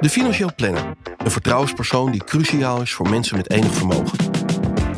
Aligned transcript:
De 0.00 0.08
financieel 0.08 0.54
planner. 0.56 0.94
Een 1.16 1.30
vertrouwenspersoon 1.30 2.10
die 2.10 2.24
cruciaal 2.24 2.80
is 2.80 2.92
voor 2.92 3.08
mensen 3.08 3.36
met 3.36 3.50
enig 3.50 3.72
vermogen. 3.72 4.18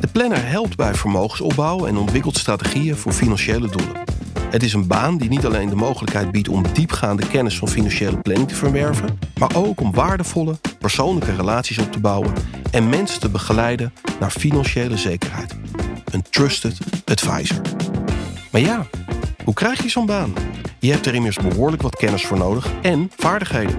De 0.00 0.06
planner 0.12 0.48
helpt 0.48 0.76
bij 0.76 0.94
vermogensopbouw 0.94 1.86
en 1.86 1.96
ontwikkelt 1.96 2.36
strategieën 2.36 2.96
voor 2.96 3.12
financiële 3.12 3.68
doelen. 3.68 3.96
Het 4.50 4.62
is 4.62 4.72
een 4.72 4.86
baan 4.86 5.16
die 5.16 5.28
niet 5.28 5.46
alleen 5.46 5.68
de 5.68 5.76
mogelijkheid 5.76 6.30
biedt 6.30 6.48
om 6.48 6.64
diepgaande 6.72 7.28
kennis 7.28 7.58
van 7.58 7.68
financiële 7.68 8.16
planning 8.16 8.48
te 8.48 8.54
verwerven, 8.54 9.18
maar 9.38 9.54
ook 9.54 9.80
om 9.80 9.94
waardevolle 9.94 10.58
persoonlijke 10.78 11.36
relaties 11.36 11.78
op 11.78 11.92
te 11.92 12.00
bouwen 12.00 12.32
en 12.70 12.88
mensen 12.88 13.20
te 13.20 13.28
begeleiden 13.28 13.92
naar 14.20 14.30
financiële 14.30 14.96
zekerheid. 14.96 15.56
Een 16.12 16.24
trusted 16.30 16.78
advisor. 17.04 17.60
Maar 18.50 18.60
ja, 18.60 18.86
hoe 19.44 19.54
krijg 19.54 19.82
je 19.82 19.88
zo'n 19.88 20.06
baan? 20.06 20.32
Je 20.78 20.92
hebt 20.92 21.06
er 21.06 21.14
immers 21.14 21.36
behoorlijk 21.36 21.82
wat 21.82 21.96
kennis 21.96 22.26
voor 22.26 22.38
nodig 22.38 22.68
en 22.82 23.10
vaardigheden. 23.16 23.76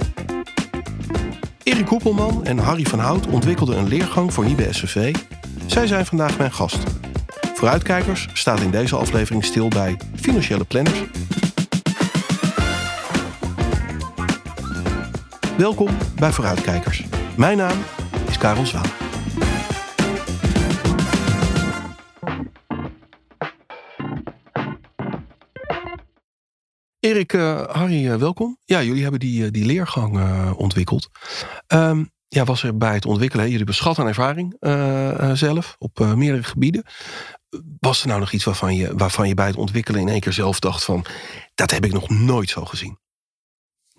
Erik 1.72 1.86
Koepelman 1.86 2.46
en 2.46 2.58
Harry 2.58 2.84
van 2.84 3.00
Hout 3.00 3.28
ontwikkelden 3.28 3.78
een 3.78 3.88
leergang 3.88 4.34
voor 4.34 4.46
Nieuwe 4.46 4.74
SVV. 4.74 5.16
Zij 5.66 5.88
zijn 5.88 6.06
vandaag 6.06 6.38
mijn 6.38 6.52
gast. 6.52 6.78
Vooruitkijkers 7.54 8.28
staat 8.34 8.60
in 8.60 8.72
deze 8.72 8.96
aflevering 8.96 9.46
stil 9.46 9.68
bij 9.68 9.98
financiële 10.16 10.64
planners. 10.64 11.04
Welkom 15.58 15.90
bij 16.16 16.32
Vooruitkijkers. 16.32 17.04
Mijn 17.36 17.58
naam 17.58 17.78
is 18.30 18.38
Karel 18.38 18.66
Zwaan. 18.66 19.11
Erik, 27.02 27.34
uh, 27.34 27.64
Harry, 27.68 28.06
uh, 28.06 28.16
welkom. 28.16 28.58
Ja, 28.66 28.84
jullie 28.84 29.02
hebben 29.02 29.20
die, 29.20 29.44
uh, 29.44 29.52
die 29.52 29.66
leergang 29.66 30.20
ontwikkeld. 30.56 31.10
Um, 31.68 32.12
ja, 32.28 32.44
was 32.44 32.64
er 32.64 32.78
bij 32.78 32.94
het 32.94 33.06
ontwikkelen, 33.06 33.44
jullie 33.44 33.58
hebben 33.58 33.76
schat 33.76 34.00
aan 34.00 34.08
ervaring 34.08 34.56
zelf 35.38 35.76
op 35.78 36.00
meerdere 36.16 36.44
gebieden. 36.44 36.84
Was 37.80 38.02
er 38.02 38.08
nou 38.08 38.20
nog 38.20 38.32
iets 38.32 38.44
waarvan 38.44 38.76
je, 38.76 38.96
waarvan 38.96 39.28
je 39.28 39.34
bij 39.34 39.48
het 39.48 39.56
ontwikkelen 39.56 40.02
in 40.02 40.08
één 40.08 40.20
keer 40.20 40.34
zelf 40.34 40.60
dacht 40.60 40.84
van, 40.84 41.06
dat 41.56 41.72
heb 41.72 41.86
ik 41.86 41.94
nog 41.94 42.10
nooit 42.10 42.50
zo 42.50 42.66
gezien? 42.66 42.98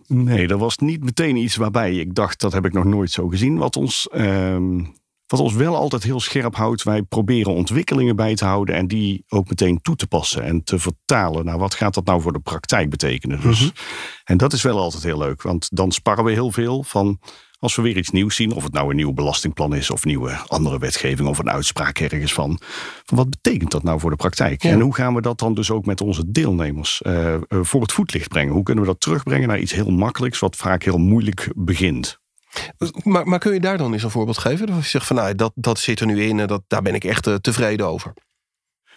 Nee, 0.07 0.47
dat 0.47 0.59
was 0.59 0.79
niet 0.79 1.05
meteen 1.05 1.37
iets 1.37 1.57
waarbij 1.57 1.95
ik 1.95 2.15
dacht, 2.15 2.41
dat 2.41 2.53
heb 2.53 2.65
ik 2.65 2.73
nog 2.73 2.85
nooit 2.85 3.11
zo 3.11 3.29
gezien. 3.29 3.57
Wat 3.57 3.77
ons 3.77 4.09
ehm, 4.09 4.85
wat 5.33 5.41
ons 5.41 5.55
wel 5.55 5.77
altijd 5.77 6.03
heel 6.03 6.21
scherp 6.21 6.57
houdt, 6.57 6.83
wij 6.83 7.03
proberen 7.03 7.53
ontwikkelingen 7.53 8.17
bij 8.17 8.35
te 8.35 8.45
houden 8.45 8.75
en 8.75 8.87
die 8.87 9.25
ook 9.29 9.49
meteen 9.49 9.81
toe 9.83 9.97
te 9.97 10.07
passen 10.07 10.43
en 10.43 10.65
te 10.65 10.79
vertalen. 10.79 11.45
Nou, 11.45 11.59
wat 11.59 11.75
gaat 11.75 11.95
dat 11.95 12.05
nou 12.05 12.21
voor 12.21 12.33
de 12.33 12.41
praktijk 12.41 12.91
betekenen? 12.91 13.41
Dus, 13.41 13.61
mhm. 13.61 13.71
En 14.25 14.37
dat 14.37 14.53
is 14.53 14.63
wel 14.63 14.79
altijd 14.79 15.03
heel 15.03 15.19
leuk, 15.19 15.43
want 15.43 15.69
dan 15.73 15.93
sparren 15.93 16.25
we 16.25 16.33
heel 16.33 16.51
veel 16.51 16.83
van 16.83 17.19
als 17.59 17.77
we 17.77 17.83
weer 17.83 17.97
iets 17.97 18.11
nieuws 18.11 18.37
zien, 18.37 18.53
of 18.53 18.63
het 18.63 18.73
nou 18.73 18.91
een 18.91 18.97
nieuw 18.97 19.13
belastingplan 19.13 19.75
is 19.75 19.91
of 19.91 20.05
nieuwe 20.05 20.31
andere 20.47 20.79
wetgeving 20.79 21.29
of 21.29 21.39
een 21.39 21.51
uitspraak 21.51 21.99
ergens 21.99 22.33
van, 22.33 22.59
van 23.05 23.17
wat 23.17 23.31
betekent 23.31 23.71
dat 23.71 23.83
nou 23.83 24.01
voor 24.01 24.11
de 24.11 24.17
praktijk? 24.17 24.65
En 24.65 24.81
hoe 24.81 24.95
gaan 24.95 25.15
we 25.15 25.21
dat 25.21 25.39
dan 25.39 25.55
dus 25.55 25.71
ook 25.71 25.87
met 25.87 26.01
onze 26.01 26.31
deelnemers 26.31 27.03
uh, 27.07 27.35
voor 27.49 27.81
het 27.81 27.93
voetlicht 27.93 28.29
brengen? 28.29 28.53
Hoe 28.53 28.63
kunnen 28.63 28.85
we 28.85 28.91
dat 28.91 29.01
terugbrengen 29.01 29.49
naar 29.49 29.61
iets 29.61 29.73
heel 29.73 29.91
makkelijks, 29.91 30.39
wat 30.39 30.57
vaak 30.57 30.83
heel 30.83 30.99
moeilijk 30.99 31.53
begint? 31.55 32.21
Maar, 33.03 33.27
maar 33.27 33.39
kun 33.39 33.53
je 33.53 33.61
daar 33.61 33.79
dan 33.79 33.93
eens 33.93 34.03
een 34.03 34.11
voorbeeld 34.11 34.39
geven? 34.39 34.67
Dat 34.67 34.77
je 34.77 34.83
zegt 34.83 35.07
van 35.07 35.17
nou, 35.17 35.35
dat, 35.35 35.53
dat 35.55 35.79
zit 35.79 36.01
er 36.01 36.07
nu 36.07 36.23
in 36.23 36.41
en 36.41 36.47
dat, 36.47 36.63
daar 36.67 36.83
ben 36.83 36.95
ik 36.95 37.05
echt 37.05 37.27
uh, 37.27 37.35
tevreden 37.35 37.87
over. 37.87 38.15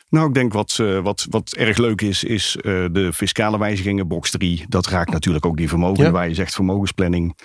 Nou, 0.10 0.28
ik 0.28 0.34
denk 0.34 0.54
wat, 0.54 0.78
uh, 0.82 1.00
wat, 1.00 1.28
wat 1.30 1.54
erg 1.54 1.78
leuk 1.78 2.02
is, 2.02 2.24
is 2.24 2.56
uh, 2.56 2.64
de 2.92 3.14
fiscale 3.14 3.58
wijzigingen, 3.58 4.08
box 4.08 4.32
3. 4.32 4.66
Dat 4.68 4.88
raakt 4.88 5.12
natuurlijk 5.12 5.46
ook 5.46 5.58
die 5.58 5.70
vermogen, 5.70 6.04
ja. 6.04 6.12
waar 6.12 6.28
je 6.28 6.34
zegt 6.34 6.56
vermogensplanning. 6.56 7.38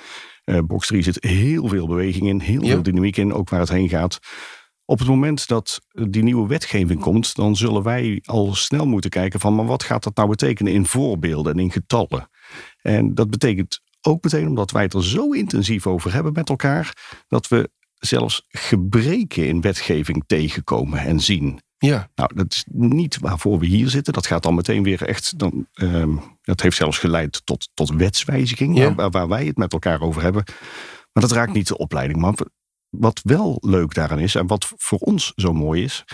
box 0.65 0.87
3 0.87 1.03
zit 1.03 1.25
heel 1.25 1.69
veel 1.69 1.87
beweging 1.87 2.29
in, 2.29 2.41
heel 2.41 2.63
ja. 2.63 2.69
veel 2.69 2.83
dynamiek 2.83 3.17
in, 3.17 3.33
ook 3.33 3.49
waar 3.49 3.61
het 3.61 3.69
heen 3.69 3.89
gaat. 3.89 4.19
Op 4.85 4.99
het 4.99 5.09
moment 5.09 5.49
dat 5.49 5.81
die 5.93 6.23
nieuwe 6.23 6.49
wetgeving 6.49 7.01
komt, 7.01 7.35
dan 7.35 7.57
zullen 7.57 7.83
wij 7.83 8.23
al 8.25 8.55
snel 8.55 8.87
moeten 8.87 9.11
kijken 9.11 9.41
van, 9.41 9.55
maar 9.55 9.67
wat 9.67 9.83
gaat 9.83 10.03
dat 10.03 10.17
nou 10.17 10.29
betekenen 10.29 10.73
in 10.73 10.87
voorbeelden 10.87 11.53
en 11.53 11.59
in 11.59 11.71
getallen? 11.71 12.31
En 12.83 13.15
dat 13.15 13.31
betekent 13.31 13.81
ook 14.01 14.23
meteen 14.23 14.49
omdat 14.49 14.71
wij 14.71 14.83
het 14.83 14.95
er 14.95 15.05
zo 15.05 15.31
intensief 15.31 15.87
over 15.87 16.13
hebben 16.13 16.33
met 16.33 16.49
elkaar, 16.49 16.93
dat 17.29 17.49
we 17.49 17.71
zelfs 17.95 18.45
gebreken 18.49 19.47
in 19.47 19.61
wetgeving 19.61 20.25
tegenkomen 20.27 20.99
en 20.99 21.21
zien. 21.21 21.61
Ja. 21.79 22.11
Nou, 22.15 22.35
dat 22.35 22.53
is 22.53 22.65
niet 22.73 23.19
waarvoor 23.19 23.59
we 23.59 23.67
hier 23.67 23.89
zitten. 23.89 24.13
Dat 24.13 24.27
gaat 24.27 24.43
dan 24.43 24.55
meteen 24.55 24.83
weer 24.83 25.03
echt. 25.03 25.39
Dan, 25.39 25.67
um, 25.75 26.21
dat 26.43 26.61
heeft 26.61 26.77
zelfs 26.77 26.99
geleid 26.99 27.43
tot, 27.45 27.69
tot 27.75 27.91
wetswijziging, 27.91 28.79
ja. 28.79 28.95
waar, 28.95 29.11
waar, 29.11 29.29
wij 29.29 29.47
het 29.47 29.57
met 29.57 29.73
elkaar 29.73 30.01
over 30.01 30.23
hebben. 30.23 30.45
Maar 31.13 31.23
dat 31.23 31.33
raakt 31.33 31.53
niet 31.53 31.69
de 31.69 31.77
opleiding. 31.77 32.21
Maar 32.21 32.35
wat 32.89 33.21
wel 33.25 33.59
leuk 33.61 33.95
daaraan 33.95 34.19
is, 34.19 34.35
en 34.35 34.47
wat 34.47 34.73
voor 34.77 34.99
ons 34.99 35.33
zo 35.37 35.53
mooi 35.53 35.83
is, 35.83 36.05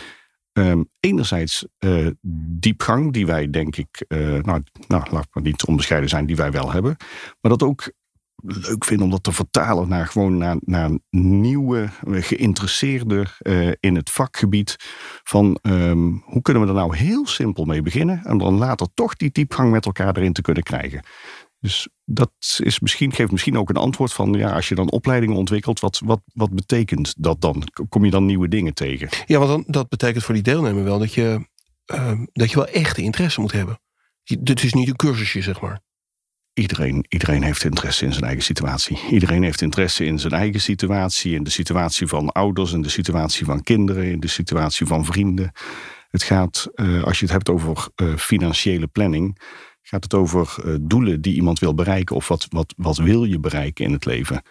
Um, 0.58 0.88
enerzijds 1.00 1.66
uh, 1.78 2.10
diepgang, 2.58 3.12
die 3.12 3.26
wij 3.26 3.50
denk 3.50 3.76
ik, 3.76 4.04
uh, 4.08 4.42
nou, 4.42 4.62
nou, 4.88 5.10
laat 5.10 5.28
maar 5.32 5.42
niet 5.42 5.64
onbescheiden 5.64 6.08
zijn, 6.08 6.26
die 6.26 6.36
wij 6.36 6.50
wel 6.50 6.72
hebben. 6.72 6.96
Maar 7.40 7.50
dat 7.50 7.62
ook 7.62 7.92
leuk 8.42 8.84
vinden 8.84 9.04
om 9.04 9.12
dat 9.12 9.22
te 9.22 9.32
vertalen 9.32 9.88
naar 9.88 10.06
gewoon 10.06 10.36
naar, 10.36 10.56
naar 10.60 10.90
nieuwe 11.10 11.88
geïnteresseerden 12.02 13.26
uh, 13.42 13.72
in 13.80 13.94
het 13.94 14.10
vakgebied. 14.10 14.76
Van 15.22 15.58
um, 15.62 16.22
hoe 16.24 16.42
kunnen 16.42 16.62
we 16.62 16.68
er 16.68 16.74
nou 16.74 16.96
heel 16.96 17.26
simpel 17.26 17.64
mee 17.64 17.82
beginnen 17.82 18.24
en 18.24 18.38
dan 18.38 18.54
later 18.54 18.86
toch 18.94 19.16
die 19.16 19.30
diepgang 19.30 19.70
met 19.70 19.86
elkaar 19.86 20.16
erin 20.16 20.32
te 20.32 20.42
kunnen 20.42 20.62
krijgen. 20.62 21.02
Dus 21.60 21.88
dat 22.04 22.32
is 22.58 22.80
misschien, 22.80 23.12
geeft 23.12 23.30
misschien 23.30 23.58
ook 23.58 23.68
een 23.68 23.76
antwoord 23.76 24.12
van, 24.12 24.32
ja, 24.32 24.52
als 24.52 24.68
je 24.68 24.74
dan 24.74 24.90
opleidingen 24.90 25.36
ontwikkelt, 25.36 25.80
wat, 25.80 26.00
wat, 26.04 26.20
wat 26.32 26.54
betekent 26.54 27.14
dat 27.18 27.40
dan? 27.40 27.62
Kom 27.88 28.04
je 28.04 28.10
dan 28.10 28.26
nieuwe 28.26 28.48
dingen 28.48 28.74
tegen? 28.74 29.08
Ja, 29.26 29.38
want 29.38 29.50
dan, 29.50 29.64
dat 29.66 29.88
betekent 29.88 30.24
voor 30.24 30.34
die 30.34 30.42
deelnemer 30.42 30.84
wel 30.84 30.98
dat 30.98 31.14
je, 31.14 31.48
uh, 31.94 32.20
dat 32.32 32.50
je 32.50 32.56
wel 32.56 32.68
echte 32.68 33.02
interesse 33.02 33.40
moet 33.40 33.52
hebben. 33.52 33.80
Dit 34.40 34.62
is 34.62 34.72
niet 34.72 34.88
een 34.88 34.96
cursusje, 34.96 35.42
zeg 35.42 35.60
maar. 35.60 35.80
Iedereen, 36.52 37.04
iedereen 37.08 37.42
heeft 37.42 37.64
interesse 37.64 38.04
in 38.04 38.12
zijn 38.12 38.24
eigen 38.24 38.44
situatie. 38.44 38.98
Iedereen 39.10 39.42
heeft 39.42 39.60
interesse 39.60 40.04
in 40.04 40.18
zijn 40.18 40.32
eigen 40.32 40.60
situatie, 40.60 41.34
in 41.34 41.42
de 41.42 41.50
situatie 41.50 42.06
van 42.06 42.32
ouders, 42.32 42.72
in 42.72 42.82
de 42.82 42.88
situatie 42.88 43.44
van 43.44 43.62
kinderen, 43.62 44.10
in 44.10 44.20
de 44.20 44.28
situatie 44.28 44.86
van 44.86 45.04
vrienden. 45.04 45.52
Het 46.10 46.22
gaat, 46.22 46.68
uh, 46.74 47.02
als 47.02 47.18
je 47.18 47.24
het 47.24 47.34
hebt 47.34 47.48
over 47.48 47.88
uh, 47.96 48.16
financiële 48.16 48.86
planning, 48.86 49.38
gaat 49.88 50.02
het 50.02 50.14
over 50.14 50.56
uh, 50.64 50.74
doelen 50.80 51.20
die 51.20 51.34
iemand 51.34 51.58
wil 51.58 51.74
bereiken 51.74 52.16
of 52.16 52.28
wat, 52.28 52.46
wat, 52.48 52.74
wat 52.76 52.96
wil 52.96 53.24
je 53.24 53.40
bereiken 53.40 53.84
in 53.84 53.92
het 53.92 54.04
leven. 54.04 54.42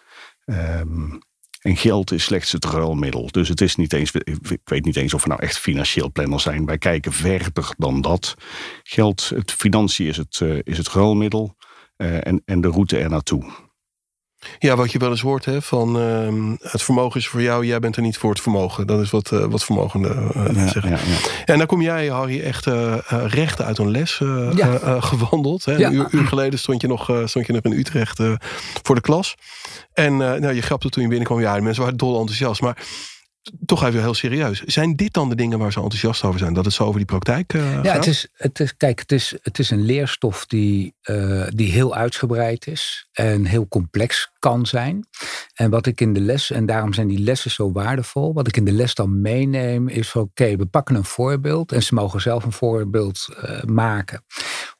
Um, 0.45 1.19
en 1.61 1.77
geld 1.77 2.11
is 2.11 2.23
slechts 2.23 2.51
het 2.51 2.65
ruilmiddel. 2.65 3.27
Dus 3.31 3.49
het 3.49 3.61
is 3.61 3.75
niet 3.75 3.93
eens, 3.93 4.11
ik 4.11 4.59
weet 4.63 4.85
niet 4.85 4.95
eens 4.95 5.13
of 5.13 5.23
we 5.23 5.29
nou 5.29 5.41
echt 5.41 5.57
financieel 5.57 6.11
planner 6.11 6.39
zijn. 6.39 6.65
Wij 6.65 6.77
kijken 6.77 7.11
verder 7.11 7.73
dan 7.77 8.01
dat. 8.01 8.35
Geld, 8.83 9.29
het 9.35 9.51
financiën 9.51 10.07
is 10.07 10.17
het, 10.17 10.39
uh, 10.39 10.59
is 10.63 10.77
het 10.77 10.89
ruilmiddel 10.89 11.55
uh, 11.97 12.27
en, 12.27 12.41
en 12.45 12.61
de 12.61 12.67
route 12.67 12.97
er 12.97 13.09
naartoe. 13.09 13.64
Ja, 14.59 14.75
wat 14.75 14.91
je 14.91 14.99
wel 14.99 15.09
eens 15.09 15.21
hoort 15.21 15.45
hè, 15.45 15.61
van 15.61 16.01
uh, 16.01 16.53
het 16.61 16.81
vermogen 16.81 17.19
is 17.19 17.27
voor 17.27 17.41
jou, 17.41 17.65
jij 17.65 17.79
bent 17.79 17.95
er 17.95 18.01
niet 18.01 18.17
voor 18.17 18.29
het 18.29 18.41
vermogen. 18.41 18.87
Dat 18.87 19.01
is 19.01 19.09
wat, 19.09 19.31
uh, 19.31 19.45
wat 19.45 19.63
vermogenden 19.63 20.31
uh, 20.35 20.45
ja, 20.53 20.67
zeggen. 20.67 20.91
Ja, 20.91 20.97
ja. 20.97 21.17
En 21.45 21.57
dan 21.57 21.67
kom 21.67 21.81
jij, 21.81 22.07
Harry, 22.07 22.41
echt 22.41 22.65
recht 23.07 23.61
uit 23.61 23.77
een 23.77 23.91
les 23.91 24.21
gewandeld. 24.99 25.65
Hè. 25.65 25.83
Een 25.83 25.93
uur, 25.93 26.07
uur, 26.11 26.27
geleden 26.27 26.59
stond 26.59 26.81
je 26.81 26.87
nog, 26.87 27.11
stond 27.25 27.45
je 27.47 27.53
nog 27.53 27.61
in 27.61 27.71
Utrecht 27.71 28.19
voor 28.83 28.95
de 28.95 29.01
klas. 29.01 29.35
En 29.93 30.17
nou, 30.17 30.53
je 30.53 30.61
grapte 30.61 30.89
toen 30.89 31.03
je 31.03 31.09
binnenkwam, 31.09 31.39
ja, 31.39 31.55
de 31.55 31.61
mensen 31.61 31.83
waren 31.83 31.97
dol 31.97 32.19
enthousiast. 32.19 32.61
Maar 32.61 32.77
toch 33.65 33.83
even 33.83 33.99
heel 33.99 34.13
serieus. 34.13 34.61
Zijn 34.61 34.95
dit 34.95 35.13
dan 35.13 35.29
de 35.29 35.35
dingen 35.35 35.59
waar 35.59 35.71
ze 35.71 35.79
enthousiast 35.79 36.23
over 36.23 36.39
zijn? 36.39 36.53
Dat 36.53 36.65
het 36.65 36.73
zo 36.73 36.83
over 36.83 36.97
die 36.97 37.05
praktijk 37.05 37.53
uh, 37.53 37.83
ja, 37.83 37.93
Het 37.93 38.07
is, 38.07 38.27
het 38.33 38.59
is, 38.59 38.77
kijk, 38.77 38.99
het 38.99 39.11
is, 39.11 39.35
het 39.41 39.59
is 39.59 39.69
een 39.69 39.85
leerstof 39.85 40.45
die, 40.45 40.95
uh, 41.09 41.47
die 41.49 41.71
heel 41.71 41.95
uitgebreid 41.95 42.67
is 42.67 43.07
en 43.11 43.45
heel 43.45 43.67
complex 43.67 44.31
kan 44.39 44.65
zijn. 44.65 45.07
En 45.53 45.69
wat 45.69 45.85
ik 45.85 46.01
in 46.01 46.13
de 46.13 46.21
les, 46.21 46.51
en 46.51 46.65
daarom 46.65 46.93
zijn 46.93 47.07
die 47.07 47.19
lessen 47.19 47.51
zo 47.51 47.71
waardevol, 47.71 48.33
wat 48.33 48.47
ik 48.47 48.57
in 48.57 48.65
de 48.65 48.71
les 48.71 48.95
dan 48.95 49.21
meeneem 49.21 49.87
is 49.87 50.13
oké, 50.13 50.55
we 50.55 50.65
pakken 50.65 50.95
een 50.95 51.05
voorbeeld 51.05 51.71
en 51.71 51.83
ze 51.83 51.93
mogen 51.93 52.21
zelf 52.21 52.43
een 52.43 52.51
voorbeeld 52.51 53.27
uh, 53.29 53.61
maken. 53.63 54.23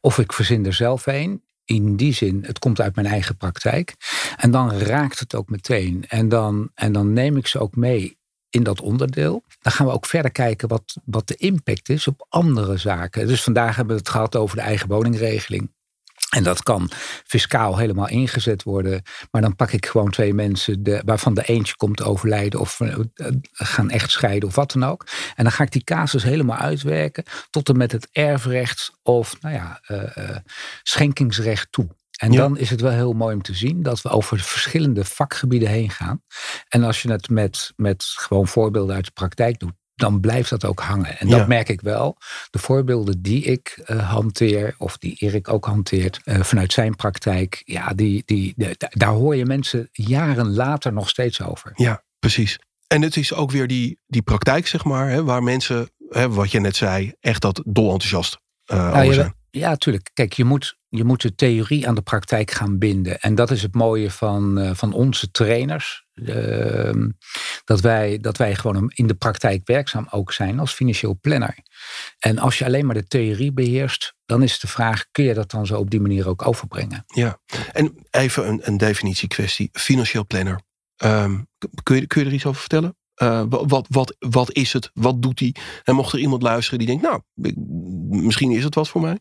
Of 0.01 0.19
ik 0.19 0.33
verzin 0.33 0.65
er 0.65 0.73
zelf 0.73 1.06
een 1.06 1.44
in 1.65 1.95
die 1.95 2.13
zin, 2.13 2.44
het 2.45 2.59
komt 2.59 2.81
uit 2.81 2.95
mijn 2.95 3.07
eigen 3.07 3.38
praktijk. 3.38 3.95
En 4.38 4.51
dan 4.51 4.71
raakt 4.71 5.19
het 5.19 5.35
ook 5.35 5.50
meteen. 5.50 6.06
En 6.07 6.29
dan, 6.29 6.69
en 6.73 6.91
dan 6.91 7.13
neem 7.13 7.38
ik 7.38 7.47
ze 7.47 7.59
ook 7.59 7.75
mee 7.75 8.18
in 8.56 8.63
dat 8.63 8.81
onderdeel. 8.81 9.44
Dan 9.62 9.72
gaan 9.72 9.86
we 9.86 9.92
ook 9.92 10.06
verder 10.06 10.31
kijken 10.31 10.68
wat, 10.68 10.98
wat 11.06 11.28
de 11.28 11.36
impact 11.36 11.90
is 11.90 12.07
op 12.07 12.25
andere 12.30 12.78
zaken. 12.78 13.28
Dus 13.28 13.44
vandaag 13.44 13.75
hebben 13.75 13.96
we 13.96 14.02
het 14.02 14.12
gehad 14.12 14.36
over 14.36 14.56
de 14.56 14.62
eigen 14.62 14.88
woningregeling. 14.88 15.74
En 16.30 16.44
dat 16.44 16.63
kan 16.63 16.90
fiscaal 17.25 17.78
helemaal 17.78 18.07
ingezet 18.07 18.63
worden. 18.63 19.02
Maar 19.31 19.42
dan 19.42 19.56
pak 19.56 19.72
ik 19.72 19.86
gewoon 19.86 20.10
twee 20.10 20.34
mensen 20.34 20.84
de, 20.84 21.02
waarvan 21.06 21.34
de 21.34 21.44
eentje 21.44 21.75
komt 21.75 22.04
overlijden 22.04 22.60
of 22.60 22.80
uh, 22.80 22.96
gaan 23.52 23.90
echt 23.90 24.12
scheiden 24.12 24.50
of 24.50 24.56
wat 24.56 24.72
dan 24.72 24.84
ook. 24.84 25.06
En 25.36 25.44
dan 25.44 25.54
ga 25.54 25.63
ik 25.63 25.72
die 25.72 25.84
casus 25.84 26.24
helemaal 26.24 26.57
uitwerken 26.57 27.24
tot 27.50 27.69
en 27.69 27.78
met 27.78 27.92
het 27.92 28.07
erfrecht 28.12 28.92
of 29.04 29.42
nou 29.42 29.56
ja, 29.56 29.81
uh, 29.88 30.38
schenkingsrecht 30.84 31.68
toe. 31.72 31.88
En 32.15 32.31
dan 32.31 32.57
is 32.57 32.69
het 32.69 32.81
wel 32.81 32.91
heel 32.91 33.13
mooi 33.13 33.35
om 33.35 33.41
te 33.41 33.53
zien 33.53 33.83
dat 33.83 34.01
we 34.01 34.09
over 34.09 34.39
verschillende 34.39 35.06
vakgebieden 35.06 35.69
heen 35.69 35.89
gaan. 35.89 36.21
En 36.67 36.83
als 36.83 37.01
je 37.01 37.12
het 37.12 37.29
met, 37.29 37.73
met 37.75 38.03
gewoon 38.03 38.47
voorbeelden 38.47 38.95
uit 38.95 39.06
de 39.06 39.12
praktijk 39.12 39.59
doet, 39.59 39.73
dan 39.95 40.19
blijft 40.19 40.50
dat 40.50 40.65
ook 40.65 40.79
hangen. 40.79 41.19
En 41.19 41.27
dat 41.29 41.47
merk 41.47 41.69
ik 41.69 41.81
wel. 41.81 42.17
De 42.50 42.59
voorbeelden 42.59 43.21
die 43.21 43.44
ik 43.44 43.83
uh, 43.85 44.09
hanteer, 44.09 44.75
of 44.77 44.97
die 44.97 45.15
Erik 45.19 45.50
ook 45.50 45.65
hanteert 45.65 46.19
uh, 46.25 46.41
vanuit 46.41 46.73
zijn 46.73 46.95
praktijk, 46.95 47.62
ja, 47.65 47.94
die, 47.94 48.23
die, 48.25 48.56
daar 48.77 49.09
hoor 49.09 49.35
je 49.35 49.45
mensen 49.45 49.89
jaren 49.91 50.53
later 50.53 50.94
nog 50.94 51.09
steeds 51.09 51.41
over. 51.41 51.71
Ja, 51.75 52.03
precies. 52.19 52.59
En 52.88 53.01
het 53.01 53.18
is 53.18 53.33
ook 53.33 53.51
weer 53.51 53.68
die, 53.68 54.00
die 54.07 54.21
praktijk, 54.21 54.68
zeg 54.68 54.83
maar, 54.83 55.09
hè, 55.09 55.23
waar 55.23 55.44
mensen, 55.44 55.89
hè, 56.09 56.29
wat 56.29 56.51
je 56.51 56.59
net 56.59 56.75
zei, 56.75 57.13
echt 57.19 57.41
dat 57.41 57.61
dol 57.65 57.91
enthousiast 57.91 58.39
uh, 58.71 58.77
nou, 58.77 59.01
over 59.01 59.13
zijn. 59.13 59.35
Ja, 59.56 59.75
tuurlijk. 59.75 60.10
Kijk, 60.13 60.34
je 60.34 60.44
moet, 60.44 60.78
je 60.90 61.04
moet 61.04 61.22
de 61.22 61.36
theorie 61.36 61.88
aan 61.88 61.96
de 61.96 62.02
praktijk 62.02 62.52
gaan 62.52 62.78
binden. 62.78 63.19
En 63.19 63.36
dat 63.36 63.52
is 63.52 63.62
het 63.62 63.74
mooie 63.74 64.12
van, 64.12 64.60
uh, 64.60 64.72
van 64.74 64.94
onze 64.94 65.31
trainers. 65.31 66.06
Uh, 66.13 67.07
dat, 67.63 67.81
wij, 67.81 68.19
dat 68.19 68.38
wij 68.38 68.56
gewoon 68.56 68.92
in 68.96 69.07
de 69.07 69.13
praktijk 69.13 69.62
werkzaam 69.68 70.07
ook 70.10 70.34
zijn 70.34 70.60
als 70.60 70.74
financieel 70.74 71.18
planner. 71.22 71.57
En 72.19 72.38
als 72.38 72.57
je 72.57 72.66
alleen 72.66 72.86
maar 72.86 72.96
de 72.96 73.07
theorie 73.07 73.54
beheerst, 73.54 74.13
dan 74.25 74.44
is 74.44 74.60
de 74.60 74.68
vraag: 74.68 75.06
kun 75.12 75.24
je 75.24 75.34
dat 75.34 75.52
dan 75.52 75.66
zo 75.66 75.78
op 75.78 75.90
die 75.90 76.02
manier 76.02 76.28
ook 76.28 76.48
overbrengen? 76.48 77.04
Ja, 77.06 77.40
en 77.72 78.07
even 78.10 78.48
een, 78.48 78.60
een 78.63 78.78
definitiekwestie: 78.78 79.69
financieel 79.72 80.25
planner. 80.25 80.62
Um, 81.04 81.48
kun, 81.84 81.96
je, 81.96 82.07
kun 82.07 82.22
je 82.22 82.28
er 82.28 82.34
iets 82.34 82.46
over 82.46 82.60
vertellen? 82.60 82.98
Uh, 83.22 83.44
wat, 83.50 83.86
wat, 83.90 84.16
wat 84.19 84.52
is 84.52 84.74
het? 84.74 84.90
Wat 84.94 85.22
doet 85.22 85.40
hij? 85.40 85.56
En 85.84 85.96
mocht 85.96 86.13
er 86.13 86.19
iemand 86.19 86.42
luisteren 86.42 86.80
die 86.80 86.88
denkt, 86.88 87.04
nou, 87.04 87.22
misschien 88.24 88.52
is 88.52 88.63
het 88.63 88.75
wat 88.75 88.90
voor 88.90 89.02
mij 89.02 89.18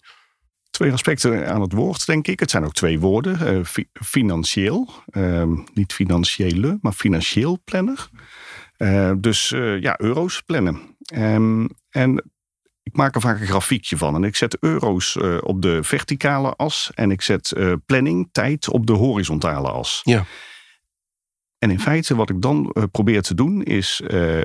twee 0.75 0.93
aspecten 0.93 1.49
aan 1.49 1.61
het 1.61 1.73
woord, 1.73 2.07
denk 2.07 2.29
ik. 2.29 2.41
Het 2.41 2.51
zijn 2.51 2.65
ook 2.65 2.73
twee 2.73 3.01
woorden. 3.01 3.57
Uh, 3.59 3.85
financieel, 3.93 4.91
uh, 5.13 5.43
niet 5.75 5.93
financiële, 5.93 6.79
maar 6.81 6.93
financieel 6.93 7.61
planner. 7.65 8.09
Uh, 8.79 9.13
dus 9.19 9.53
uh, 9.53 9.81
ja, 9.81 10.01
euro's 10.01 10.43
plannen. 10.43 10.81
Um, 11.15 11.69
en 11.91 12.31
ik 12.83 12.97
maak 12.97 13.15
er 13.15 13.21
vaak 13.21 13.41
een 13.41 13.47
grafiekje 13.47 13.97
van. 13.97 14.15
En 14.15 14.25
ik 14.25 14.37
zet 14.37 14.57
euro's 14.61 15.17
op 15.41 15.63
de 15.63 15.83
verticale 15.83 16.55
as. 16.57 16.91
En 16.95 17.11
ik 17.11 17.23
zet 17.23 17.53
planning, 17.87 18.29
tijd 18.33 18.69
op 18.69 18.87
de 18.87 18.93
horizontale 18.93 19.71
as. 19.71 20.01
Ja. 20.05 20.25
En 21.65 21.71
in 21.71 21.81
feite 21.81 22.15
wat 22.15 22.31
ik 22.31 22.41
dan 22.43 22.71
uh, 22.73 22.85
probeer 22.91 23.23
te 23.23 23.35
doen 23.35 23.63
is 23.63 24.03
uh, 24.09 24.41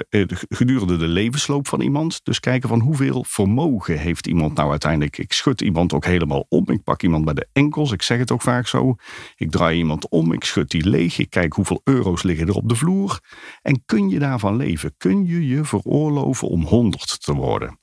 gedurende 0.49 0.97
de 0.97 1.07
levensloop 1.07 1.67
van 1.67 1.81
iemand. 1.81 2.19
Dus 2.23 2.39
kijken 2.39 2.69
van 2.69 2.79
hoeveel 2.79 3.23
vermogen 3.27 3.97
heeft 3.97 4.27
iemand 4.27 4.55
nou 4.55 4.69
uiteindelijk. 4.69 5.17
Ik 5.17 5.33
schud 5.33 5.61
iemand 5.61 5.93
ook 5.93 6.05
helemaal 6.05 6.45
om. 6.49 6.69
Ik 6.69 6.83
pak 6.83 7.03
iemand 7.03 7.25
bij 7.25 7.33
de 7.33 7.47
enkels. 7.53 7.91
Ik 7.91 8.01
zeg 8.01 8.17
het 8.17 8.31
ook 8.31 8.41
vaak 8.41 8.67
zo. 8.67 8.95
Ik 9.35 9.51
draai 9.51 9.77
iemand 9.77 10.09
om. 10.09 10.33
Ik 10.33 10.43
schud 10.43 10.69
die 10.69 10.89
leeg. 10.89 11.17
Ik 11.17 11.29
kijk 11.29 11.53
hoeveel 11.53 11.81
euro's 11.83 12.23
liggen 12.23 12.47
er 12.47 12.55
op 12.55 12.69
de 12.69 12.75
vloer. 12.75 13.19
En 13.61 13.81
kun 13.85 14.09
je 14.09 14.19
daarvan 14.19 14.55
leven? 14.55 14.93
Kun 14.97 15.25
je 15.25 15.47
je 15.47 15.63
veroorloven 15.65 16.47
om 16.47 16.63
100 16.63 17.23
te 17.23 17.33
worden? 17.33 17.79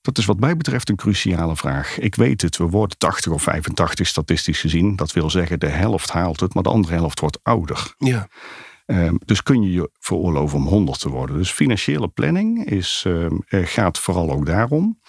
Dat 0.00 0.18
is 0.18 0.24
wat 0.24 0.40
mij 0.40 0.56
betreft 0.56 0.88
een 0.88 0.96
cruciale 0.96 1.56
vraag. 1.56 1.98
Ik 1.98 2.14
weet 2.14 2.42
het, 2.42 2.56
we 2.56 2.64
worden 2.64 2.98
80 2.98 3.32
of 3.32 3.42
85 3.42 4.06
statistisch 4.06 4.60
gezien. 4.60 4.96
Dat 4.96 5.12
wil 5.12 5.30
zeggen, 5.30 5.60
de 5.60 5.68
helft 5.68 6.10
haalt 6.10 6.40
het, 6.40 6.54
maar 6.54 6.62
de 6.62 6.68
andere 6.68 6.94
helft 6.94 7.20
wordt 7.20 7.38
ouder. 7.42 7.94
Ja. 7.98 8.28
Um, 8.92 9.18
dus 9.24 9.42
kun 9.42 9.62
je 9.62 9.72
je 9.72 9.90
veroorloven 9.98 10.58
om 10.58 10.66
100 10.66 11.00
te 11.00 11.08
worden. 11.08 11.36
Dus 11.36 11.50
financiële 11.50 12.08
planning 12.08 12.64
is, 12.64 13.04
um, 13.06 13.42
gaat 13.46 13.98
vooral 13.98 14.30
ook 14.30 14.46
daarom. 14.46 15.00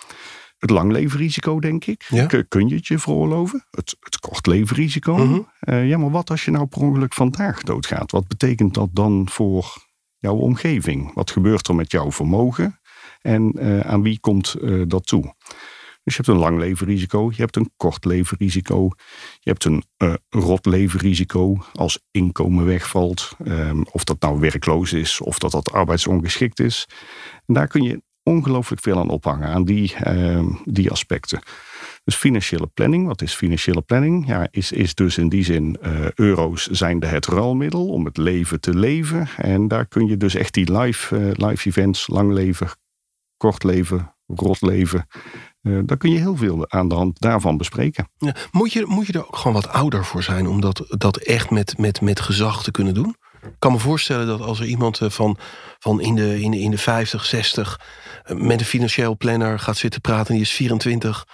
Het 0.58 0.70
langlevenrisico, 0.70 1.60
denk 1.60 1.86
ik. 1.86 2.06
Ja. 2.08 2.26
Kun 2.48 2.68
je 2.68 2.76
het 2.76 2.88
je 2.88 3.00
veroorloven? 3.00 3.66
Het, 3.72 3.96
het 4.00 4.20
kortlevenrisico. 4.20 5.16
Mm 5.18 5.34
-hmm. 5.34 5.48
uh, 5.62 5.88
ja, 5.88 5.98
maar 5.98 6.12
wat 6.12 6.30
als 6.30 6.46
je 6.46 6.52
nou 6.52 6.66
per 6.66 6.82
ongeluk 6.82 7.14
vandaag 7.14 7.64
doodgaat? 7.64 8.12
Wat 8.12 8.28
betekent 8.28 8.74
dat 8.74 8.90
dan 8.92 9.28
voor 9.30 9.76
jouw 10.18 10.36
omgeving? 10.36 11.14
Wat 11.14 11.32
gebeurt 11.32 11.68
er 11.68 11.76
met 11.76 11.92
jouw 11.92 12.12
vermogen? 12.12 12.80
En 13.22 13.52
uh, 13.56 13.80
aan 13.80 14.02
wie 14.02 14.20
komt 14.20 14.56
uh, 14.62 14.84
dat 14.88 15.08
toe? 15.08 15.34
Dus 16.04 16.16
je 16.16 16.22
hebt 16.26 16.28
een 16.28 16.44
lang 16.44 16.60
levenrisico, 16.60 17.30
je 17.30 17.42
hebt 17.42 17.56
een 17.56 17.72
kort 17.78 18.06
levenrisico, 18.06 18.90
je 19.40 19.50
hebt 19.50 19.66
een 19.66 19.84
uh, 19.98 20.14
rot 20.30 20.66
levenrisico 20.66 21.66
als 21.74 22.00
inkomen 22.12 22.66
wegvalt, 22.66 23.36
um, 23.46 23.86
of 23.92 24.04
dat 24.04 24.22
nou 24.22 24.40
werkloos 24.40 24.94
is 24.94 25.22
of 25.22 25.40
dat 25.40 25.52
dat 25.52 25.72
arbeidsongeschikt 25.72 26.60
is. 26.60 26.88
En 27.46 27.54
daar 27.54 27.68
kun 27.68 27.84
je 27.84 28.02
ongelooflijk 28.24 28.82
veel 28.82 29.00
aan 29.00 29.10
ophangen, 29.10 29.48
aan 29.48 29.64
die, 29.64 29.94
uh, 30.08 30.46
die 30.66 30.92
aspecten. 30.92 31.40
Dus 32.04 32.16
financiële 32.16 32.68
planning, 32.68 33.08
wat 33.08 33.22
is 33.22 33.34
financiële 33.34 33.82
planning? 33.82 34.28
Ja, 34.28 34.48
is, 34.52 34.72
is 34.72 34.96
dus 34.96 35.18
in 35.18 35.30
die 35.30 35.44
zin, 35.44 35.78
uh, 35.84 36.12
euro's 36.16 36.68
zijn 36.68 37.00
de 37.00 37.08
het 37.08 37.26
ruilmiddel 37.26 37.88
om 37.88 38.06
het 38.06 38.18
leven 38.18 38.60
te 38.60 38.76
leven. 38.76 39.28
En 39.38 39.68
daar 39.68 39.86
kun 39.86 40.08
je 40.08 40.18
dus 40.18 40.36
echt 40.36 40.54
die 40.54 40.80
live, 40.80 41.18
uh, 41.18 41.32
live 41.32 41.68
events, 41.68 42.08
lang 42.08 42.34
leven, 42.34 42.68
kort 43.38 43.64
leven, 43.64 44.16
rot 44.26 44.62
leven, 44.62 45.08
uh, 45.64 45.80
daar 45.86 45.98
kun 45.98 46.12
je 46.12 46.20
heel 46.20 46.38
veel 46.38 46.70
aan 46.70 46.88
de 46.88 46.96
hand 46.96 47.20
daarvan 47.20 47.58
bespreken. 47.58 48.10
Ja, 48.18 48.36
moet, 48.52 48.74
je, 48.74 48.86
moet 48.86 49.08
je 49.08 49.14
er 49.14 49.28
ook 49.28 49.36
gewoon 49.36 49.54
wat 49.54 49.70
ouder 49.70 50.06
voor 50.06 50.24
zijn 50.24 50.48
om 50.48 50.62
dat, 50.62 50.86
dat 50.88 51.18
echt 51.18 51.50
met, 51.50 51.78
met, 51.78 52.02
met 52.02 52.20
gezag 52.20 52.64
te 52.64 52.72
kunnen 52.72 52.94
doen? 52.94 53.16
Ik 53.42 53.56
kan 53.60 53.72
me 53.72 53.80
voorstellen 53.80 54.28
dat 54.28 54.42
als 54.42 54.60
er 54.60 54.66
iemand 54.66 55.02
eh, 55.02 55.10
van, 55.10 55.38
van 55.80 56.02
in, 56.02 56.16
de, 56.16 56.42
in, 56.42 56.52
de, 56.52 56.60
in 56.60 56.72
de 56.72 56.78
50, 56.78 57.26
60 57.26 57.80
eh, 58.24 58.36
met 58.36 58.60
een 58.60 58.66
financieel 58.66 59.18
planner 59.18 59.60
gaat 59.60 59.78
zitten 59.78 60.02
praten 60.02 60.28
en 60.28 60.34
die 60.34 60.44
is 60.44 60.52
24 60.52 61.26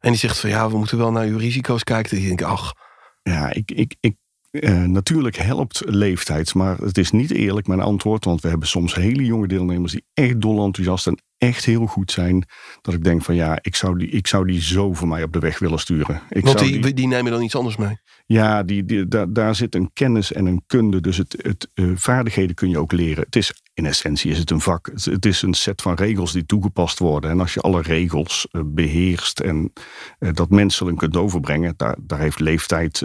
en 0.00 0.10
die 0.10 0.18
zegt 0.18 0.38
van 0.38 0.50
ja, 0.50 0.70
we 0.70 0.78
moeten 0.78 0.98
wel 0.98 1.12
naar 1.12 1.26
uw 1.26 1.38
risico's 1.38 1.84
kijken. 1.84 2.16
Dan 2.16 2.26
denk 2.26 2.40
ik, 2.40 2.46
ach. 2.46 2.74
Ja, 3.22 3.52
ik, 3.52 3.70
ik, 3.70 3.96
ik 4.00 4.16
uh, 4.50 4.82
natuurlijk 4.82 5.36
helpt 5.36 5.82
leeftijd, 5.86 6.54
maar 6.54 6.78
het 6.78 6.98
is 6.98 7.10
niet 7.10 7.30
eerlijk 7.30 7.66
mijn 7.66 7.80
antwoord. 7.80 8.24
Want 8.24 8.40
we 8.40 8.48
hebben 8.48 8.68
soms 8.68 8.94
hele 8.94 9.24
jonge 9.24 9.46
deelnemers 9.48 9.92
die 9.92 10.04
echt 10.14 10.40
dol 10.40 10.64
enthousiast 10.64 11.06
en 11.06 11.22
echt 11.38 11.64
heel 11.64 11.86
goed 11.86 12.10
zijn. 12.10 12.46
Dat 12.80 12.94
ik 12.94 13.04
denk 13.04 13.22
van 13.22 13.34
ja, 13.34 13.58
ik 13.60 13.76
zou 13.76 13.98
die, 13.98 14.08
ik 14.08 14.26
zou 14.26 14.46
die 14.46 14.62
zo 14.62 14.94
voor 14.94 15.08
mij 15.08 15.22
op 15.22 15.32
de 15.32 15.38
weg 15.38 15.58
willen 15.58 15.78
sturen. 15.78 16.20
Ik 16.28 16.44
want 16.44 16.58
die, 16.58 16.80
die, 16.80 16.94
die 16.94 17.06
nemen 17.06 17.32
dan 17.32 17.42
iets 17.42 17.56
anders 17.56 17.76
mee? 17.76 17.96
Ja, 18.26 18.62
die, 18.62 18.84
die, 18.84 19.08
daar, 19.08 19.32
daar 19.32 19.54
zit 19.54 19.74
een 19.74 19.90
kennis 19.92 20.32
en 20.32 20.46
een 20.46 20.62
kunde. 20.66 21.00
Dus 21.00 21.16
het, 21.16 21.36
het, 21.42 21.68
uh, 21.74 21.92
vaardigheden 21.94 22.54
kun 22.54 22.68
je 22.68 22.78
ook 22.78 22.92
leren. 22.92 23.24
Het 23.24 23.36
is, 23.36 23.52
in 23.74 23.86
essentie 23.86 24.30
is 24.30 24.38
het 24.38 24.50
een 24.50 24.60
vak. 24.60 24.86
Het, 24.86 25.04
het, 25.04 25.26
is 25.26 25.42
een 25.42 25.54
set 25.54 25.82
van 25.82 25.94
regels 25.94 26.32
die 26.32 26.46
toegepast 26.46 26.98
worden. 26.98 27.30
En 27.30 27.40
als 27.40 27.54
je 27.54 27.60
alle 27.60 27.82
regels 27.82 28.48
uh, 28.52 28.62
beheerst 28.66 29.40
en 29.40 29.72
uh, 30.18 30.30
dat 30.32 30.50
menselijk 30.50 30.96
kunt 30.96 31.16
overbrengen, 31.16 31.74
daar, 31.76 31.96
daar 32.00 32.18
heeft 32.18 32.40
leeftijd 32.40 33.04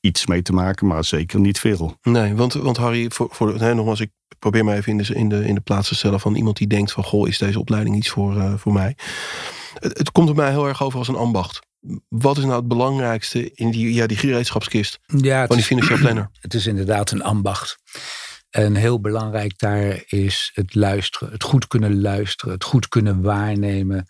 iets 0.00 0.26
mee 0.26 0.42
te 0.42 0.52
maken, 0.52 0.86
maar 0.86 1.04
zeker 1.04 1.40
niet 1.40 1.58
veel. 1.58 1.96
Nee, 2.02 2.34
want, 2.34 2.52
want 2.52 2.76
Harry, 2.76 3.10
voor, 3.10 3.28
voor, 3.30 3.58
nee, 3.58 3.74
nogmaals, 3.74 4.00
ik 4.00 4.10
probeer 4.38 4.64
mij 4.64 4.76
even 4.76 4.92
in 4.92 4.98
de, 4.98 5.14
in, 5.14 5.28
de, 5.28 5.44
in 5.44 5.54
de 5.54 5.60
plaats 5.60 5.88
te 5.88 5.94
stellen 5.94 6.20
van 6.20 6.34
iemand 6.34 6.56
die 6.56 6.66
denkt 6.66 6.92
van, 6.92 7.04
goh, 7.04 7.28
is 7.28 7.38
deze 7.38 7.60
opleiding 7.60 7.96
iets 7.96 8.08
voor, 8.08 8.58
voor 8.58 8.72
mij? 8.72 8.96
Het, 9.74 9.98
het 9.98 10.12
komt 10.12 10.28
er 10.28 10.34
mij 10.34 10.50
heel 10.50 10.68
erg 10.68 10.82
over 10.82 10.98
als 10.98 11.08
een 11.08 11.14
ambacht 11.16 11.68
wat 12.08 12.36
is 12.36 12.44
nou 12.44 12.56
het 12.56 12.68
belangrijkste 12.68 13.52
in 13.54 13.70
die, 13.70 13.94
ja, 13.94 14.06
die 14.06 14.16
gereedschapskist 14.16 14.98
ja, 15.06 15.46
van 15.46 15.56
die 15.56 15.64
financieel 15.64 15.98
planner? 16.04 16.30
Het 16.32 16.54
is 16.54 16.66
inderdaad 16.66 17.10
een 17.10 17.22
ambacht. 17.22 17.78
En 18.50 18.74
heel 18.74 19.00
belangrijk 19.00 19.58
daar 19.58 20.02
is 20.06 20.50
het 20.54 20.74
luisteren, 20.74 21.32
het 21.32 21.42
goed 21.42 21.66
kunnen 21.66 22.00
luisteren, 22.00 22.54
het 22.54 22.64
goed 22.64 22.88
kunnen 22.88 23.22
waarnemen. 23.22 24.08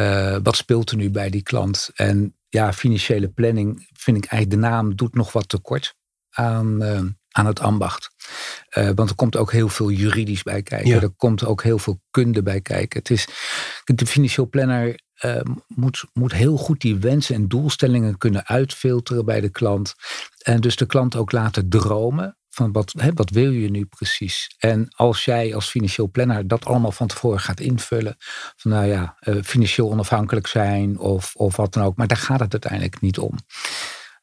Uh, 0.00 0.36
wat 0.42 0.56
speelt 0.56 0.90
er 0.90 0.96
nu 0.96 1.10
bij 1.10 1.30
die 1.30 1.42
klant? 1.42 1.90
En 1.94 2.36
ja, 2.48 2.72
financiële 2.72 3.28
planning 3.28 3.88
vind 3.92 4.16
ik 4.16 4.24
eigenlijk 4.24 4.62
de 4.62 4.68
naam 4.68 4.96
doet 4.96 5.14
nog 5.14 5.32
wat 5.32 5.48
tekort 5.48 5.94
aan, 6.30 6.82
uh, 6.82 7.00
aan 7.36 7.46
het 7.46 7.60
ambacht. 7.60 8.10
Uh, 8.78 8.90
want 8.94 9.10
er 9.10 9.16
komt 9.16 9.36
ook 9.36 9.52
heel 9.52 9.68
veel 9.68 9.90
juridisch 9.90 10.42
bij 10.42 10.62
kijken. 10.62 10.88
Ja. 10.88 11.00
Er 11.00 11.10
komt 11.10 11.44
ook 11.44 11.62
heel 11.62 11.78
veel 11.78 12.00
kunde 12.10 12.42
bij 12.42 12.60
kijken. 12.60 12.98
Het 12.98 13.10
is, 13.10 13.26
de 13.84 14.06
financieel 14.06 14.48
planner 14.48 15.02
uh, 15.24 15.40
moet, 15.66 16.04
moet 16.12 16.32
heel 16.32 16.56
goed 16.56 16.80
die 16.80 16.96
wensen 16.96 17.34
en 17.34 17.48
doelstellingen 17.48 18.18
kunnen 18.18 18.46
uitfilteren 18.46 19.24
bij 19.24 19.40
de 19.40 19.50
klant. 19.50 19.94
En 20.42 20.60
dus 20.60 20.76
de 20.76 20.86
klant 20.86 21.16
ook 21.16 21.32
laten 21.32 21.68
dromen 21.68 22.36
van 22.48 22.72
wat, 22.72 22.94
hè, 22.98 23.12
wat 23.14 23.30
wil 23.30 23.50
je 23.50 23.70
nu 23.70 23.84
precies? 23.84 24.54
En 24.58 24.88
als 24.96 25.24
jij 25.24 25.54
als 25.54 25.68
financieel 25.68 26.10
planner 26.10 26.48
dat 26.48 26.64
allemaal 26.64 26.92
van 26.92 27.06
tevoren 27.06 27.40
gaat 27.40 27.60
invullen, 27.60 28.16
van 28.56 28.70
nou 28.70 28.86
ja, 28.86 29.16
uh, 29.20 29.42
financieel 29.42 29.90
onafhankelijk 29.90 30.46
zijn 30.46 30.98
of, 30.98 31.34
of 31.34 31.56
wat 31.56 31.72
dan 31.72 31.84
ook, 31.84 31.96
maar 31.96 32.06
daar 32.06 32.16
gaat 32.16 32.40
het 32.40 32.52
uiteindelijk 32.52 33.00
niet 33.00 33.18
om. 33.18 33.38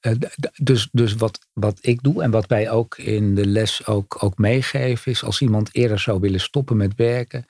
Uh, 0.01 0.13
dus 0.55 0.89
dus 0.91 1.15
wat, 1.15 1.47
wat 1.53 1.77
ik 1.81 2.03
doe 2.03 2.23
en 2.23 2.31
wat 2.31 2.47
wij 2.47 2.69
ook 2.69 2.97
in 2.97 3.35
de 3.35 3.45
les 3.45 3.85
ook, 3.85 4.23
ook 4.23 4.37
meegeven, 4.37 5.11
is 5.11 5.23
als 5.23 5.41
iemand 5.41 5.69
eerder 5.71 5.99
zou 5.99 6.19
willen 6.19 6.39
stoppen 6.39 6.77
met 6.77 6.95
werken, 6.95 7.45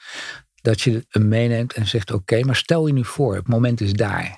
dat 0.61 0.81
je 0.81 1.05
hem 1.09 1.27
meeneemt 1.27 1.73
en 1.73 1.87
zegt: 1.87 2.11
Oké, 2.11 2.43
maar 2.43 2.55
stel 2.55 2.87
je 2.87 2.93
nu 2.93 3.05
voor, 3.05 3.35
het 3.35 3.47
moment 3.47 3.81
is 3.81 3.93
daar. 3.93 4.35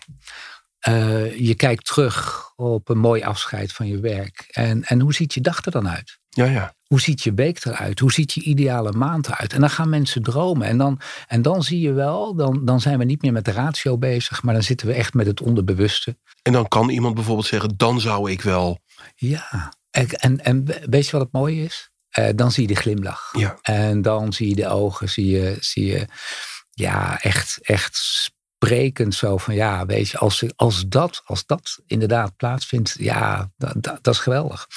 Uh, 0.88 1.38
je 1.40 1.56
kijkt 1.56 1.86
terug 1.86 2.50
op 2.56 2.90
een 2.90 2.98
mooi 2.98 3.24
afscheid 3.24 3.72
van 3.72 3.88
je 3.88 4.00
werk. 4.00 4.46
En, 4.52 4.84
en 4.84 5.00
hoe 5.00 5.14
ziet 5.14 5.34
je 5.34 5.42
dag 5.42 5.66
er 5.66 5.72
dan 5.72 5.90
uit? 5.90 6.20
Ja, 6.34 6.46
ja. 6.46 6.76
Hoe 6.88 7.02
ziet 7.02 7.24
je 7.24 7.34
week 7.34 7.66
eruit? 7.66 8.00
Hoe 8.00 8.12
ziet 8.12 8.34
je 8.34 8.42
ideale 8.42 8.92
maand 8.92 9.28
eruit? 9.28 9.54
En 9.54 9.60
dan 9.60 9.70
gaan 9.70 9.90
mensen 9.90 10.24
dromen. 10.24 10.68
En 10.68 10.78
dan, 10.78 11.00
en 11.28 11.42
dan 11.42 11.64
zie 11.64 11.80
je 11.80 11.94
wel, 11.94 12.36
dan, 12.36 12.66
dan 12.66 12.82
zijn 12.82 12.98
we 12.98 13.04
niet 13.04 13.22
meer 13.22 13.32
met 13.32 13.46
de 13.46 13.52
ratio 13.52 13.98
bezig, 13.98 14.44
maar 14.44 14.54
dan 14.54 14.64
zitten 14.64 14.88
we 14.88 14.94
echt 14.94 15.14
met 15.14 15.26
het 15.26 15.42
onderbewuste. 15.42 16.18
En 16.42 16.54
dan 16.54 16.68
kan 16.68 16.90
iemand 16.90 17.16
bijvoorbeeld 17.16 17.48
zeggen, 17.48 17.74
dan 17.78 18.02
zou 18.02 18.32
ik 18.32 18.42
wel. 18.42 18.80
Ja, 19.16 19.74
en, 19.90 20.08
en, 20.10 20.44
en 20.44 20.66
weet 20.90 21.06
je 21.06 21.12
wat 21.12 21.22
het 21.22 21.32
mooie 21.32 21.64
is? 21.64 21.92
Uh, 22.20 22.30
dan 22.36 22.52
zie 22.52 22.68
je 22.68 22.74
de 22.74 22.80
glimlach. 22.80 23.30
Ja. 23.38 23.58
En 23.62 24.02
dan 24.02 24.34
zie 24.34 24.50
je 24.50 24.56
de 24.56 24.68
ogen, 24.68 25.10
zie 25.10 25.28
je, 25.28 25.58
zie 25.60 25.86
je 25.86 26.08
ja, 26.70 27.22
echt, 27.22 27.60
echt 27.62 28.32
sprekend 28.64 29.16
zo 29.16 29.38
van 29.38 29.54
ja, 29.54 29.86
weet 29.86 30.10
je, 30.10 30.18
als, 30.18 30.44
als, 30.56 30.84
dat, 30.88 31.22
als 31.26 31.46
dat 31.46 31.80
inderdaad 31.86 32.36
plaatsvindt, 32.36 32.96
ja, 33.00 33.52
dat, 33.58 33.74
dat, 33.76 34.04
dat 34.04 34.14
is 34.14 34.20
geweldig. 34.20 34.68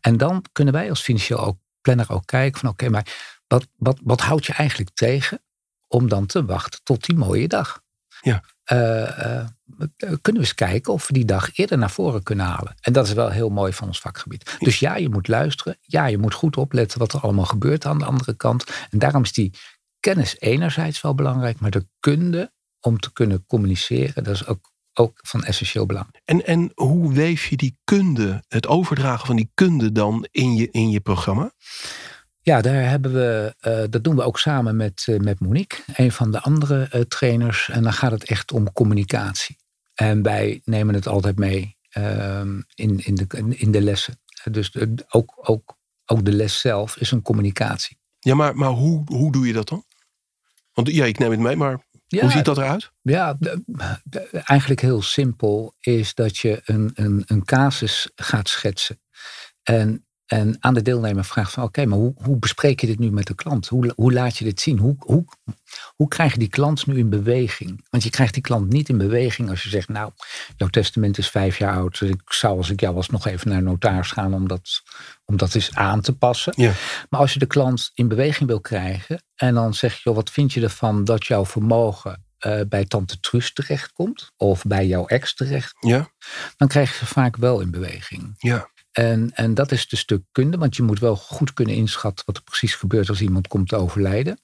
En 0.00 0.16
dan 0.16 0.44
kunnen 0.52 0.74
wij 0.74 0.90
als 0.90 1.02
financieel 1.02 1.38
ook, 1.38 1.58
planner 1.80 2.12
ook 2.12 2.26
kijken 2.26 2.60
van 2.60 2.68
oké, 2.68 2.88
maar 2.88 3.06
wat, 3.46 3.66
wat, 3.76 3.98
wat 4.02 4.20
houdt 4.20 4.46
je 4.46 4.52
eigenlijk 4.52 4.90
tegen 4.94 5.42
om 5.88 6.08
dan 6.08 6.26
te 6.26 6.44
wachten 6.44 6.80
tot 6.82 7.06
die 7.06 7.16
mooie 7.16 7.48
dag? 7.48 7.82
Ja. 8.20 8.42
Uh, 8.72 9.00
uh, 9.00 9.44
kunnen 9.96 10.20
we 10.22 10.38
eens 10.38 10.54
kijken 10.54 10.92
of 10.92 11.06
we 11.06 11.12
die 11.12 11.24
dag 11.24 11.56
eerder 11.58 11.78
naar 11.78 11.90
voren 11.90 12.22
kunnen 12.22 12.46
halen. 12.46 12.74
En 12.80 12.92
dat 12.92 13.06
is 13.06 13.12
wel 13.12 13.30
heel 13.30 13.48
mooi 13.48 13.72
van 13.72 13.86
ons 13.86 14.00
vakgebied. 14.00 14.56
Dus 14.58 14.78
ja, 14.78 14.96
je 14.96 15.08
moet 15.08 15.28
luisteren. 15.28 15.78
Ja, 15.80 16.06
je 16.06 16.18
moet 16.18 16.34
goed 16.34 16.56
opletten 16.56 16.98
wat 16.98 17.12
er 17.12 17.20
allemaal 17.20 17.44
gebeurt 17.44 17.86
aan 17.86 17.98
de 17.98 18.04
andere 18.04 18.34
kant. 18.34 18.64
En 18.90 18.98
daarom 18.98 19.22
is 19.22 19.32
die 19.32 19.52
kennis 20.00 20.36
enerzijds 20.38 21.00
wel 21.00 21.14
belangrijk, 21.14 21.60
maar 21.60 21.70
de 21.70 21.86
kunde 22.00 22.52
om 22.84 22.98
te 23.00 23.12
kunnen 23.12 23.44
communiceren, 23.46 24.24
dat 24.24 24.34
is 24.34 24.46
ook, 24.46 24.72
ook 24.92 25.18
van 25.22 25.44
essentieel 25.44 25.86
belang. 25.86 26.20
En, 26.24 26.46
en 26.46 26.72
hoe 26.74 27.12
weef 27.12 27.46
je 27.46 27.56
die 27.56 27.78
kunde, 27.84 28.44
het 28.48 28.66
overdragen 28.66 29.26
van 29.26 29.36
die 29.36 29.50
kunde 29.54 29.92
dan 29.92 30.26
in 30.30 30.54
je, 30.54 30.70
in 30.70 30.90
je 30.90 31.00
programma? 31.00 31.52
Ja, 32.40 32.60
daar 32.60 32.88
hebben 32.88 33.12
we, 33.12 33.54
uh, 33.60 33.84
dat 33.90 34.04
doen 34.04 34.16
we 34.16 34.22
ook 34.22 34.38
samen 34.38 34.76
met, 34.76 35.06
uh, 35.08 35.18
met 35.18 35.40
Monique, 35.40 35.82
een 35.94 36.12
van 36.12 36.30
de 36.30 36.40
andere 36.40 36.90
uh, 36.94 37.00
trainers. 37.00 37.68
En 37.68 37.82
dan 37.82 37.92
gaat 37.92 38.10
het 38.10 38.24
echt 38.24 38.52
om 38.52 38.72
communicatie. 38.72 39.56
En 39.94 40.22
wij 40.22 40.60
nemen 40.64 40.94
het 40.94 41.06
altijd 41.06 41.38
mee 41.38 41.76
ehm, 41.88 42.60
in, 42.74 43.04
in, 43.04 43.14
de, 43.14 43.26
in 43.48 43.70
de 43.70 43.80
lessen. 43.80 44.20
Dus 44.50 44.74
ook, 45.08 45.32
ook, 45.36 45.76
ook 46.06 46.24
de 46.24 46.32
les 46.32 46.60
zelf 46.60 46.96
is 46.96 47.10
een 47.10 47.22
communicatie. 47.22 47.98
Ja, 48.18 48.34
maar, 48.34 48.56
maar 48.56 48.70
hoe, 48.70 49.02
hoe 49.04 49.32
doe 49.32 49.46
je 49.46 49.52
dat 49.52 49.68
dan? 49.68 49.84
Want 50.72 50.90
ja, 50.90 51.04
ik 51.04 51.18
neem 51.18 51.30
het 51.30 51.40
mee, 51.40 51.56
maar 51.56 51.84
hoe 52.20 52.30
ziet 52.30 52.44
dat 52.44 52.58
eruit? 52.58 52.92
Ja, 53.02 53.38
eigenlijk 54.30 54.80
heel 54.80 55.02
simpel 55.02 55.74
is 55.80 56.14
dat 56.14 56.36
je 56.36 56.60
een, 56.64 56.90
een, 56.94 57.22
een 57.26 57.44
casus 57.44 58.10
gaat 58.14 58.48
schetsen. 58.48 59.00
En, 59.62 60.06
en 60.34 60.56
aan 60.60 60.74
de 60.74 60.82
deelnemer 60.82 61.24
vraagt 61.24 61.52
van 61.52 61.64
oké, 61.64 61.86
maar 61.86 61.98
hoe, 61.98 62.14
hoe 62.16 62.36
bespreek 62.36 62.80
je 62.80 62.86
dit 62.86 62.98
nu 62.98 63.10
met 63.10 63.26
de 63.26 63.34
klant? 63.34 63.68
Hoe, 63.68 63.92
hoe 63.96 64.12
laat 64.12 64.36
je 64.36 64.44
dit 64.44 64.60
zien? 64.60 64.78
Hoe, 64.78 64.96
hoe, 64.98 65.24
hoe 65.96 66.08
krijg 66.08 66.32
je 66.32 66.38
die 66.38 66.48
klant 66.48 66.86
nu 66.86 66.98
in 66.98 67.08
beweging? 67.08 67.84
Want 67.90 68.02
je 68.02 68.10
krijgt 68.10 68.34
die 68.34 68.42
klant 68.42 68.68
niet 68.68 68.88
in 68.88 68.98
beweging 68.98 69.50
als 69.50 69.62
je 69.62 69.68
zegt, 69.68 69.88
nou, 69.88 70.10
jouw 70.56 70.68
testament 70.68 71.18
is 71.18 71.30
vijf 71.30 71.58
jaar 71.58 71.74
oud. 71.74 71.98
Dus 71.98 72.10
ik 72.10 72.22
zou 72.24 72.56
als 72.56 72.70
ik 72.70 72.80
jou 72.80 72.94
was 72.94 73.08
nog 73.08 73.26
even 73.26 73.48
naar 73.48 73.58
een 73.58 73.64
notaris 73.64 74.10
gaan 74.10 74.34
om 74.34 74.48
dat, 74.48 74.82
om 75.24 75.36
dat 75.36 75.54
eens 75.54 75.74
aan 75.74 76.00
te 76.00 76.16
passen. 76.16 76.52
Ja. 76.56 76.72
Maar 77.10 77.20
als 77.20 77.32
je 77.32 77.38
de 77.38 77.46
klant 77.46 77.90
in 77.94 78.08
beweging 78.08 78.48
wil 78.48 78.60
krijgen 78.60 79.22
en 79.34 79.54
dan 79.54 79.74
zeg 79.74 80.02
je, 80.02 80.12
wat 80.12 80.30
vind 80.30 80.52
je 80.52 80.62
ervan 80.62 81.04
dat 81.04 81.26
jouw 81.26 81.46
vermogen 81.46 82.24
uh, 82.46 82.60
bij 82.68 82.84
tante 82.84 83.20
Truus 83.20 83.52
terechtkomt 83.52 84.32
of 84.36 84.62
bij 84.62 84.86
jouw 84.86 85.06
ex 85.06 85.34
terecht, 85.34 85.76
ja. 85.80 86.08
dan 86.56 86.68
krijg 86.68 86.90
je 86.90 86.96
ze 86.96 87.06
vaak 87.06 87.36
wel 87.36 87.60
in 87.60 87.70
beweging. 87.70 88.34
Ja. 88.38 88.72
En, 88.94 89.30
en 89.34 89.54
dat 89.54 89.72
is 89.72 89.88
de 89.88 89.96
stuk 89.96 90.22
kunde, 90.32 90.56
want 90.56 90.76
je 90.76 90.82
moet 90.82 90.98
wel 90.98 91.16
goed 91.16 91.52
kunnen 91.52 91.74
inschatten 91.74 92.26
wat 92.26 92.36
er 92.36 92.42
precies 92.42 92.74
gebeurt 92.74 93.08
als 93.08 93.20
iemand 93.20 93.48
komt 93.48 93.68
te 93.68 93.76
overlijden 93.76 94.38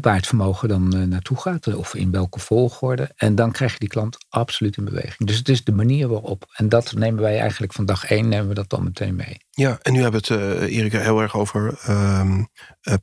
waar 0.00 0.14
het 0.14 0.26
vermogen 0.26 0.68
dan 0.68 0.96
uh, 0.96 1.02
naartoe 1.02 1.36
gaat 1.36 1.66
eh, 1.66 1.78
of 1.78 1.94
in 1.94 2.10
welke 2.10 2.38
volgorde. 2.38 3.12
En 3.16 3.34
dan 3.34 3.52
krijg 3.52 3.72
je 3.72 3.78
die 3.78 3.88
klant 3.88 4.16
absoluut 4.28 4.76
in 4.76 4.84
beweging. 4.84 5.28
Dus 5.28 5.36
het 5.36 5.48
is 5.48 5.64
de 5.64 5.72
manier 5.72 6.08
waarop. 6.08 6.44
En 6.52 6.68
dat 6.68 6.92
nemen 6.92 7.22
wij 7.22 7.38
eigenlijk 7.38 7.72
van 7.72 7.86
dag 7.86 8.04
één, 8.04 8.28
nemen 8.28 8.48
we 8.48 8.54
dat 8.54 8.70
dan 8.70 8.84
meteen 8.84 9.14
mee. 9.14 9.36
Ja, 9.50 9.78
en 9.82 9.92
nu 9.92 10.02
hebben 10.02 10.22
we 10.22 10.34
het, 10.34 10.42
uh, 10.42 10.76
Erika, 10.76 10.98
heel 10.98 11.20
erg 11.20 11.36
over 11.36 11.78
uh, 11.88 12.34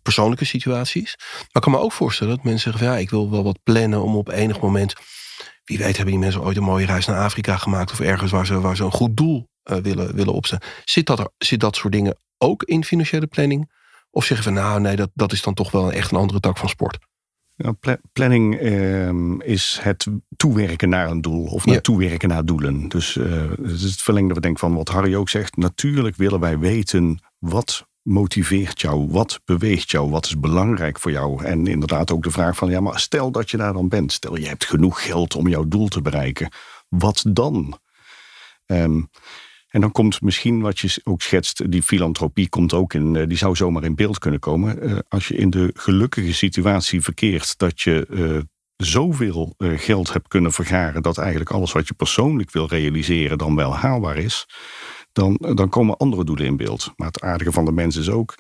persoonlijke 0.02 0.46
situaties. 0.46 1.16
Maar 1.18 1.48
ik 1.52 1.62
kan 1.62 1.72
me 1.72 1.80
ook 1.80 1.92
voorstellen 1.92 2.36
dat 2.36 2.46
mensen 2.46 2.72
zeggen, 2.72 2.92
ja, 2.92 2.98
ik 2.98 3.10
wil 3.10 3.32
wel 3.32 3.44
wat 3.44 3.60
plannen 3.64 4.04
om 4.04 4.16
op 4.16 4.30
enig 4.30 4.62
moment... 4.62 4.94
Wie 5.64 5.78
weet 5.78 5.96
hebben 5.96 6.14
die 6.14 6.24
mensen 6.24 6.44
ooit 6.44 6.58
een 6.58 6.64
mooie 6.64 6.86
reis 6.86 7.06
naar 7.06 7.24
Afrika 7.24 7.58
gemaakt... 7.58 7.92
of 7.92 8.00
ergens 8.00 8.32
waar 8.32 8.46
ze, 8.46 8.60
waar 8.60 8.76
ze 8.76 8.84
een 8.84 8.92
goed 8.92 9.18
doel 9.18 9.50
willen, 9.78 10.16
willen 10.16 10.34
opzetten. 10.34 10.70
Zit 10.86 11.06
dat, 11.06 11.20
er, 11.20 11.30
zit 11.38 11.60
dat 11.60 11.76
soort 11.76 11.94
dingen 11.94 12.18
ook 12.38 12.64
in 12.64 12.84
financiële 12.84 13.28
planning? 13.28 13.72
Of 14.12 14.26
zeggen 14.26 14.54
we 14.54 14.60
nou 14.60 14.82
nee, 14.82 14.96
dat, 14.96 15.10
dat 15.14 15.32
is 15.32 15.42
dan 15.42 15.54
toch 15.54 15.72
wel 15.72 15.92
echt 15.92 16.12
een 16.12 16.18
andere 16.18 16.40
tak 16.40 16.58
van 16.58 16.70
sport? 16.70 16.98
Ja, 17.56 17.98
planning 18.14 18.60
eh, 18.60 19.14
is 19.40 19.80
het 19.82 20.08
toewerken 20.38 20.90
naar 20.90 21.10
een 21.10 21.22
doel 21.22 21.46
of 21.46 21.66
naar 21.66 21.76
ja. 21.76 21.82
toewerken 21.82 22.30
naar 22.30 22.46
doelen. 22.46 22.88
Dus 22.88 23.16
uh, 23.16 23.50
het 23.50 23.72
is 23.72 23.92
het 23.92 24.02
verlengde 24.02 24.34
we 24.34 24.40
denken 24.40 24.60
van 24.60 24.76
wat 24.76 24.90
Harry 24.90 25.16
ook 25.16 25.30
zegt. 25.30 25.58
Natuurlijk 25.58 26.16
willen 26.16 26.40
wij 26.40 26.60
weten 26.60 27.20
wat 27.38 27.88
motiveert 28.02 28.82
jou, 28.82 29.08
wat 29.10 29.40
beweegt 29.46 29.92
jou, 29.92 30.10
wat 30.10 30.26
is 30.26 30.40
belangrijk 30.40 31.00
voor 31.00 31.12
jou. 31.12 31.44
En 31.44 31.68
inderdaad 31.68 32.12
ook 32.12 32.24
de 32.24 32.32
vraag 32.32 32.56
van 32.56 32.70
ja, 32.70 32.80
maar 32.80 33.00
stel 33.00 33.32
dat 33.32 33.52
je 33.52 33.58
daar 33.58 33.74
dan 33.74 33.88
bent. 33.88 34.12
Stel 34.12 34.38
je 34.38 34.48
hebt 34.48 34.66
genoeg 34.66 35.06
geld 35.06 35.36
om 35.36 35.48
jouw 35.48 35.68
doel 35.68 35.88
te 35.88 36.02
bereiken. 36.02 36.52
Wat 36.90 37.24
dan? 37.28 37.80
Um, 38.66 39.10
en 39.70 39.82
dan 39.82 39.92
komt 39.92 40.22
misschien 40.22 40.62
wat 40.62 40.80
je 40.80 41.02
ook 41.04 41.22
schetst, 41.22 41.72
die 41.72 41.84
filantropie 41.84 42.50
komt 42.50 42.74
ook 42.74 42.94
in, 42.94 43.16
eh, 43.16 43.28
die 43.28 43.38
zou 43.38 43.56
zomaar 43.56 43.84
in 43.84 43.96
beeld 43.96 44.18
kunnen 44.18 44.40
komen. 44.40 44.90
Uh, 44.90 44.98
als 45.08 45.28
je 45.28 45.36
in 45.36 45.50
de 45.50 45.72
gelukkige 45.74 46.34
situatie 46.34 47.02
verkeert 47.02 47.58
dat 47.58 47.82
je 47.82 48.08
uh, 48.10 48.40
zoveel 48.76 49.56
geld 49.58 50.14
hebt 50.14 50.28
kunnen 50.28 50.52
vergaren 50.52 51.02
dat 51.02 51.18
eigenlijk 51.18 51.52
alles 51.52 51.72
wat 51.72 51.88
je 51.88 51.94
persoonlijk 51.94 52.52
wil 52.52 52.68
realiseren 52.68 53.38
dan 53.38 53.56
wel 53.56 53.76
haalbaar 53.76 54.18
is. 54.18 54.48
Dan, 55.12 55.38
dan 55.56 55.70
komen 55.70 55.98
andere 55.98 56.24
doelen 56.24 56.46
in 56.46 56.58
beeld. 56.58 56.94
Maar 56.96 57.08
het 57.08 57.22
aardige 57.22 57.52
van 57.52 57.66
de 57.66 57.72
mens 57.72 57.96
is 57.96 58.10
ook, 58.10 58.36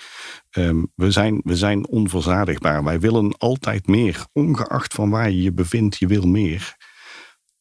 um, 0.58 0.92
we, 0.96 1.12
zijn, 1.12 1.42
we 1.44 1.56
zijn 1.56 1.88
onverzadigbaar. 1.88 2.84
Wij 2.84 3.00
willen 3.00 3.38
altijd 3.38 3.88
meer. 3.88 4.26
Ongeacht 4.34 4.94
van 4.94 5.10
waar 5.10 5.30
je 5.30 5.42
je 5.42 5.54
bevindt, 5.54 5.98
je 5.98 6.08
wil 6.08 6.28
meer 6.28 6.78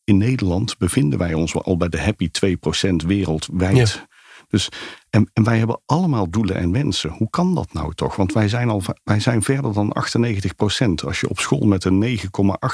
in 0.08 0.16
Nederland 0.16 0.78
bevinden 0.78 1.18
wij 1.18 1.34
ons 1.34 1.54
al 1.54 1.76
bij 1.76 1.88
de 1.88 2.00
happy 2.00 2.28
2% 2.46 3.06
wereldwijd. 3.06 4.06
Dus, 4.48 4.68
en, 5.10 5.30
en, 5.32 5.44
wij 5.44 5.58
hebben 5.58 5.80
allemaal 5.86 6.30
doelen 6.30 6.56
en 6.56 6.72
wensen. 6.72 7.10
Hoe 7.10 7.30
kan 7.30 7.54
dat 7.54 7.72
nou 7.72 7.94
toch? 7.94 8.16
Want 8.16 8.32
wij 8.32 8.48
zijn, 8.48 8.68
al, 8.68 8.82
wij 9.04 9.20
zijn 9.20 9.42
verder 9.42 9.72
dan 9.72 9.96
98% 9.96 11.04
Als 11.04 11.20
je 11.20 11.28
op 11.28 11.38
school 11.38 11.66
met 11.66 11.84
een 11.84 12.18
9,8 12.18 12.24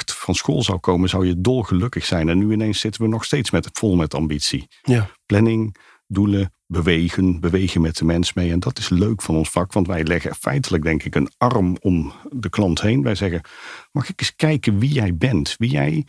van 0.04 0.34
school 0.34 0.62
zou 0.62 0.78
komen, 0.78 1.08
zou 1.08 1.26
je 1.26 1.40
dolgelukkig 1.40 2.04
zijn. 2.04 2.28
En 2.28 2.38
nu 2.38 2.52
ineens 2.52 2.80
zitten 2.80 3.02
we 3.02 3.08
nog 3.08 3.24
steeds 3.24 3.50
met, 3.50 3.68
vol 3.72 3.96
met 3.96 4.14
ambitie. 4.14 4.68
Ja. 4.82 5.10
Planning, 5.26 5.76
doelen, 6.06 6.52
bewegen, 6.66 7.40
bewegen 7.40 7.80
met 7.80 7.96
de 7.96 8.04
mens 8.04 8.32
mee. 8.32 8.50
En 8.50 8.60
dat 8.60 8.78
is 8.78 8.88
leuk 8.88 9.22
van 9.22 9.36
ons 9.36 9.50
vak, 9.50 9.72
want 9.72 9.86
wij 9.86 10.04
leggen 10.04 10.34
feitelijk, 10.34 10.82
denk 10.82 11.02
ik, 11.02 11.14
een 11.14 11.30
arm 11.38 11.76
om 11.80 12.12
de 12.30 12.48
klant 12.48 12.80
heen. 12.80 13.02
Wij 13.02 13.14
zeggen: 13.14 13.40
Mag 13.92 14.08
ik 14.08 14.20
eens 14.20 14.36
kijken 14.36 14.78
wie 14.78 14.92
jij 14.92 15.16
bent? 15.16 15.54
Wie 15.58 15.70
jij 15.70 16.06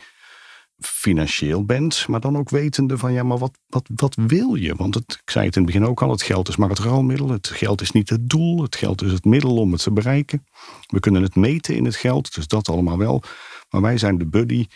financieel 0.78 1.64
bent, 1.64 2.08
maar 2.08 2.20
dan 2.20 2.36
ook 2.36 2.50
wetende 2.50 2.98
van 2.98 3.12
ja, 3.12 3.22
maar 3.22 3.38
wat, 3.38 3.58
wat, 3.66 3.88
wat 3.94 4.14
wil 4.26 4.54
je? 4.54 4.74
Want 4.74 4.94
het, 4.94 5.20
ik 5.22 5.30
zei 5.30 5.46
het 5.46 5.56
in 5.56 5.62
het 5.62 5.72
begin 5.72 5.88
ook 5.88 6.02
al, 6.02 6.10
het 6.10 6.22
geld 6.22 6.48
is 6.48 6.56
maar 6.56 6.68
het 6.68 6.78
ruilmiddel. 6.78 7.28
Het 7.28 7.48
geld 7.48 7.80
is 7.80 7.90
niet 7.90 8.10
het 8.10 8.28
doel, 8.28 8.62
het 8.62 8.76
geld 8.76 9.02
is 9.02 9.12
het 9.12 9.24
middel 9.24 9.56
om 9.56 9.72
het 9.72 9.82
te 9.82 9.92
bereiken. 9.92 10.46
We 10.86 11.00
kunnen 11.00 11.22
het 11.22 11.34
meten 11.34 11.76
in 11.76 11.84
het 11.84 11.96
geld, 11.96 12.34
dus 12.34 12.46
dat 12.46 12.68
allemaal 12.68 12.98
wel. 12.98 13.22
Maar 13.70 13.80
wij 13.80 13.98
zijn 13.98 14.18
de 14.18 14.26
buddy 14.26 14.66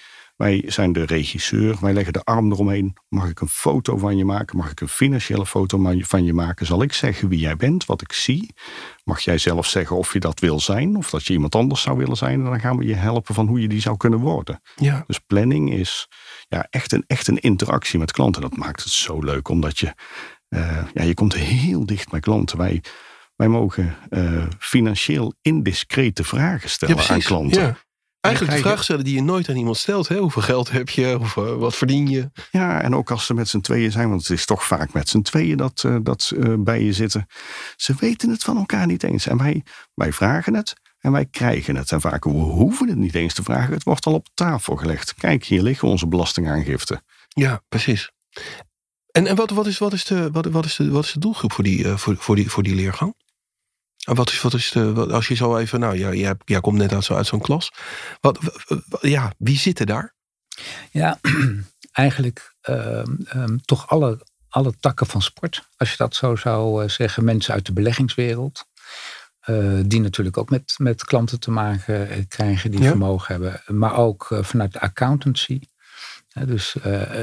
wij 0.40 0.62
zijn 0.66 0.92
de 0.92 1.04
regisseur, 1.04 1.76
wij 1.80 1.92
leggen 1.92 2.12
de 2.12 2.25
arm 2.25 2.52
eromheen. 2.52 2.97
Mag 3.09 3.28
ik 3.28 3.40
een 3.40 3.49
foto 3.49 3.97
van 3.97 4.16
je 4.16 4.25
maken? 4.25 4.56
Mag 4.56 4.70
ik 4.70 4.80
een 4.80 4.88
financiële 4.88 5.47
foto 5.47 5.94
van 5.99 6.25
je 6.25 6.32
maken? 6.32 6.66
Zal 6.66 6.82
ik 6.82 6.92
zeggen 6.92 7.28
wie 7.28 7.38
jij 7.38 7.56
bent, 7.56 7.87
wat 7.87 8.02
ik 8.02 8.12
zie? 8.12 8.54
Mag 9.04 9.20
jij 9.20 9.38
zelf 9.38 9.66
zeggen 9.66 9.97
of 9.97 10.12
je 10.12 10.20
dat 10.20 10.40
wil 10.40 10.61
zijn 10.61 10.97
of 10.97 11.11
dat 11.11 11.26
je 11.26 11.32
iemand 11.32 11.54
anders 11.54 11.82
zou 11.82 11.97
willen 11.97 12.16
zijn? 12.16 12.40
En 12.40 12.50
dan 12.50 12.61
gaan 12.61 12.76
we 12.76 12.85
je 12.85 12.94
helpen 12.94 13.35
van 13.35 13.47
hoe 13.47 13.61
je 13.61 13.68
die 13.68 13.80
zou 13.80 13.97
kunnen 13.97 14.18
worden. 14.18 14.61
Ja. 14.76 15.04
Dus 15.06 15.18
planning 15.18 15.73
is 15.73 16.09
ja, 16.49 16.66
echt, 16.70 16.92
een, 16.92 17.04
echt 17.06 17.28
een 17.28 17.40
interactie 17.40 17.99
met 17.99 18.12
klanten. 18.12 18.42
Dat 18.42 18.56
maakt 18.56 18.82
het 18.82 18.92
zo 18.92 19.18
leuk, 19.18 19.49
omdat 19.49 19.78
je, 19.78 19.94
uh, 20.49 20.85
ja, 20.94 21.02
je 21.02 21.14
komt 21.14 21.35
heel 21.35 21.87
dicht 21.87 22.11
bij 22.11 22.20
klanten. 22.20 22.59
Wij, 22.59 22.82
wij 23.37 23.49
mogen 23.49 23.97
uh, 24.11 24.47
financieel 24.59 25.35
indiscrete 25.42 26.25
vragen 26.25 26.70
stellen 26.70 26.97
ja, 26.97 27.09
aan 27.09 27.20
klanten. 27.20 27.62
Ja. 27.62 27.76
Eigenlijk 28.20 28.56
de 28.56 28.68
vraag 28.68 28.82
stellen 28.82 29.04
die 29.04 29.14
je 29.14 29.22
nooit 29.22 29.48
aan 29.48 29.56
iemand 29.56 29.76
stelt. 29.76 30.08
Hè? 30.08 30.18
Hoeveel 30.18 30.42
geld 30.42 30.70
heb 30.70 30.88
je? 30.88 31.18
Of 31.20 31.36
uh, 31.36 31.54
wat 31.54 31.76
verdien 31.76 32.08
je? 32.08 32.30
Ja, 32.50 32.82
en 32.82 32.94
ook 32.94 33.10
als 33.10 33.26
ze 33.26 33.34
met 33.34 33.48
z'n 33.48 33.60
tweeën 33.60 33.92
zijn. 33.92 34.08
Want 34.08 34.20
het 34.20 34.30
is 34.30 34.46
toch 34.46 34.64
vaak 34.64 34.92
met 34.92 35.08
z'n 35.08 35.20
tweeën 35.20 35.56
dat, 35.56 35.82
uh, 35.86 35.96
dat 36.02 36.32
uh, 36.34 36.54
bij 36.58 36.82
je 36.82 36.92
zitten. 36.92 37.26
Ze 37.76 37.94
weten 37.98 38.30
het 38.30 38.42
van 38.42 38.56
elkaar 38.56 38.86
niet 38.86 39.02
eens. 39.02 39.26
En 39.26 39.36
wij, 39.36 39.62
wij 39.94 40.12
vragen 40.12 40.54
het 40.54 40.74
en 40.98 41.12
wij 41.12 41.26
krijgen 41.26 41.76
het. 41.76 41.92
En 41.92 42.00
vaak 42.00 42.24
we 42.24 42.30
hoeven 42.30 42.88
het 42.88 42.98
niet 42.98 43.14
eens 43.14 43.34
te 43.34 43.42
vragen. 43.42 43.74
Het 43.74 43.82
wordt 43.84 44.06
al 44.06 44.14
op 44.14 44.28
tafel 44.34 44.76
gelegd. 44.76 45.14
Kijk, 45.14 45.44
hier 45.44 45.62
liggen 45.62 45.88
onze 45.88 46.06
belastingaangiften. 46.06 47.04
Ja, 47.28 47.62
precies. 47.68 48.10
En, 49.10 49.26
en 49.26 49.36
wat, 49.36 49.50
wat, 49.50 49.66
is, 49.66 49.78
wat, 49.78 49.92
is 49.92 50.04
de, 50.04 50.30
wat, 50.30 50.46
wat, 50.46 50.64
is 50.64 50.76
de, 50.76 50.90
wat 50.90 51.04
is 51.04 51.12
de 51.12 51.20
doelgroep 51.20 51.52
voor 51.52 51.64
die, 51.64 51.84
uh, 51.84 51.96
voor, 51.96 52.16
voor, 52.16 52.36
die, 52.36 52.50
voor 52.50 52.62
die 52.62 52.74
leergang? 52.74 53.14
Wat 54.04 54.30
is, 54.30 54.40
wat 54.40 54.54
is 54.54 54.71
de, 54.71 54.92
wat, 54.92 55.12
als 55.12 55.28
je 55.28 55.35
zo 55.35 55.57
even, 55.57 55.80
nou 55.80 55.99
ja, 55.99 56.12
jij, 56.12 56.35
jij 56.45 56.61
komt 56.61 56.78
net 56.78 56.92
uit, 56.92 57.04
zo, 57.04 57.14
uit 57.14 57.26
zo'n 57.26 57.40
klas. 57.40 57.73
Wat, 58.21 58.38
ja, 59.00 59.33
wie 59.38 59.59
zitten 59.59 59.87
daar? 59.87 60.14
Ja, 60.90 61.19
eigenlijk 61.92 62.54
uh, 62.69 63.02
um, 63.35 63.61
toch 63.64 63.88
alle, 63.88 64.26
alle 64.49 64.75
takken 64.80 65.07
van 65.07 65.23
sport. 65.23 65.69
Als 65.76 65.90
je 65.90 65.97
dat 65.97 66.14
zo 66.14 66.37
zou 66.37 66.88
zeggen. 66.88 67.25
Mensen 67.25 67.54
uit 67.54 67.66
de 67.66 67.73
beleggingswereld. 67.73 68.69
Uh, 69.47 69.80
die 69.85 70.00
natuurlijk 70.00 70.37
ook 70.37 70.50
met, 70.50 70.75
met 70.76 71.04
klanten 71.04 71.40
te 71.40 71.50
maken 71.50 72.28
krijgen 72.28 72.71
die 72.71 72.83
ja. 72.83 72.88
vermogen 72.88 73.35
hebben. 73.35 73.62
Maar 73.78 73.97
ook 73.97 74.30
uh, 74.30 74.42
vanuit 74.42 74.73
de 74.73 74.80
accountancy. 74.80 75.61
Uh, 76.35 76.47
dus 76.47 76.76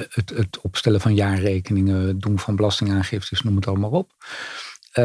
het, 0.09 0.29
het, 0.29 0.59
opstellen 0.61 1.01
van 1.01 1.15
jaarrekeningen, 1.15 2.19
doen 2.19 2.39
van 2.39 2.55
belastingaangiftes, 2.55 3.41
noem 3.41 3.55
het 3.55 3.67
allemaal 3.67 3.89
op. 3.89 4.13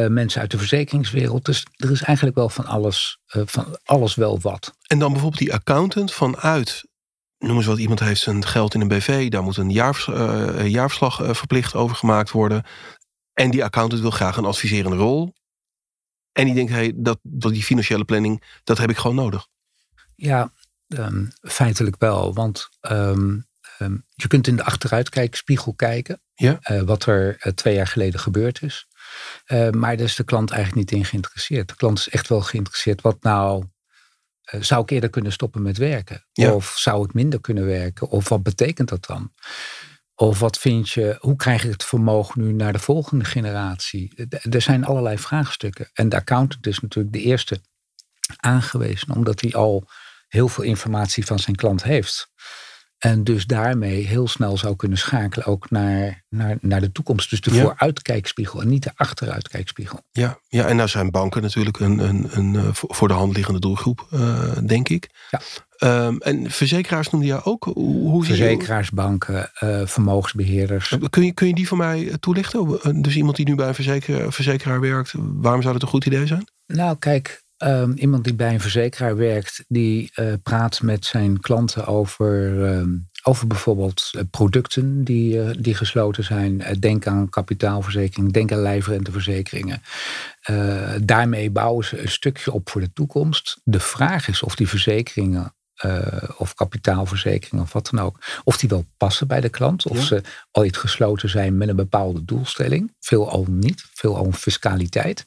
mensen 0.09 0.41
uit 0.41 0.51
de 0.51 0.59
verzekeringswereld. 0.59 1.45
Dus 1.45 1.67
er 1.77 1.91
is 1.91 2.03
eigenlijk 2.03 2.37
wel 2.37 2.49
van 2.49 2.67
alles, 2.67 3.19
van 3.27 3.79
alles 3.85 4.15
wel 4.15 4.41
wat. 4.41 4.75
En 4.87 4.99
dan 4.99 5.13
bijvoorbeeld 5.13 5.43
die 5.43 5.53
accountant 5.53 6.13
vanuit 6.13 6.85
noem 7.39 7.57
eens 7.57 7.67
wat, 7.67 7.79
iemand 7.79 8.01
heeft 8.01 8.21
zijn 8.21 8.47
geld 8.47 8.75
in 8.75 8.81
een 8.81 8.89
BV, 8.89 9.31
daar 9.31 9.43
moet 9.43 9.57
een 9.57 9.71
jaarvers, 9.71 10.19
uh, 10.19 10.67
jaarverslag 10.67 11.37
verplicht 11.37 11.75
over 11.75 11.97
gemaakt 11.97 12.31
worden. 12.31 12.65
En 13.33 13.51
die 13.51 13.65
accountant 13.65 14.01
wil 14.01 14.11
graag 14.11 14.37
een 14.37 14.45
adviserende 14.45 14.97
rol. 14.97 15.35
En 16.33 16.45
die 16.45 16.55
denkt, 16.55 16.71
hey, 16.71 16.93
dat, 16.95 17.19
dat 17.23 17.53
die 17.53 17.63
financiële 17.63 18.05
planning, 18.05 18.43
dat 18.65 18.79
heb 18.79 18.91
ik 18.91 18.97
gewoon 18.97 19.17
nodig. 19.17 19.47
Ja, 20.15 20.53
um, 20.87 21.33
feitelijk 21.41 21.97
wel. 21.99 22.35
Want 22.35 22.69
um, 22.81 23.47
um, 23.79 24.05
je 24.15 24.29
kunt 24.29 24.47
in 24.47 24.57
de 24.57 24.65
achteruitkijkspiegel 24.65 25.75
kijken. 25.75 26.21
Ja. 26.35 26.59
Uh, 26.71 26.83
wat 26.83 27.07
er 27.07 27.47
uh, 27.47 27.53
twee 27.53 27.75
jaar 27.75 27.87
geleden 27.87 28.21
gebeurd 28.21 28.63
is. 28.63 28.87
Uh, 29.47 29.71
maar 29.71 29.97
daar 29.97 30.07
is 30.07 30.17
de 30.17 30.25
klant 30.25 30.51
eigenlijk 30.51 30.91
niet 30.91 31.01
in 31.01 31.07
geïnteresseerd. 31.07 31.69
De 31.69 31.77
klant 31.77 31.99
is 31.99 32.09
echt 32.09 32.29
wel 32.29 32.41
geïnteresseerd. 32.41 33.01
Wat 33.01 33.23
nou 33.23 33.65
zou 34.43 34.83
ik 34.83 34.91
eerder 34.91 35.11
kunnen 35.11 35.33
stoppen 35.33 35.63
met 35.63 35.79
werken? 35.79 36.27
Ja. 36.33 36.53
Of 36.53 36.75
zou 36.77 37.05
ik 37.05 37.15
minder 37.15 37.41
kunnen 37.41 37.67
werken? 37.67 38.09
Of 38.09 38.29
wat 38.29 38.43
betekent 38.43 38.89
dat 38.89 39.07
dan? 39.07 39.33
Of 40.15 40.39
wat 40.39 40.59
vind 40.59 40.91
je, 40.91 41.17
hoe 41.21 41.37
krijg 41.37 41.65
ik 41.65 41.71
het 41.71 41.85
vermogen 41.85 42.41
nu 42.41 42.53
naar 42.53 42.73
de 42.73 42.79
volgende 42.79 43.25
generatie? 43.25 44.29
Er 44.51 44.63
zijn 44.63 44.85
allerlei 44.85 45.19
vraagstukken. 45.19 45.91
En 45.93 46.09
de 46.09 46.17
accountant 46.17 46.67
is 46.67 46.81
natuurlijk 46.81 47.15
de 47.15 47.21
eerste 47.23 47.61
aangewezen, 48.37 49.15
omdat 49.15 49.41
hij 49.41 49.53
al 49.53 49.89
heel 50.29 50.49
veel 50.49 50.65
informatie 50.65 51.27
van 51.27 51.39
zijn 51.39 51.57
klant 51.57 51.83
heeft. 51.83 52.31
En 53.03 53.25
dus 53.25 53.47
daarmee 53.47 54.07
heel 54.07 54.29
snel 54.29 54.57
zou 54.59 54.77
kunnen 54.77 54.99
schakelen 54.99 55.47
ook 55.47 55.71
naar, 55.71 56.23
naar, 56.29 56.57
naar 56.61 56.81
de 56.81 56.93
toekomst. 56.93 57.31
Dus 57.31 57.41
de 57.41 57.55
Ja. 57.55 57.63
vooruitkijkspiegel 57.63 58.61
en 58.61 58.69
niet 58.69 58.83
de 58.83 58.91
achteruitkijkspiegel. 58.95 60.01
Ja, 60.13 60.39
ja 60.49 60.67
en 60.67 60.77
nou 60.77 60.89
zijn 60.89 61.11
banken 61.11 61.43
natuurlijk 61.43 61.81
een, 61.81 61.99
een, 61.99 62.29
een 62.31 62.57
eh, 62.57 62.69
voor 62.73 63.09
de 63.09 63.15
hand 63.15 63.37
liggende 63.37 63.61
doelgroep, 63.61 64.07
eh, 64.11 64.57
denk 64.67 64.89
ik. 64.89 65.11
Ja. 65.31 65.41
Ehm, 65.77 66.17
en 66.17 66.51
verzekeraars 66.51 67.11
noemde 67.11 67.27
je 67.27 67.45
ook. 67.45 67.65
Hoe, 67.65 68.11
hoe 68.11 68.25
zie 68.25 68.35
je- 68.37 68.41
Verzekeraars, 68.43 68.91
banken, 68.91 69.51
eh, 69.55 69.87
vermogensbeheerders. 69.87 70.97
Kun 71.11 71.25
je, 71.25 71.33
kun 71.33 71.47
je 71.47 71.55
die 71.55 71.69
voor 71.69 71.79
mij 71.79 72.17
toelichten? 72.21 72.79
Dus 73.03 73.17
iemand 73.17 73.37
die 73.37 73.49
nu 73.49 73.55
bij 73.55 73.69
een 73.69 73.75
verzekeraar, 73.75 74.33
verzekeraar 74.33 74.81
werkt, 74.81 75.13
waarom 75.17 75.61
zou 75.63 75.73
dat 75.73 75.83
een 75.83 75.89
goed 75.89 76.07
idee 76.07 76.27
zijn? 76.27 76.45
Nou, 76.67 76.97
kijk, 76.99 77.42
ehm, 77.63 77.93
iemand 77.93 78.25
die 78.25 78.35
bij 78.35 78.53
een 78.55 78.61
verzekeraar 78.61 79.17
werkt, 79.17 79.65
die 79.69 80.11
eh, 80.15 80.33
praat 80.43 80.83
met 80.83 81.05
zijn 81.05 81.41
klanten 81.41 81.87
over, 81.87 82.65
ehm, 82.65 82.91
over 83.23 83.47
bijvoorbeeld 83.47 84.11
eh, 84.13 84.23
producten 84.31 85.05
die, 85.05 85.43
eh, 85.43 85.51
die 85.59 85.75
gesloten 85.75 86.25
zijn. 86.25 86.63
Denk 86.79 87.07
aan 87.07 87.29
kapitaalverzekering, 87.29 88.33
denk 88.33 88.53
aan 88.53 88.59
lijfrenteverzekeringen. 88.63 89.83
Daarmee 91.03 91.51
bouwen 91.51 91.85
ze 91.85 92.03
een 92.03 92.09
stukje 92.11 92.53
op 92.53 92.71
voor 92.71 92.81
de 92.81 92.93
toekomst. 92.93 93.61
De 93.65 93.81
vraag 93.81 94.29
is 94.29 94.43
of 94.43 94.55
die 94.55 94.69
verzekeringen. 94.69 95.55
of 96.37 96.55
kapitaalverzekeringen 96.55 97.65
of 97.65 97.73
wat 97.73 97.89
dan 97.91 98.01
ook. 98.01 98.19
Of 98.45 98.57
die 98.57 98.69
wel 98.69 98.85
passen 98.97 99.27
bij 99.27 99.41
de 99.41 99.49
klant. 99.49 99.87
Of 99.89 99.97
Ja. 99.99 100.05
ze 100.05 100.23
al 100.51 100.65
iets 100.65 100.79
gesloten 100.79 101.29
zijn 101.29 101.57
met 101.57 101.69
een 101.69 101.77
bepaalde 101.77 102.25
doelstelling. 102.25 102.93
Veel 103.01 103.31
al 103.31 103.47
niet. 103.49 103.85
Veel 103.95 104.17
al 104.17 104.33
fiscaliteit. 104.33 105.27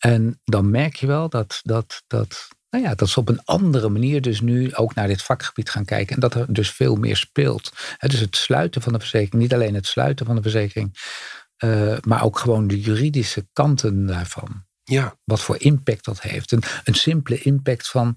En 0.00 0.40
dan 0.44 0.70
merk 0.70 0.94
je 0.96 1.06
wel 1.06 1.28
dat, 1.28 1.60
dat, 1.62 2.02
dat, 2.06 2.48
nou 2.70 2.84
ja, 2.84 2.94
dat 2.94 3.08
ze 3.08 3.18
op 3.20 3.28
een 3.28 3.44
andere 3.44 3.88
manier 3.88 4.20
dus 4.22 4.40
nu 4.40 4.74
ook 4.74 4.94
naar 4.94 5.06
dit 5.06 5.22
vakgebied 5.22 5.70
gaan 5.70 5.84
kijken. 5.84 6.14
En 6.14 6.20
dat 6.20 6.34
er 6.34 6.52
dus 6.52 6.70
veel 6.70 6.96
meer 6.96 7.16
speelt. 7.16 7.72
Hè, 7.96 8.08
dus 8.08 8.20
het 8.20 8.36
sluiten 8.36 8.82
van 8.82 8.92
de 8.92 8.98
verzekering, 8.98 9.42
niet 9.42 9.54
alleen 9.54 9.74
het 9.74 9.86
sluiten 9.86 10.26
van 10.26 10.34
de 10.36 10.42
verzekering, 10.42 10.98
eh, 11.56 11.96
maar 12.00 12.24
ook 12.24 12.38
gewoon 12.38 12.66
de 12.66 12.80
juridische 12.80 13.48
kanten 13.52 14.06
daarvan. 14.06 14.64
Ja, 14.82 15.18
Wat 15.24 15.40
voor 15.40 15.60
impact 15.60 16.04
dat 16.04 16.20
heeft. 16.20 16.52
Een, 16.52 16.62
een 16.84 16.94
simpele 16.94 17.38
impact 17.38 17.88
van 17.88 18.16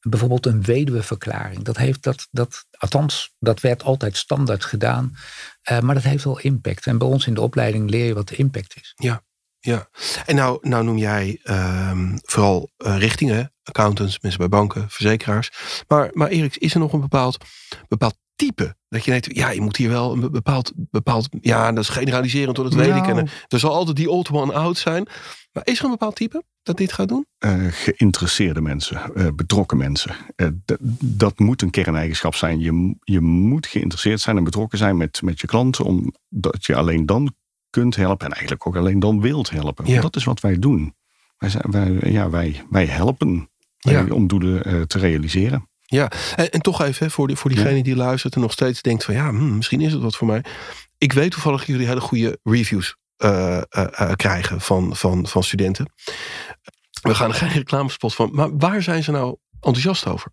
bijvoorbeeld 0.00 0.46
een 0.46 0.62
weduweverklaring. 0.62 1.62
Dat 1.64 1.76
heeft 1.76 2.02
dat, 2.02 2.28
dat, 2.30 2.66
althans, 2.78 3.34
dat 3.38 3.60
werd 3.60 3.82
altijd 3.82 4.16
standaard 4.16 4.64
gedaan. 4.64 5.16
eh, 5.62 5.80
maar 5.80 5.94
dat 5.94 6.04
heeft 6.04 6.24
wel 6.24 6.38
impact. 6.38 6.86
En 6.86 6.98
bij 6.98 7.08
ons 7.08 7.26
in 7.26 7.34
de 7.34 7.40
opleiding 7.40 7.90
leer 7.90 8.06
je 8.06 8.14
wat 8.14 8.28
de 8.28 8.36
impact 8.36 8.76
is. 8.80 8.92
ja. 8.96 9.22
En 10.26 10.34
nou, 10.34 10.58
nou 10.68 10.84
noem 10.84 10.98
jij 10.98 11.40
ehm, 11.42 12.16
vooral 12.22 12.70
eh, 12.76 12.98
richtingen, 12.98 13.52
accountants, 13.62 14.20
mensen 14.20 14.40
bij 14.40 14.48
banken, 14.48 14.90
verzekeraars. 14.90 15.50
Maar, 15.88 16.10
maar 16.12 16.28
Erik, 16.28 16.56
is 16.56 16.74
er 16.74 16.80
nog 16.80 16.92
een 16.92 17.00
bepaald, 17.00 17.44
bepaald 17.88 18.18
type? 18.36 18.76
Dat 18.88 19.04
je 19.04 19.10
denkt, 19.10 19.36
ja, 19.36 19.50
je 19.50 19.60
moet 19.60 19.76
hier 19.76 19.88
wel 19.88 20.12
een 20.12 20.30
bepaald, 20.30 20.72
bepaald 20.76 21.28
ja, 21.40 21.72
dat 21.72 21.82
is 21.84 21.88
generaliserend, 21.88 22.56
hoor, 22.56 22.70
dat 22.70 22.74
weet 22.78 22.96
ik. 22.96 23.06
En, 23.06 23.14
Nou. 23.14 23.26
eh, 23.26 23.32
er 23.48 23.58
zal 23.58 23.72
altijd 23.72 23.96
die 23.96 24.10
old 24.10 24.30
one 24.30 24.52
out 24.52 24.78
zijn. 24.78 25.06
Maar 25.52 25.66
is 25.66 25.78
er 25.78 25.84
een 25.84 25.90
bepaald 25.90 26.16
type 26.16 26.42
dat 26.62 26.76
dit 26.76 26.92
gaat 26.92 27.08
doen? 27.08 27.26
Eh, 27.38 27.66
geïnteresseerde 27.70 28.60
mensen, 28.60 29.12
betrokken 29.36 29.76
mensen. 29.76 30.16
Dat 31.00 31.38
moet 31.38 31.62
een 31.62 31.70
kerneigenschap 31.70 32.34
zijn. 32.34 32.60
Je, 32.60 32.96
je 33.00 33.20
moet 33.20 33.66
geïnteresseerd 33.66 34.20
zijn 34.20 34.36
en 34.36 34.44
betrokken 34.44 34.78
zijn 34.78 34.96
met, 34.96 35.22
met 35.22 35.40
je 35.40 35.46
klanten, 35.46 35.84
omdat 35.84 36.64
je 36.66 36.74
alleen 36.76 37.06
dan 37.06 37.34
kunt 37.72 37.96
helpen 37.96 38.26
en 38.26 38.32
eigenlijk 38.32 38.66
ook 38.66 38.76
alleen 38.76 38.98
dan 38.98 39.20
wilt 39.20 39.50
helpen. 39.50 39.86
Ja. 39.86 40.00
Dat 40.00 40.16
is 40.16 40.24
wat 40.24 40.40
wij 40.40 40.58
doen. 40.58 40.94
Wij, 41.38 41.48
zijn, 41.50 41.70
wij, 41.70 42.10
ja, 42.12 42.30
wij, 42.30 42.62
wij 42.70 42.86
helpen 42.86 43.50
Ja. 43.78 44.04
om 44.10 44.26
doelen 44.26 44.64
eh, 44.64 44.80
te 44.80 44.98
realiseren. 44.98 45.68
Ja, 45.80 46.10
en, 46.36 46.50
en 46.50 46.60
toch 46.60 46.82
even 46.82 47.06
hè, 47.06 47.12
voor, 47.12 47.26
die, 47.26 47.36
voor 47.36 47.50
diegene 47.50 47.82
die 47.82 47.96
luistert 47.96 48.34
en 48.34 48.40
nog 48.40 48.52
steeds 48.52 48.82
denkt 48.82 49.04
van 49.04 49.14
ja, 49.14 49.28
hmm, 49.28 49.56
misschien 49.56 49.80
is 49.80 49.92
het 49.92 50.02
wat 50.02 50.16
voor 50.16 50.26
mij. 50.26 50.44
Ik 50.98 51.12
weet 51.12 51.30
toevallig 51.30 51.58
dat 51.58 51.68
jullie 51.68 51.86
hele 51.86 52.00
goede 52.00 52.38
reviews 52.42 52.96
eh, 53.16 53.62
eh, 53.68 54.12
krijgen 54.16 54.60
van, 54.60 54.96
van, 54.96 55.26
van 55.26 55.42
studenten. 55.42 55.92
We 57.02 57.14
gaan 57.14 57.28
er 57.28 57.34
geen 57.34 57.48
reclamespot 57.48 58.14
van, 58.14 58.30
maar 58.32 58.56
waar 58.56 58.82
zijn 58.82 59.02
ze 59.02 59.10
nou 59.10 59.36
enthousiast 59.60 60.06
over? 60.06 60.32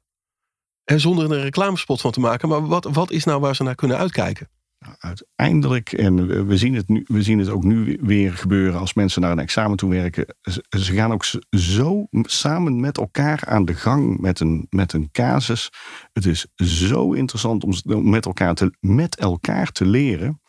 En 0.83 0.99
zonder 0.99 1.25
er 1.25 1.37
een 1.37 1.43
reclamespot 1.43 2.01
van 2.01 2.11
te 2.11 2.19
maken, 2.19 2.49
maar 2.49 2.67
wat, 2.67 2.83
wat 2.91 3.11
is 3.11 3.23
nou 3.23 3.39
waar 3.39 3.55
ze 3.55 3.63
naar 3.63 3.75
kunnen 3.75 3.97
uitkijken? 3.97 4.49
Nou, 4.79 4.95
uiteindelijk, 4.99 5.91
en 5.91 6.47
we- 6.47 6.57
zien, 6.57 6.73
het 6.73 6.87
nu, 6.87 7.03
we 7.07 7.23
zien 7.23 7.39
het 7.39 7.49
ook 7.49 7.63
nu 7.63 7.99
weer 8.01 8.33
gebeuren 8.33 8.79
als 8.79 8.93
mensen 8.93 9.21
naar 9.21 9.31
een 9.31 9.39
examen 9.39 9.77
toe 9.77 9.89
werken. 9.89 10.35
Ze 10.69 10.93
gaan 10.93 11.11
ook 11.11 11.25
zo 11.49 12.07
samen 12.11 12.79
met 12.79 12.97
elkaar 12.97 13.45
aan 13.45 13.65
de 13.65 13.73
gang 13.73 14.19
met 14.19 14.39
een, 14.39 14.67
met 14.69 14.93
een 14.93 15.09
casus. 15.11 15.69
Het 16.13 16.25
is 16.25 16.47
zo 16.55 17.13
interessant 17.13 17.63
om 17.63 18.09
met 18.09 18.25
elkaar 18.25 18.55
te, 18.55 18.73
met 18.79 19.15
elkaar 19.15 19.71
te 19.71 19.85
leren. 19.85 20.41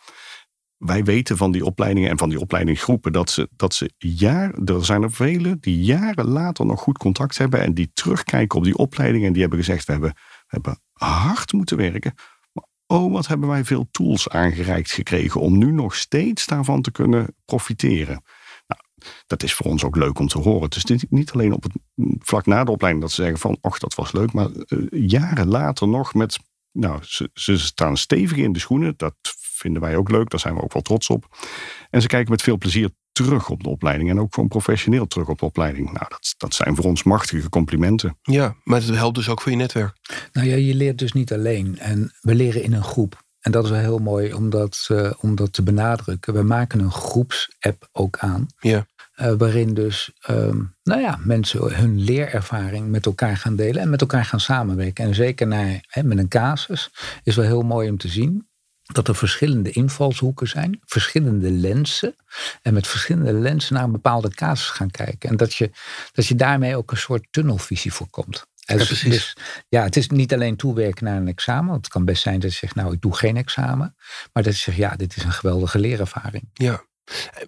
Wij 0.76 1.04
weten 1.04 1.36
van 1.36 1.52
die 1.52 1.64
opleidingen 1.64 2.10
en 2.10 2.18
van 2.18 2.28
die 2.28 2.40
opleidingsgroepen 2.40 3.12
dat 3.12 3.30
ze, 3.30 3.48
dat 3.56 3.74
ze 3.74 3.92
jaar, 3.98 4.54
er 4.64 4.84
zijn 4.84 5.02
er 5.02 5.12
vele 5.12 5.56
die 5.60 5.82
jaren 5.82 6.26
later 6.28 6.66
nog 6.66 6.80
goed 6.80 6.98
contact 6.98 7.38
hebben 7.38 7.60
en 7.60 7.74
die 7.74 7.90
terugkijken 7.92 8.58
op 8.58 8.64
die 8.64 8.76
opleiding 8.76 9.24
en 9.24 9.32
die 9.32 9.40
hebben 9.40 9.58
gezegd: 9.58 9.86
we 9.86 9.92
hebben, 9.92 10.10
we 10.10 10.46
hebben 10.46 10.80
hard 10.92 11.52
moeten 11.52 11.76
werken. 11.76 12.14
Oh, 12.92 13.12
wat 13.12 13.26
hebben 13.26 13.48
wij 13.48 13.64
veel 13.64 13.88
tools 13.90 14.28
aangereikt 14.28 14.90
gekregen 14.92 15.40
om 15.40 15.58
nu 15.58 15.72
nog 15.72 15.94
steeds 15.94 16.46
daarvan 16.46 16.82
te 16.82 16.90
kunnen 16.90 17.34
profiteren. 17.44 18.22
Nou, 18.66 18.80
dat 19.26 19.42
is 19.42 19.54
voor 19.54 19.66
ons 19.66 19.84
ook 19.84 19.96
leuk 19.96 20.18
om 20.18 20.28
te 20.28 20.38
horen. 20.38 20.68
Is 20.68 20.84
niet- 20.84 21.10
niet 21.10 21.32
alleen 21.32 21.52
op 21.52 21.62
het 21.62 21.72
vlak 22.18 22.46
na 22.46 22.64
de 22.64 22.70
opleiding 22.70 23.04
dat 23.04 23.14
ze 23.14 23.22
zeggen 23.22 23.40
van, 23.40 23.58
och, 23.60 23.78
dat 23.78 23.94
was 23.94 24.12
leuk, 24.12 24.32
maar 24.32 24.50
eh, 24.50 24.78
jaren 24.90 25.48
later 25.48 25.88
nog 25.88 26.14
met, 26.14 26.38
nou, 26.72 26.98
ze, 27.02 27.30
ze 27.34 27.58
staan 27.58 27.96
stevig 27.96 28.36
in 28.36 28.52
de 28.52 28.58
schoenen. 28.58 28.94
Dat 28.96 29.14
vinden 29.38 29.82
wij 29.82 29.96
ook 29.96 30.10
leuk, 30.10 30.30
daar 30.30 30.40
zijn 30.40 30.54
we 30.54 30.62
ook 30.62 30.72
wel 30.72 30.82
trots 30.82 31.08
op. 31.08 31.36
En 31.90 32.00
ze 32.02 32.06
kijken 32.08 32.30
met 32.30 32.42
veel 32.42 32.58
plezier 32.58 32.90
terug 33.12 33.48
op 33.48 33.62
de 33.62 33.68
opleiding 33.68 34.10
en 34.10 34.20
ook 34.20 34.34
gewoon 34.34 34.48
professioneel 34.48 35.06
terug 35.06 35.28
op 35.28 35.38
de 35.38 35.44
opleiding. 35.44 35.84
Nou, 35.86 36.06
dat, 36.08 36.34
dat 36.36 36.54
zijn 36.54 36.76
voor 36.76 36.84
ons 36.84 37.02
machtige 37.02 37.48
complimenten. 37.48 38.18
Ja, 38.22 38.54
maar 38.64 38.80
het 38.80 38.94
helpt 38.94 39.16
dus 39.16 39.28
ook 39.28 39.40
voor 39.40 39.50
je 39.50 39.56
netwerk. 39.58 39.96
Nou 40.32 40.48
ja, 40.48 40.56
je 40.56 40.74
leert 40.74 40.98
dus 40.98 41.12
niet 41.12 41.32
alleen. 41.32 41.78
En 41.78 42.12
we 42.20 42.34
leren 42.34 42.62
in 42.62 42.72
een 42.72 42.84
groep. 42.84 43.22
En 43.40 43.52
dat 43.52 43.64
is 43.64 43.70
wel 43.70 43.80
heel 43.80 43.98
mooi 43.98 44.34
om 44.34 44.50
dat, 44.50 44.86
eh, 44.88 45.12
om 45.20 45.34
dat 45.34 45.52
te 45.52 45.62
benadrukken. 45.62 46.34
We 46.34 46.42
maken 46.42 46.80
een 46.80 46.92
groepsapp 46.92 47.88
ook 47.92 48.18
aan. 48.18 48.46
Ja. 48.58 48.86
eh, 49.14 49.32
waarin 49.38 49.74
dus 49.74 50.10
ehm, 50.20 50.62
nou 50.82 51.00
ja, 51.00 51.18
mensen 51.24 51.74
hun 51.74 52.00
leerervaring 52.00 52.88
met 52.88 53.06
elkaar 53.06 53.36
gaan 53.36 53.56
delen. 53.56 53.82
En 53.82 53.90
met 53.90 54.00
elkaar 54.00 54.24
gaan 54.24 54.40
samenwerken. 54.40 55.04
En 55.04 55.14
zeker 55.14 55.46
naar, 55.46 55.84
hè, 55.88 56.02
met 56.02 56.18
een 56.18 56.28
casus 56.28 56.90
is 57.22 57.36
wel 57.36 57.44
heel 57.44 57.62
mooi 57.62 57.90
om 57.90 57.96
te 57.96 58.08
zien. 58.08 58.48
Dat 58.92 59.08
er 59.08 59.14
verschillende 59.14 59.70
invalshoeken 59.70 60.48
zijn, 60.48 60.80
verschillende 60.84 61.50
lenzen. 61.50 62.14
En 62.62 62.74
met 62.74 62.86
verschillende 62.86 63.32
lenzen 63.32 63.74
naar 63.74 63.84
een 63.84 63.92
bepaalde 63.92 64.30
casus 64.30 64.68
gaan 64.68 64.90
kijken. 64.90 65.28
En 65.30 65.36
dat 65.36 65.54
je, 65.54 65.70
dat 66.12 66.26
je 66.26 66.34
daarmee 66.34 66.76
ook 66.76 66.90
een 66.90 66.96
soort 66.96 67.26
tunnelvisie 67.30 67.92
voorkomt. 67.92 68.46
Ja, 68.54 68.76
Dus- 68.76 68.86
precies. 68.86 69.10
dus, 69.10 69.36
ja, 69.68 69.82
het 69.82 69.96
is 69.96 70.08
niet 70.08 70.32
alleen 70.34 70.56
toewerken 70.56 71.04
naar 71.04 71.16
een 71.16 71.28
examen. 71.28 71.70
Want 71.70 71.84
het 71.84 71.92
kan 71.92 72.04
best 72.04 72.22
zijn 72.22 72.40
dat 72.40 72.52
je 72.52 72.58
zegt, 72.58 72.74
nou, 72.74 72.92
ik 72.92 73.00
doe 73.00 73.16
geen 73.16 73.36
examen. 73.36 73.96
Maar 74.32 74.42
dat 74.42 74.54
je 74.56 74.60
zegt, 74.60 74.76
ja, 74.76 74.96
dit 74.96 75.16
is 75.16 75.22
een 75.24 75.32
geweldige 75.32 75.78
leerervaring. 75.78 76.48
Ja. 76.52 76.84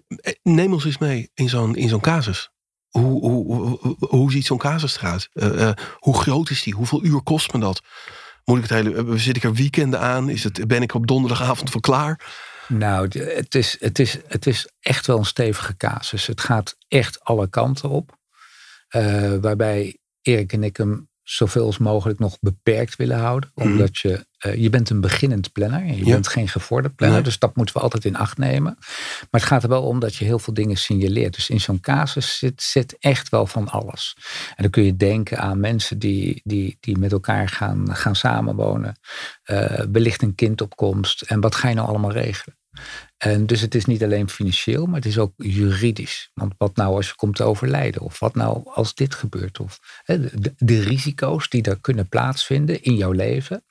Eh, 0.07 0.33
Neem 0.43 0.73
ons 0.73 0.85
eens 0.85 0.97
mee 0.97 1.31
in 1.33 1.49
zo'n, 1.49 1.75
in 1.75 1.89
zo'n 1.89 2.01
casus. 2.01 2.49
Hoe, 2.89 3.19
hoe, 3.21 3.45
hoe, 3.55 3.95
hoe- 3.99 4.31
ziet 4.31 4.45
zo'n 4.45 4.57
casus 4.57 4.97
eruit? 4.97 5.29
Eh, 5.33 5.67
eh, 5.69 5.75
hoe 5.99 6.17
groot 6.17 6.49
is 6.49 6.63
die? 6.63 6.73
Hoeveel 6.73 7.03
uur 7.03 7.21
kost 7.21 7.53
me 7.53 7.59
dat? 7.59 7.81
Moet 8.45 8.57
ik 8.57 8.69
het 8.69 8.71
hele, 8.71 8.95
eh, 8.95 9.13
zit 9.13 9.35
ik 9.35 9.43
er 9.43 9.53
weekenden 9.53 9.99
aan? 9.99 10.29
Is 10.29 10.43
het, 10.43 10.67
ben 10.67 10.81
ik 10.81 10.93
op 10.93 11.07
donderdagavond 11.07 11.69
voor 11.69 11.81
klaar? 11.81 12.19
Nou, 12.67 13.19
het 13.19 13.55
is, 13.55 13.77
het, 13.79 13.99
is, 13.99 14.17
het 14.27 14.47
is 14.47 14.67
echt 14.79 15.07
wel 15.07 15.17
een 15.17 15.25
stevige 15.25 15.77
casus. 15.77 16.27
Het 16.27 16.41
gaat 16.41 16.75
echt 16.87 17.23
alle 17.23 17.49
kanten 17.49 17.89
op. 17.89 18.17
Eh, 18.87 19.35
waarbij 19.41 19.97
Erik 20.21 20.53
en 20.53 20.63
ik 20.63 20.77
hem 20.77 21.09
zoveel 21.23 21.65
als 21.65 21.77
mogelijk 21.77 22.19
nog 22.19 22.37
beperkt 22.39 22.95
willen 22.95 23.17
houden. 23.17 23.51
Mhm. 23.55 23.67
Omdat 23.67 23.97
je, 23.97 24.25
eh, 24.37 24.55
je 24.55 24.69
bent 24.69 24.89
een 24.89 25.01
beginnend 25.01 25.51
planner. 25.51 25.79
en 25.81 25.97
Je 25.97 26.05
Ja. 26.05 26.11
bent 26.13 26.27
geen 26.27 26.47
gevorderd 26.47 26.95
planner. 26.95 27.17
Nee. 27.17 27.27
Dus 27.27 27.39
dat 27.39 27.55
moeten 27.55 27.75
we 27.75 27.81
altijd 27.81 28.05
in 28.05 28.15
acht 28.15 28.37
nemen. 28.37 28.75
Maar 29.31 29.41
het 29.41 29.43
gaat 29.43 29.63
er 29.63 29.69
wel 29.69 29.83
om 29.83 29.99
dat 29.99 30.15
je 30.15 30.25
heel 30.25 30.39
veel 30.39 30.53
dingen 30.53 30.77
signaleert. 30.77 31.35
Dus 31.35 31.49
in 31.49 31.59
zo'n 31.59 31.79
casus 31.79 32.37
zit, 32.37 32.61
zit 32.61 32.95
echt 32.99 33.29
wel 33.29 33.47
van 33.47 33.69
alles. 33.69 34.15
En 34.55 34.61
dan 34.63 34.71
kun 34.71 34.83
je 34.83 34.95
denken 34.97 35.39
aan 35.39 35.59
mensen 35.59 35.99
die, 35.99 36.41
die, 36.43 36.77
die 36.79 36.97
met 36.97 37.11
elkaar 37.11 37.49
gaan, 37.49 37.95
gaan 37.95 38.15
samenwonen. 38.15 38.99
Eh, 39.43 39.79
wellicht 39.91 40.21
een 40.21 40.35
kindopkomst. 40.35 41.21
En 41.21 41.41
wat 41.41 41.55
ga 41.55 41.69
je 41.69 41.75
nou 41.75 41.87
allemaal 41.87 42.11
regelen? 42.11 42.57
En 43.23 43.45
dus 43.45 43.61
het 43.61 43.75
is 43.75 43.85
niet 43.85 44.03
alleen 44.03 44.29
financieel, 44.29 44.85
maar 44.85 44.95
het 44.95 45.05
is 45.05 45.17
ook 45.17 45.33
juridisch. 45.37 46.31
Want 46.33 46.53
wat 46.57 46.75
nou 46.75 46.95
als 46.95 47.07
je 47.07 47.15
komt 47.15 47.35
te 47.35 47.43
overlijden? 47.43 48.01
Of 48.01 48.19
wat 48.19 48.35
nou 48.35 48.61
als 48.65 48.93
dit 48.93 49.15
gebeurt? 49.15 49.59
Of 49.59 49.79
de, 50.57 50.81
risico's 50.81 51.49
die 51.49 51.63
er 51.63 51.79
kunnen 51.79 52.07
plaatsvinden 52.07 52.81
in 52.81 52.95
jouw 52.95 53.11
leven. 53.11 53.65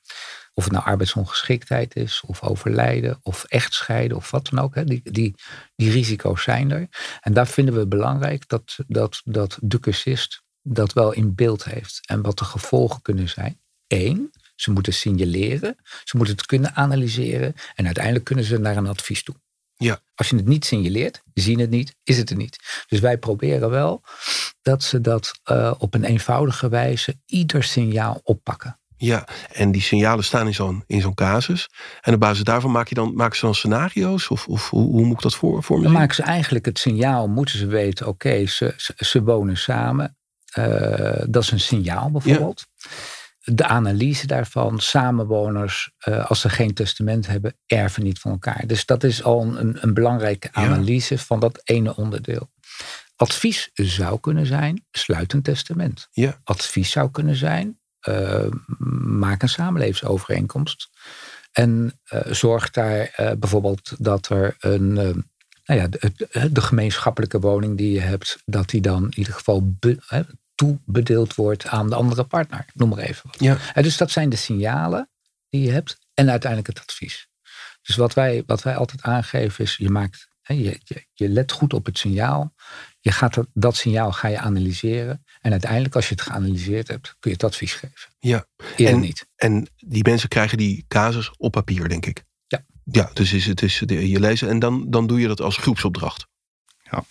Of 0.53 0.63
het 0.63 0.73
nou 0.73 0.85
arbeidsongeschiktheid 0.85 1.95
is, 1.95 2.23
of 2.25 2.43
overlijden, 2.43 3.19
of 3.21 3.43
echtscheiden, 3.43 4.17
of 4.17 4.31
wat 4.31 4.49
dan 4.49 4.63
ook. 4.63 4.75
Hè, 4.75 4.83
die, 4.83 5.01
die, 5.03 5.35
die 5.75 5.91
risico's 5.91 6.43
zijn 6.43 6.71
er. 6.71 6.87
En 7.21 7.33
daar 7.33 7.47
vinden 7.47 7.75
we 7.75 7.87
belangrijk 7.87 8.47
dat, 8.47 8.77
dat, 8.87 9.21
dat 9.25 9.57
de 9.61 9.79
cursist 9.79 10.43
dat 10.61 10.93
wel 10.93 11.11
in 11.11 11.35
beeld 11.35 11.63
heeft. 11.63 11.99
En 12.05 12.21
wat 12.21 12.37
de 12.37 12.45
gevolgen 12.45 13.01
kunnen 13.01 13.29
zijn. 13.29 13.61
Eén, 13.87 14.31
ze 14.63 14.71
moeten 14.71 14.93
signaleren. 14.93 15.75
Ze 16.03 16.17
moeten 16.17 16.35
het 16.35 16.45
kunnen 16.45 16.75
analyseren. 16.75 17.55
En 17.75 17.85
uiteindelijk 17.85 18.25
kunnen 18.25 18.45
ze 18.45 18.57
naar 18.59 18.77
een 18.77 18.87
advies 18.87 19.23
toe. 19.23 19.35
Ja. 19.77 19.99
Als 20.15 20.29
je 20.29 20.35
het 20.35 20.45
niet 20.45 20.65
signaleert, 20.65 21.21
zien 21.33 21.59
het 21.59 21.69
niet, 21.69 21.95
is 22.03 22.17
het 22.17 22.29
er 22.29 22.35
niet. 22.35 22.83
Dus 22.87 22.99
wij 22.99 23.17
proberen 23.17 23.69
wel 23.69 24.03
dat 24.61 24.83
ze 24.83 25.01
dat 25.01 25.31
eh, 25.43 25.73
op 25.77 25.93
een 25.93 26.03
eenvoudige 26.03 26.69
wijze 26.69 27.15
ieder 27.25 27.63
signaal 27.63 28.19
oppakken. 28.23 28.79
Ja, 28.97 29.27
en 29.51 29.71
die 29.71 29.81
signalen 29.81 30.23
staan 30.23 30.47
in 30.47 30.53
zo'n, 30.53 30.83
in 30.87 31.01
zo'n 31.01 31.13
casus. 31.13 31.69
En 32.01 32.13
op 32.13 32.19
basis 32.19 32.43
daarvan 32.43 32.71
maak 32.71 32.87
je 32.87 32.95
dan, 32.95 33.15
maken 33.15 33.35
ze 33.37 33.45
dan 33.45 33.55
scenario's? 33.55 34.29
Of, 34.29 34.47
of 34.47 34.69
hoe, 34.69 34.91
hoe 34.91 35.05
moet 35.05 35.15
ik 35.15 35.21
dat 35.21 35.35
voor, 35.35 35.63
voor 35.63 35.75
me 35.75 35.81
Dan 35.83 35.91
zien? 35.91 35.99
maken 35.99 36.15
ze 36.15 36.23
eigenlijk 36.23 36.65
het 36.65 36.79
signaal, 36.79 37.27
moeten 37.27 37.57
ze 37.57 37.65
weten, 37.65 38.07
oké, 38.07 38.45
ze, 38.45 38.73
ze, 38.77 38.93
ze 38.97 39.23
wonen 39.23 39.57
samen. 39.57 40.17
Eh, 40.53 41.23
dat 41.29 41.43
is 41.43 41.51
een 41.51 41.59
signaal 41.59 42.11
bijvoorbeeld. 42.11 42.65
De 43.43 43.65
analyse 43.65 44.27
daarvan, 44.27 44.79
samenwoners, 44.79 45.91
eh, 45.97 46.29
als 46.29 46.41
ze 46.41 46.49
geen 46.49 46.73
testament 46.73 47.27
hebben, 47.27 47.55
erven 47.65 48.03
niet 48.03 48.19
van 48.19 48.31
elkaar. 48.31 48.63
Dus 48.67 48.85
dat 48.85 49.03
is 49.03 49.23
al 49.23 49.57
een, 49.57 49.77
een 49.83 49.93
belangrijke 49.93 50.49
Ja. 50.53 50.61
analyse 50.61 51.17
van 51.17 51.39
dat 51.39 51.61
ene 51.63 51.95
onderdeel. 51.95 52.51
Advies 53.15 53.69
zou 53.73 54.19
kunnen 54.19 54.45
zijn, 54.45 54.85
sluit 54.91 55.33
een 55.33 55.41
testament. 55.41 56.07
Ja. 56.11 56.39
Advies 56.43 56.91
zou 56.91 57.11
kunnen 57.11 57.35
zijn, 57.35 57.79
eh, 57.99 58.45
maak 59.05 59.41
een 59.41 59.49
samenlevingsovereenkomst. 59.49 60.89
En 61.51 61.99
eh, 62.03 62.31
zorg 62.31 62.69
daar 62.69 63.11
bijvoorbeeld 63.39 63.95
dat 63.97 64.29
er 64.29 64.55
een, 64.59 64.93
nou 65.65 65.79
ja, 65.79 65.87
de, 65.87 66.49
de 66.51 66.61
gemeenschappelijke 66.61 67.39
woning 67.39 67.77
die 67.77 67.91
je 67.91 67.99
hebt, 68.01 68.41
dat 68.45 68.69
die 68.69 68.81
dan 68.81 69.03
in 69.03 69.17
ieder 69.17 69.33
geval 69.33 69.75
be- 69.79 69.99
toebedeeld 70.63 71.35
wordt 71.35 71.67
aan 71.67 71.89
de 71.89 71.95
andere 71.95 72.23
partner. 72.23 72.59
Ik 72.59 72.75
Noem 72.75 72.89
maar 72.89 72.97
even 72.97 73.21
wat. 73.23 73.39
Ja. 73.39 73.57
Eh, 73.73 73.83
dus 73.83 73.97
dat 73.97 74.11
zijn 74.11 74.29
de 74.29 74.35
signalen 74.35 75.09
die 75.49 75.61
je 75.61 75.71
hebt 75.71 75.97
en 76.13 76.29
uiteindelijk 76.29 76.69
het 76.77 76.87
advies. 76.87 77.27
Dus 77.81 77.95
wat 77.95 78.13
wij, 78.13 78.43
wat 78.45 78.63
wij 78.63 78.75
altijd 78.75 79.01
aangeven 79.01 79.63
is, 79.63 79.75
je 79.75 79.89
maakt, 79.89 80.27
hè, 80.41 80.53
je, 80.53 80.79
je, 80.83 81.05
je 81.13 81.29
let 81.29 81.51
goed 81.51 81.73
op 81.73 81.85
het 81.85 81.97
signaal. 81.97 82.53
Je 82.99 83.11
gaat 83.11 83.33
dat, 83.33 83.47
dat 83.53 83.75
signaal 83.75 84.11
ga 84.11 84.27
je 84.27 84.39
analyseren. 84.39 85.25
En 85.41 85.51
uiteindelijk, 85.51 85.95
als 85.95 86.07
je 86.07 86.13
het 86.13 86.23
geanalyseerd 86.23 86.87
hebt, 86.87 87.15
kun 87.19 87.31
je 87.31 87.35
het 87.35 87.43
advies 87.43 87.73
geven. 87.73 88.09
Ja. 88.19 88.45
Eerder 88.75 88.95
En- 88.95 88.99
niet. 88.99 89.27
En 89.35 89.67
die 89.77 90.03
mensen 90.03 90.29
krijgen 90.29 90.57
die 90.57 90.85
casus 90.87 91.31
op 91.37 91.51
papier, 91.51 91.89
denk 91.89 92.05
ik. 92.05 92.23
Ja. 92.47 92.65
Ja, 92.83 93.09
dus 93.13 93.33
is 93.33 93.45
het 93.45 93.61
is, 93.61 93.79
je 93.79 94.19
lezen 94.19 94.49
en 94.49 94.59
dan, 94.59 94.89
dan 94.89 95.07
doe 95.07 95.19
je 95.19 95.27
dat 95.27 95.41
als 95.41 95.57
groepsopdracht. 95.57 96.27
Ja, 96.91 97.03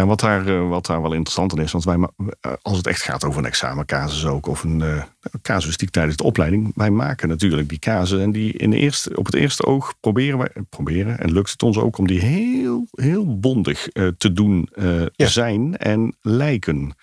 wat 0.00 0.20
daar, 0.20 0.46
eh, 0.46 0.68
wat 0.68 0.86
daar 0.86 1.02
wel 1.02 1.12
interessant 1.12 1.52
aan 1.52 1.60
is, 1.64 1.72
want 1.72 1.84
wij, 1.84 1.96
eh, 2.40 2.52
als 2.62 2.76
het 2.76 2.86
echt 2.86 3.02
gaat 3.02 3.24
over 3.24 3.38
een 3.38 3.46
examencasus 3.46 4.26
ook, 4.26 4.46
of 4.46 4.62
een 4.62 4.82
eh, 4.82 5.02
casuïstiek 5.42 5.90
tijdens 5.90 6.16
de 6.16 6.22
opleiding, 6.22 6.72
wij 6.74 6.90
maken 6.90 7.28
natuurlijk 7.28 7.68
die 7.68 7.78
casus 7.78 8.20
en 8.20 8.32
die 8.32 8.52
in 8.52 8.70
de 8.70 8.76
eerste, 8.76 9.16
op 9.16 9.26
het 9.26 9.34
eerste 9.34 9.64
oog 9.66 9.94
proberen 10.00 10.38
wij, 10.38 10.48
proberen, 10.68 11.18
en 11.18 11.32
lukt 11.32 11.50
het 11.50 11.62
ons 11.62 11.78
ook 11.78 11.98
om 11.98 12.06
die 12.06 12.20
heel, 12.20 12.86
heel 12.90 13.38
bondig 13.38 13.88
te 14.18 14.32
doen 14.32 14.68
Ja. 15.16 15.26
zijn 15.26 15.76
en 15.76 16.16
lijken. 16.20 16.94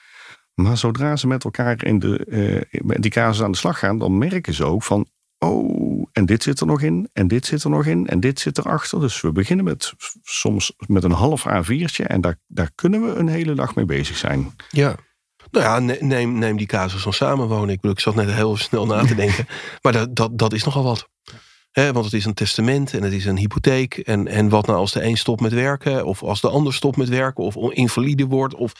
Maar 0.53 0.77
zodra 0.77 1.15
ze 1.15 1.27
met 1.27 1.43
elkaar 1.43 1.85
in 1.85 1.99
de, 1.99 2.67
met 2.83 3.01
die 3.01 3.11
casus 3.11 3.43
aan 3.43 3.51
de 3.51 3.57
slag 3.57 3.79
gaan, 3.79 3.97
dan 3.99 4.17
merken 4.17 4.53
ze 4.53 4.65
ook 4.65 4.83
van, 4.83 5.07
oh, 5.39 6.07
en 6.11 6.25
dit 6.25 6.43
zit 6.43 6.59
er 6.59 6.65
nog 6.65 6.81
in, 6.81 7.09
en 7.13 7.27
dit 7.27 7.45
zit 7.45 7.63
er 7.63 7.69
nog 7.69 7.85
in, 7.85 8.07
en 8.07 8.19
dit 8.19 8.39
zit 8.39 8.57
erachter. 8.57 8.99
Dus 8.99 9.21
we 9.21 9.31
beginnen 9.31 9.65
met 9.65 9.93
soms 10.23 10.73
met 10.77 11.03
een 11.03 11.11
half 11.11 11.45
A4'tje 11.47 12.05
en 12.05 12.21
daar, 12.21 12.39
daar 12.47 12.71
kunnen 12.75 13.01
we 13.01 13.15
een 13.15 13.27
hele 13.27 13.53
dag 13.53 13.75
mee 13.75 13.85
bezig 13.85 14.17
zijn. 14.17 14.55
Ja. 14.69 14.95
Nou 15.51 15.65
ja, 15.65 15.79
ne- 15.79 15.97
neem, 15.99 16.37
neem 16.37 16.57
die 16.57 16.67
casus 16.67 17.01
van 17.01 17.13
samenwonen. 17.13 17.69
Ik 17.69 17.75
bedoel, 17.75 17.91
ik 17.91 17.99
zat 17.99 18.15
net 18.15 18.31
heel 18.31 18.57
snel 18.57 18.85
na 18.85 19.05
te 19.05 19.15
denken. 19.15 19.47
maar 19.81 19.93
dat, 19.93 20.15
dat, 20.15 20.37
dat 20.37 20.53
is 20.53 20.63
nogal 20.63 20.83
wat. 20.83 21.09
Hè, 21.71 21.91
want 21.91 22.05
het 22.05 22.13
is 22.13 22.25
een 22.25 22.33
testament 22.33 22.93
en 22.93 23.03
het 23.03 23.13
is 23.13 23.25
een 23.25 23.37
hypotheek. 23.37 23.97
En, 23.97 24.27
en 24.27 24.49
wat 24.49 24.65
nou 24.65 24.79
als 24.79 24.91
de 24.91 25.03
een 25.03 25.17
stopt 25.17 25.41
met 25.41 25.53
werken, 25.53 26.05
of 26.05 26.23
als 26.23 26.41
de 26.41 26.49
ander 26.49 26.73
stopt 26.73 26.97
met 26.97 27.09
werken, 27.09 27.43
of 27.43 27.55
invalide 27.55 28.25
wordt. 28.25 28.55
Of, 28.55 28.73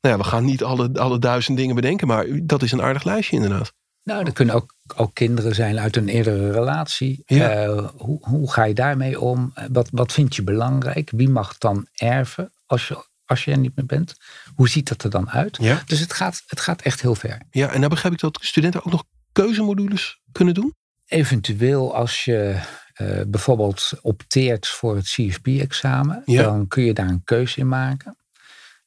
nou 0.00 0.16
ja, 0.16 0.22
we 0.22 0.28
gaan 0.28 0.44
niet 0.44 0.62
alle, 0.62 0.90
alle 0.92 1.18
duizend 1.18 1.56
dingen 1.56 1.74
bedenken, 1.74 2.06
maar 2.06 2.26
dat 2.42 2.62
is 2.62 2.72
een 2.72 2.82
aardig 2.82 3.04
lijstje 3.04 3.36
inderdaad. 3.36 3.72
Nou, 4.04 4.24
er 4.26 4.32
kunnen 4.32 4.54
ook, 4.54 4.74
ook 4.96 5.14
kinderen 5.14 5.54
zijn 5.54 5.78
uit 5.78 5.96
een 5.96 6.08
eerdere 6.08 6.50
relatie. 6.52 7.22
Ja. 7.26 7.50
Eh, 7.50 7.88
hoe, 7.96 8.18
hoe 8.28 8.52
ga 8.52 8.64
je 8.64 8.74
daarmee 8.74 9.20
om? 9.20 9.50
Eh, 9.54 9.64
Wat, 9.72 9.88
wat 9.92 10.12
vind 10.12 10.36
je 10.36 10.42
belangrijk? 10.42 11.10
Wie 11.14 11.28
mag 11.28 11.58
dan 11.58 11.86
erven 11.94 12.52
als 12.66 12.88
je, 12.88 13.04
als 13.24 13.44
je 13.44 13.50
er 13.50 13.58
niet 13.58 13.76
meer 13.76 13.86
bent? 13.86 14.14
Hoe 14.54 14.68
ziet 14.68 14.88
dat 14.88 15.02
er 15.04 15.10
dan 15.10 15.30
uit? 15.30 15.56
Ja. 15.60 15.82
Dus 15.86 16.00
het 16.00 16.12
gaat, 16.12 16.42
het 16.46 16.60
gaat 16.60 16.82
echt 16.82 17.00
heel 17.00 17.14
ver. 17.14 17.40
Ja, 17.50 17.68
en 17.70 17.78
nou 17.78 17.90
begrijp 17.90 18.14
ik 18.14 18.20
dat 18.20 18.38
studenten 18.42 18.84
ook 18.84 18.92
nog 18.92 19.04
keuzemodules 19.32 20.20
kunnen 20.32 20.54
doen. 20.54 20.74
Eventueel 21.06 21.94
als 21.94 22.24
je 22.24 22.60
eh, 22.94 23.20
bijvoorbeeld 23.26 23.92
opteert 24.02 24.66
voor 24.68 24.96
het 24.96 25.04
CFP-examen, 25.04 26.22
Ja. 26.24 26.42
dan 26.42 26.68
kun 26.68 26.84
je 26.84 26.92
daar 26.94 27.08
een 27.08 27.24
keuze 27.24 27.58
in 27.60 27.68
maken. 27.68 28.16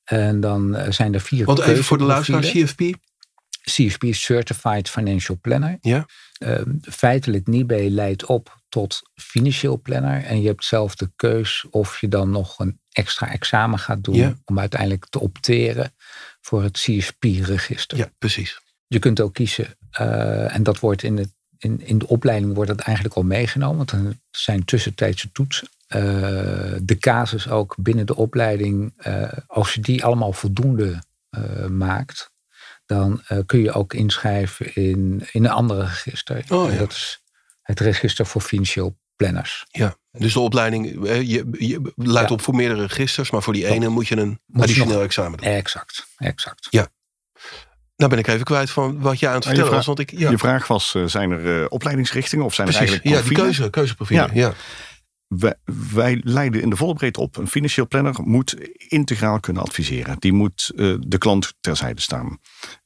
En 0.04 0.40
dan 0.40 0.78
zijn 0.90 1.14
er 1.14 1.22
vier 1.22 1.46
Want 1.46 1.60
even 1.60 1.84
voor 1.84 1.98
de 1.98 2.04
luisteraar. 2.04 2.42
CFP. 2.42 2.82
CFP 3.72 4.04
is 4.04 4.24
Certified 4.24 4.90
Financial 4.90 5.38
Planner. 5.42 5.78
Ja. 5.82 6.06
Ehm, 6.38 6.76
feitelijk 6.82 7.48
NIBE 7.48 7.90
leidt 7.90 8.26
op 8.26 8.62
tot 8.70 9.02
financieel 9.16 9.82
planner. 9.82 10.24
En 10.24 10.42
je 10.42 10.48
hebt 10.48 10.66
zelf 10.66 10.96
de 10.96 11.12
keus 11.16 11.66
of 11.70 12.02
je 12.02 12.08
dan 12.08 12.30
nog 12.30 12.60
een 12.60 12.80
extra 12.92 13.32
examen 13.32 13.80
gaat 13.80 14.04
doen. 14.04 14.16
Ja. 14.16 14.36
Om 14.46 14.60
uiteindelijk 14.60 15.06
te 15.10 15.20
opteren 15.20 15.94
voor 16.42 16.64
het 16.64 16.78
CFP-register. 16.78 17.98
Ja, 17.98 18.12
precis. 18.18 18.62
Je 18.88 19.00
kunt 19.00 19.22
ook 19.22 19.34
kiezen, 19.34 19.76
eh, 19.92 20.56
en 20.56 20.64
dat 20.64 20.80
wordt 20.80 21.04
in, 21.04 21.18
het, 21.18 21.34
in, 21.58 21.82
in 21.82 21.98
de 21.98 22.08
opleiding 22.08 22.54
wordt 22.54 22.70
dat 22.70 22.80
eigenlijk 22.80 23.16
al 23.16 23.24
meegenomen. 23.24 23.78
Want 23.78 23.92
er 23.92 24.18
zijn 24.32 24.66
tussentijdse 24.66 25.32
toetsen. 25.32 25.68
Eh, 25.88 26.00
de 26.82 26.98
casus 27.00 27.50
ook 27.50 27.76
binnen 27.80 28.06
de 28.06 28.16
opleiding, 28.16 28.94
eh, 28.98 29.32
als 29.48 29.74
je 29.74 29.82
die 29.82 30.04
allemaal 30.04 30.34
voldoende 30.34 31.06
maakt, 31.70 32.32
dan 32.88 33.22
eh, 33.28 33.38
kun 33.46 33.60
je 33.60 33.72
ook 33.72 33.94
inschrijven 33.94 34.76
in, 34.76 35.28
in 35.32 35.46
een 35.46 35.52
andere 35.52 35.82
register. 35.86 36.44
Oh, 36.50 36.72
ja. 36.72 36.78
Dat 36.78 36.92
is 36.92 37.22
het 37.62 37.80
register 37.80 38.26
voor 38.26 38.42
financieel 38.42 38.98
planners. 39.16 39.66
Ja, 39.70 39.96
dus 40.12 40.34
de 40.34 40.40
opleiding 40.40 41.06
eh, 41.06 41.22
je, 41.22 41.46
je 41.52 41.92
leidt 41.96 42.30
Ja. 42.30 42.36
op 42.36 42.42
voor 42.42 42.56
meerdere 42.56 42.82
registers, 42.86 43.32
maar 43.32 43.44
voor 43.44 43.54
die 43.54 43.68
ene 43.68 43.88
moet 43.88 44.08
je 44.08 44.18
een 44.18 44.28
Moet 44.28 44.40
je 44.46 44.62
additioneel 44.62 44.94
nog- 44.96 45.04
examen 45.04 45.38
doen. 45.38 45.48
Exact, 45.48 46.08
exact. 46.18 46.68
Nou 47.96 48.10
ben 48.10 48.20
ik 48.20 48.28
even 48.28 48.46
kwijt 48.46 48.70
van 48.70 49.00
wat 49.02 49.20
jij 49.20 49.30
aan 49.30 49.36
het 49.36 49.46
vertellen 49.46 49.70
je 49.70 49.76
was. 49.76 49.86
Want 49.86 50.00
ik, 50.00 50.12
ja, 50.12 50.30
Je 50.30 50.38
vraag 50.38 50.68
was, 50.68 50.96
eh, 50.96 51.04
zijn 51.06 51.32
er 51.32 51.62
eh, 51.62 51.66
opleidingsrichtingen 51.70 52.46
of 52.46 52.54
zijn 52.54 52.68
er 52.68 52.74
eigenlijk 52.76 53.04
Ja, 53.04 53.10
die 53.12 53.20
profielen? 53.22 53.46
keuze, 53.46 53.70
keuzeprofielen. 53.70 54.30
Ja. 54.34 54.54
Wij, 55.94 56.22
leiden 56.24 56.62
in 56.62 56.70
de 56.70 56.76
volle 56.76 56.94
breedte 56.94 57.20
op. 57.20 57.38
Een 57.38 57.48
financieel 57.48 57.88
planner 57.88 58.16
moet 58.24 58.56
integraal 58.88 59.40
kunnen 59.40 59.64
adviseren. 59.64 60.20
Die 60.20 60.34
moet 60.34 60.72
eh, 60.76 60.96
de 61.00 61.18
klant 61.18 61.54
terzijde 61.60 62.02
staan. 62.02 62.40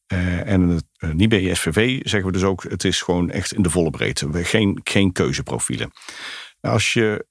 Eh, 0.07 0.47
en 0.47 0.61
het 0.61 0.85
uh, 0.99 1.11
NIBE 1.11 1.55
SVV 1.55 1.99
zeggen 2.03 2.31
we 2.31 2.37
dus 2.37 2.47
ook, 2.47 2.63
het 2.63 2.83
is 2.83 3.01
gewoon 3.01 3.29
echt 3.29 3.53
in 3.53 3.61
de 3.61 3.69
volle 3.69 3.89
breedte. 3.89 4.29
We, 4.29 4.43
geen, 4.43 4.79
geen 4.83 5.11
keuzeprofielen. 5.11 5.91
Als 6.59 6.93
je 6.93 7.25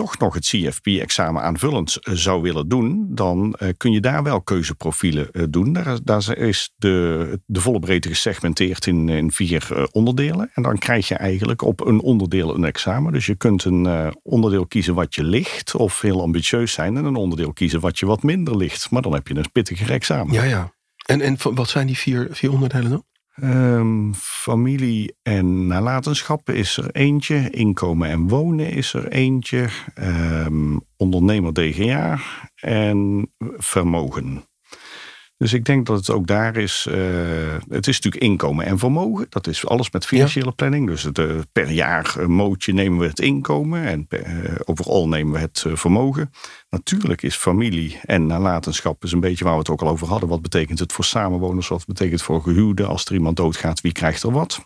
toch 0.00 0.18
nog 0.18 0.34
het 0.34 0.44
CFP-examen 0.44 1.42
aanvullend 1.42 1.96
eh, 1.96 2.14
zou 2.14 2.42
willen 2.42 2.68
doen, 2.68 3.06
dan 3.08 3.54
eh, 3.54 3.68
kun 3.76 3.92
je 3.92 4.00
daar 4.00 4.22
wel 4.22 4.42
keuzeprofielen 4.42 5.30
eh, 5.30 5.42
doen. 5.50 5.72
Daar, 5.72 5.98
daar 6.04 6.36
is 6.36 6.72
de, 6.76 7.40
de 7.46 7.60
volle 7.60 7.78
breedte 7.78 8.08
gesegmenteerd 8.08 8.86
in, 8.86 9.08
in 9.08 9.32
vier 9.32 9.88
onderdelen. 9.92 10.50
En 10.54 10.62
dan 10.62 10.78
krijg 10.78 11.08
je 11.08 11.14
eigenlijk 11.14 11.62
op 11.62 11.86
een 11.86 12.00
onderdeel 12.00 12.54
een 12.54 12.64
examen. 12.64 13.12
Dus 13.12 13.26
je 13.26 13.34
kunt 13.34 13.64
een 13.64 14.14
onderdeel 14.22 14.66
kiezen 14.66 14.94
wat 14.94 15.14
je 15.14 15.24
ligt, 15.24 15.74
of 15.74 16.00
heel 16.00 16.22
ambitieus 16.22 16.72
zijn, 16.72 16.96
en 16.96 17.04
een 17.04 17.16
onderdeel 17.16 17.52
kiezen 17.52 17.80
wat 17.80 17.98
je 17.98 18.06
wat 18.06 18.22
minder 18.22 18.56
ligt. 18.56 18.90
Maar 18.90 19.02
dan 19.02 19.12
heb 19.12 19.28
je 19.28 19.34
een 19.34 19.52
pittiger 19.52 19.90
examen. 19.90 20.34
ja, 20.34 20.42
ja. 20.44 20.72
En, 21.06 21.20
en 21.20 21.36
wat 21.54 21.68
zijn 21.68 21.86
die 21.86 21.98
vier, 21.98 22.28
vier 22.30 22.52
onderdelen 22.52 22.90
dan? 22.90 23.04
Ehm, 23.34 24.12
familie 24.14 25.14
en 25.22 25.66
nalatenschap 25.66 26.50
is 26.50 26.76
er 26.76 26.90
eentje. 26.90 27.50
Inkomen 27.50 28.08
en 28.10 28.28
wonen 28.28 28.70
is 28.70 28.94
er 28.94 29.08
eentje. 29.08 29.68
Ehm, 29.94 30.78
ondernemer 30.96 31.52
DGA 31.52 32.18
en 32.54 33.30
vermogen. 33.56 34.49
Dus 35.40 35.52
ik 35.52 35.64
denk 35.64 35.86
dat 35.86 35.96
het 35.96 36.10
ook 36.10 36.26
daar 36.26 36.56
is. 36.56 36.86
eh, 36.90 36.96
het 37.68 37.86
is 37.86 38.00
natuurlijk 38.00 38.22
inkomen 38.22 38.64
en 38.66 38.78
vermogen. 38.78 39.26
Dat 39.28 39.46
is 39.46 39.66
alles 39.66 39.90
met 39.90 40.06
financiële 40.06 40.52
planning. 40.52 40.86
Dus 40.86 41.02
het, 41.02 41.18
eh, 41.18 41.26
per 41.52 41.70
jaar 41.70 42.14
een 42.18 42.30
mootje 42.30 42.72
nemen 42.72 42.98
we 42.98 43.06
het 43.06 43.20
inkomen. 43.20 43.84
En 43.84 44.06
per, 44.06 44.22
eh, 44.24 44.54
overal 44.64 45.08
nemen 45.08 45.32
we 45.32 45.38
het 45.38 45.64
eh, 45.66 45.76
vermogen. 45.76 46.30
Natuurlijk 46.70 47.22
is 47.22 47.36
familie 47.36 48.00
en 48.04 48.26
nalatenschap 48.26 49.04
is 49.04 49.12
een 49.12 49.20
beetje 49.20 49.44
waar 49.44 49.52
we 49.52 49.58
het 49.58 49.68
ook 49.70 49.82
al 49.82 49.88
over 49.88 50.08
hadden. 50.08 50.28
Wat 50.28 50.42
betekent 50.42 50.78
het 50.78 50.92
voor 50.92 51.04
samenwoners? 51.04 51.68
Wat 51.68 51.86
betekent 51.86 52.12
het 52.14 52.22
voor 52.22 52.42
gehuwden? 52.42 52.88
Als 52.88 53.04
er 53.04 53.14
iemand 53.14 53.36
doodgaat, 53.36 53.80
wie 53.80 53.92
krijgt 53.92 54.22
er 54.22 54.32
wat? 54.32 54.64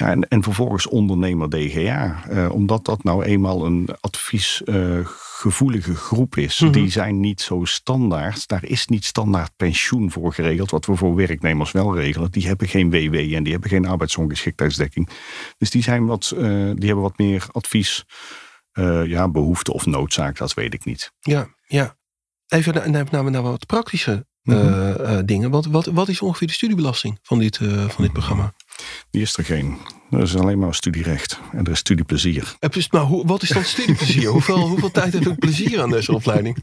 Ja, 0.00 0.10
en, 0.10 0.28
en 0.28 0.42
vervolgens 0.42 0.86
ondernemer 0.88 1.50
DGA. 1.50 2.22
Eh, 2.28 2.50
omdat 2.52 2.84
dat 2.84 3.02
nou 3.02 3.24
eenmaal 3.24 3.64
een 3.66 3.88
adviesgevoelige 4.00 5.94
groep 5.94 6.36
is. 6.36 6.60
Mhm. 6.60 6.72
Die 6.72 6.90
zijn 6.90 7.20
niet 7.20 7.40
zo 7.40 7.64
standaard. 7.64 8.48
Daar 8.48 8.64
is 8.64 8.86
niet 8.86 9.04
standaard 9.04 9.52
pensioen 9.56 10.10
voor 10.10 10.32
geregeld. 10.32 10.70
Wat 10.70 10.86
we 10.86 10.96
voor 10.96 11.14
werknemers 11.14 11.72
wel 11.72 11.96
regelen. 11.96 12.30
Die 12.30 12.46
hebben 12.46 12.68
geen 12.68 12.90
WW 12.90 13.14
en 13.14 13.42
die 13.42 13.52
hebben 13.52 13.70
geen 13.70 13.86
arbeidsongeschiktheidsdekking. 13.86 15.08
Dus 15.58 15.70
die, 15.70 15.82
zijn 15.82 16.06
wat, 16.06 16.30
eh, 16.36 16.42
die 16.74 16.86
hebben 16.86 17.00
wat 17.00 17.18
meer 17.18 17.46
advies. 17.52 18.04
eh, 18.72 19.06
ja, 19.06 19.28
behoefte 19.28 19.72
of 19.72 19.86
noodzaak, 19.86 20.36
dat 20.36 20.54
weet 20.54 20.74
ik 20.74 20.84
niet. 20.84 21.12
Ja, 21.20 21.48
ja. 21.66 21.96
Even 22.48 22.74
naar, 22.74 22.90
naar, 22.90 23.06
naar, 23.10 23.30
naar 23.30 23.42
wat 23.42 23.66
praktische 23.66 24.26
eh, 24.52 24.58
Mhm. 24.58 25.00
eh, 25.04 25.18
dingen. 25.24 25.50
Want 25.50 25.66
wat, 25.66 25.86
wat 25.86 26.08
is 26.08 26.20
ongeveer 26.20 26.46
de 26.46 26.52
studiebelasting 26.54 27.18
van 27.22 27.38
dit, 27.38 27.56
eh, 27.58 27.88
van 27.88 28.04
dit 28.04 28.12
programma? 28.12 28.52
Die 29.10 29.22
is 29.22 29.36
er 29.36 29.44
geen. 29.44 29.76
Er 30.10 30.20
is 30.22 30.36
alleen 30.36 30.58
maar 30.58 30.74
studierecht. 30.74 31.40
En 31.52 31.64
er 31.64 31.70
is 31.70 31.78
studieplezier. 31.78 32.54
Maar 32.90 33.02
hoe, 33.02 33.26
wat 33.26 33.42
is 33.42 33.48
dan 33.48 33.64
studieplezier? 33.64 34.28
hoeveel, 34.36 34.68
hoeveel 34.68 34.90
tijd 34.90 35.12
heb 35.12 35.26
ik 35.26 35.38
plezier 35.38 35.80
aan 35.82 35.90
deze 35.90 36.12
opleiding? 36.14 36.56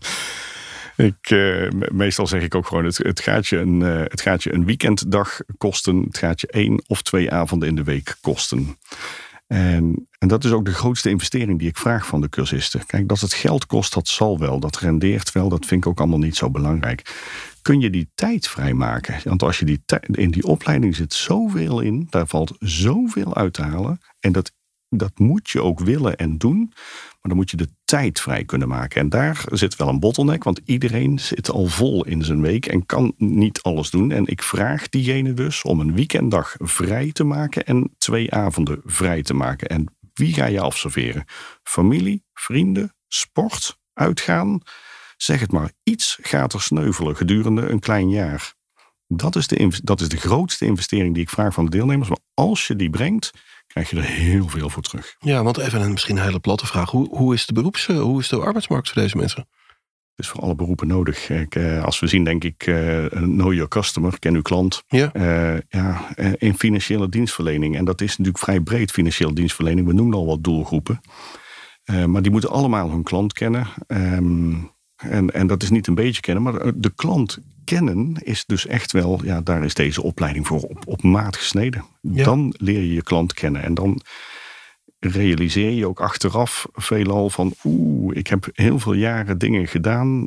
Ik, 0.95 1.30
me- 1.30 1.89
meestal 1.93 2.28
zeg 2.28 2.41
ik 2.41 2.56
ook 2.56 2.67
gewoon, 2.67 2.86
het, 2.86 2.97
het, 2.97 3.19
gaat 3.19 3.47
je 3.47 3.58
een, 3.58 3.80
het 3.82 4.21
gaat 4.21 4.43
je 4.43 4.54
een 4.54 4.65
weekenddag 4.65 5.39
kosten. 5.58 6.02
Het 6.02 6.17
gaat 6.17 6.41
je 6.41 6.47
één 6.47 6.84
of 6.88 7.02
twee 7.02 7.32
avonden 7.32 7.69
in 7.69 7.76
de 7.76 7.84
week 7.84 8.15
kosten. 8.21 8.78
En, 9.48 10.08
en 10.18 10.28
dat 10.28 10.44
is 10.44 10.52
ook 10.52 10.66
de 10.66 10.74
grootste 10.74 11.10
investering 11.10 11.60
die 11.60 11.68
ik 11.68 11.78
vraag 11.78 12.08
van 12.08 12.22
de 12.22 12.30
cursisten. 12.30 12.86
Kijk, 12.86 13.08
dat 13.08 13.20
het 13.20 13.34
geld 13.34 13.66
kost, 13.66 13.94
dat 13.94 14.08
zal 14.08 14.40
wel. 14.40 14.60
Dat 14.60 14.78
rendeert 14.78 15.32
wel, 15.32 15.50
dat 15.50 15.66
vind 15.66 15.86
ik 15.86 15.90
ook 15.90 16.00
allemaal 16.00 16.20
niet 16.20 16.36
zo 16.36 16.50
belangrijk. 16.50 17.16
Kun 17.62 17.80
je 17.80 17.90
die 17.90 18.12
tijd 18.16 18.48
vrijmaken? 18.48 19.20
Want 19.24 19.44
als 19.44 19.60
je 19.60 19.66
die 19.66 19.82
tij- 19.86 20.04
in 20.12 20.32
die 20.32 20.44
opleiding 20.44 20.96
zit 20.96 21.14
zoveel 21.14 21.80
in, 21.80 22.08
daar 22.10 22.28
valt 22.28 22.56
zoveel 22.60 23.36
uit 23.36 23.54
te 23.54 23.62
halen. 23.62 24.00
En 24.20 24.32
dat, 24.32 24.52
dat 24.89 25.19
moet 25.19 25.50
je 25.50 25.62
ook 25.62 25.80
willen 25.80 26.17
en 26.17 26.38
doen. 26.38 26.65
Maar 26.67 27.21
dan 27.21 27.36
moet 27.36 27.50
je 27.50 27.58
de 27.58 27.69
tijd 27.86 28.19
vrij 28.19 28.43
kunnen 28.43 28.67
maken. 28.67 29.02
En 29.02 29.10
daar 29.10 29.43
zit 29.52 29.76
wel 29.76 29.88
een 29.88 30.00
bottleneck, 30.00 30.43
want 30.43 30.62
iedereen 30.65 31.19
zit 31.19 31.50
al 31.50 31.65
vol 31.65 32.06
in 32.06 32.23
zijn 32.23 32.41
week 32.41 32.65
en 32.65 32.86
kan 32.86 33.13
niet 33.17 33.62
alles 33.62 33.89
doen. 33.89 34.12
En 34.12 34.28
ik 34.28 34.43
vraag 34.43 34.89
diegene 34.89 35.34
dus 35.34 35.62
om 35.62 35.80
een 35.80 35.95
weekenddag 35.95 36.56
vrij 36.58 37.12
te 37.12 37.23
maken 37.23 37.65
en 37.65 37.95
twee 37.97 38.34
avonden 38.34 38.82
vrij 38.86 39.21
te 39.21 39.34
maken. 39.34 39.67
En 39.67 39.95
wie 40.13 40.34
ga 40.34 40.45
je 40.45 40.60
afserveren? 40.60 41.26
Familie, 41.63 42.23
vrienden, 42.34 42.95
sport, 43.08 43.78
uitgaan? 43.93 44.62
Zeg 45.17 45.39
het 45.39 45.52
maar, 45.52 45.71
iets 45.84 46.17
gaat 46.21 46.54
er 46.54 46.62
sneuvelen 46.62 47.15
gedurende 47.15 47.69
een 47.69 47.80
klein 47.80 48.10
jaar. 48.10 48.56
Dat 49.08 49.36
is, 49.36 49.47
de, 49.47 49.80
dat 49.84 50.02
is 50.02 50.10
de 50.10 50.17
grootste 50.17 50.65
investering 50.65 51.13
die 51.13 51.23
ik 51.23 51.30
vraag 51.30 51.54
van 51.54 51.65
de 51.65 51.71
deelnemers. 51.71 52.10
Maar 52.10 52.19
als 52.34 52.67
je 52.67 52.76
die 52.76 52.89
brengt, 52.89 53.32
krijg 53.68 53.90
je 53.90 53.98
er 53.98 54.04
heel 54.04 54.48
veel 54.48 54.70
voor 54.70 54.84
terug. 54.84 55.16
Ja, 55.20 55.44
want 55.44 55.58
even 55.58 55.82
een 55.82 55.92
misschien 55.92 56.18
een 56.18 56.24
hele 56.24 56.40
platte 56.40 56.66
vraag. 56.66 56.92
Hoe, 56.92 57.08
hoe 57.10 57.34
is 57.34 57.46
de 57.46 57.54
beroeps, 57.54 57.88
eh, 57.88 58.02
hoe 58.02 58.20
is 58.20 58.30
de 58.30 58.40
arbeidsmarkt 58.40 58.90
voor 58.90 59.02
deze 59.02 59.18
mensen? 59.18 59.48
Het 60.16 60.26
is 60.26 60.32
voor 60.32 60.42
alle 60.42 60.56
beroepen 60.56 60.88
nodig. 60.88 61.30
Eh, 61.30 61.84
als 61.84 62.00
we 62.00 62.08
zien, 62.08 62.24
denk 62.24 62.44
ik, 62.44 62.68
eh, 62.68 63.06
know 63.06 63.54
your 63.54 63.68
customer, 63.68 64.20
ken 64.20 64.36
uw 64.36 64.42
klant. 64.42 64.84
Ja. 64.88 65.12
Ja, 65.70 66.16
in 66.38 66.58
financiële 66.58 67.10
dienstverlening. 67.10 67.76
En 67.76 67.86
dat 67.86 68.02
is 68.02 68.10
natuurlijk 68.10 68.44
vrij 68.44 68.60
breed, 68.60 68.92
financiële 68.92 69.34
dienstverlening. 69.34 69.88
We 69.88 69.94
noemen 69.94 70.18
al 70.18 70.26
wat 70.26 70.44
doelgroepen. 70.44 71.00
Maar 72.06 72.22
die 72.22 72.32
moeten 72.32 72.50
allemaal 72.50 72.90
hun 72.90 73.04
klant 73.04 73.34
kennen. 73.34 73.68
Ehm, 73.88 74.54
en, 74.98 75.30
en 75.30 75.48
dat 75.48 75.64
is 75.64 75.70
niet 75.70 75.88
een 75.88 75.96
beetje 75.96 76.22
kennen, 76.22 76.44
maar 76.44 76.72
de 76.76 76.92
klant 76.96 77.38
kennen 77.64 78.14
is 78.24 78.46
dus 78.46 78.66
echt 78.68 78.92
wel, 78.92 79.20
ja, 79.24 79.42
daar 79.42 79.64
is 79.64 79.74
deze 79.74 80.02
opleiding 80.04 80.48
voor 80.48 80.60
op, 80.62 80.84
op 80.88 81.04
maat 81.04 81.36
gesneden. 81.38 81.86
Ja. 82.02 82.24
Dan 82.24 82.54
leer 82.58 82.80
je 82.80 82.94
je 82.94 83.04
klant 83.04 83.34
kennen. 83.34 83.64
En 83.64 83.74
dan 83.74 84.02
realiseer 85.00 85.72
je 85.72 85.88
ook 85.88 86.00
achteraf 86.02 86.68
veelal 86.74 87.30
van 87.30 87.54
oeh, 87.64 88.16
ik 88.18 88.28
heb 88.28 88.48
heel 88.54 88.80
veel 88.80 88.94
jaren 88.94 89.38
dingen 89.38 89.68
gedaan. 89.68 90.26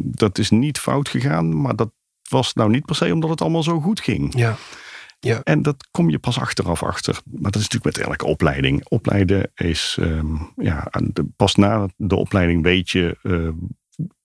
Dat 0.00 0.38
is 0.38 0.50
niet 0.50 0.78
fout 0.78 1.08
gegaan, 1.08 1.60
maar 1.60 1.76
dat 1.76 1.90
was 2.28 2.54
nou 2.54 2.70
niet 2.70 2.84
per 2.84 2.94
se 2.94 3.12
omdat 3.14 3.30
het 3.30 3.40
allemaal 3.40 3.62
zo 3.62 3.80
goed 3.80 4.00
ging. 4.00 4.32
Ja, 4.36 5.40
En 5.44 5.62
dat 5.62 5.88
kom 5.90 6.10
je 6.10 6.18
pas 6.18 6.38
achteraf 6.40 6.82
achter. 6.82 7.20
Maar 7.24 7.50
dat 7.50 7.60
is 7.60 7.68
natuurlijk 7.68 7.96
met 7.96 8.06
elke 8.06 8.26
opleiding. 8.26 8.88
Opleiden 8.88 9.50
is, 9.54 9.96
ehm, 10.00 10.26
ja, 10.56 10.88
de- 11.12 11.26
pas 11.36 11.54
na 11.54 11.88
de 11.96 12.16
opleiding 12.16 12.62
weet 12.62 12.90
je 12.90 13.18
eh, 13.22 13.48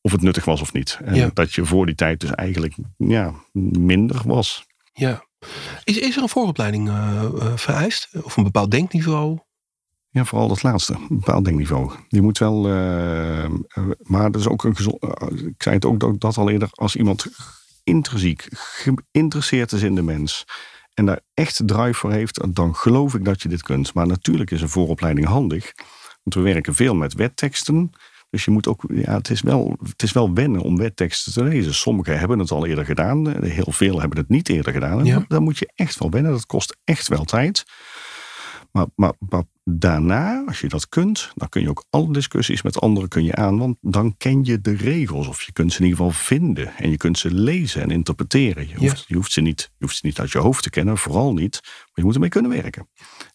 of 0.01 0.11
het 0.11 0.21
nuttig 0.21 0.45
was 0.45 0.61
of 0.61 0.73
niet. 0.73 0.99
En 1.03 1.15
Ja. 1.15 1.29
dat 1.33 1.53
je 1.53 1.65
voor 1.65 1.85
die 1.85 1.95
tijd 1.95 2.19
dus 2.19 2.31
eigenlijk 2.31 2.75
ja, 2.97 3.33
minder 3.51 4.21
was. 4.25 4.65
ja. 4.93 5.23
Is, 5.83 5.97
is 5.97 6.15
er 6.15 6.21
een 6.21 6.29
vooropleiding 6.29 6.87
eh, 6.89 7.23
eh, 7.23 7.57
vereist? 7.57 8.09
Of 8.21 8.37
een 8.37 8.43
bepaald 8.43 8.71
denkniveau? 8.71 9.39
Ja, 10.09 10.25
vooral 10.25 10.47
dat 10.47 10.63
laatste, 10.63 10.93
een 10.93 11.19
bepaald 11.19 11.45
denkniveau. 11.45 11.91
Je 12.07 12.21
moet 12.21 12.37
wel, 12.37 12.67
eh, 12.67 13.49
maar 14.01 14.31
dat 14.31 14.41
is 14.41 14.47
ook 14.47 14.63
een 14.63 14.75
gezond. 14.75 15.03
ik 15.31 15.63
zei 15.63 15.75
het 15.75 15.85
ook 15.85 15.99
dat, 15.99 16.19
dat 16.19 16.37
al 16.37 16.49
eerder, 16.49 16.69
als 16.71 16.95
iemand 16.95 17.25
intrinsiek 17.83 18.47
geïnteresseerd 18.51 19.71
is 19.71 19.81
in 19.81 19.95
de 19.95 20.01
mens 20.01 20.45
en 20.93 21.05
daar 21.05 21.19
echt 21.33 21.61
drive 21.65 21.93
voor 21.93 22.11
heeft, 22.11 22.55
dan 22.55 22.75
geloof 22.75 23.13
ik 23.13 23.25
dat 23.25 23.41
je 23.41 23.49
dit 23.49 23.61
kunt. 23.63 23.93
Maar 23.93 24.07
natuurlijk 24.07 24.51
is 24.51 24.61
een 24.61 24.69
vooropleiding 24.69 25.27
handig, 25.27 25.71
want 26.23 26.35
we 26.35 26.53
werken 26.53 26.75
veel 26.75 26.95
met 26.95 27.13
wetteksten. 27.13 27.89
Dus 28.35 28.45
je 28.45 28.51
moet 28.51 28.67
ook, 28.67 28.83
ja, 28.93 29.13
het 29.17 29.29
is, 29.29 29.41
wel, 29.41 29.77
het 29.83 30.03
is 30.03 30.11
wel 30.11 30.33
wennen 30.33 30.61
om 30.61 30.77
wetteksten 30.77 31.33
te 31.33 31.43
lezen. 31.43 31.73
Sommigen 31.73 32.19
hebben 32.19 32.39
het 32.39 32.51
al 32.51 32.65
eerder 32.65 32.85
gedaan, 32.85 33.31
eh, 33.33 33.51
heel 33.51 33.71
veel 33.71 33.99
hebben 33.99 34.17
het 34.17 34.29
niet 34.29 34.49
eerder 34.49 34.73
gedaan. 34.73 34.99
En 34.99 35.05
Ja. 35.05 35.25
dan- 35.27 35.43
moet 35.43 35.57
je 35.57 35.71
echt 35.75 35.99
wel 35.99 36.09
wennen, 36.09 36.31
dat 36.31 36.45
kost 36.45 36.77
echt 36.83 37.07
wel 37.07 37.23
tijd. 37.23 37.63
Maar, 38.71 38.85
maar, 38.95 39.13
maar 39.29 39.43
daarna, 39.63 40.43
als 40.47 40.59
je 40.61 40.67
dat 40.67 40.89
kunt, 40.89 41.31
dan 41.35 41.49
kun 41.49 41.61
je 41.61 41.69
ook 41.69 41.85
alle 41.89 42.13
discussies 42.13 42.61
met 42.61 42.79
anderen 42.81 43.09
kun 43.09 43.23
je 43.23 43.35
aan. 43.35 43.57
Want 43.57 43.77
dan 43.81 44.17
ken 44.17 44.43
je 44.43 44.61
de 44.61 44.75
regels. 44.75 45.27
Of 45.27 45.41
je 45.41 45.51
kunt 45.51 45.71
ze 45.73 45.77
in 45.79 45.83
ieder 45.85 45.97
geval 46.05 46.19
vinden. 46.23 46.75
En 46.77 46.89
je 46.89 46.97
kunt 46.97 47.17
ze 47.17 47.33
lezen 47.33 47.81
en 47.81 47.91
interpreteren. 47.91 48.67
Je 48.67 48.75
hoeft, 48.75 49.03
je 49.07 49.15
hoeft, 49.15 49.31
ze, 49.31 49.41
niet, 49.41 49.61
je 49.77 49.85
hoeft 49.85 49.95
ze 49.97 50.05
niet 50.05 50.19
uit 50.19 50.31
je 50.31 50.37
hoofd 50.37 50.63
te 50.63 50.69
kennen, 50.69 50.97
vooral 50.97 51.33
niet. 51.33 51.59
Maar 51.63 51.71
je 51.93 52.03
moet 52.03 52.13
ermee 52.13 52.29
kunnen 52.29 52.51
werken. 52.51 52.87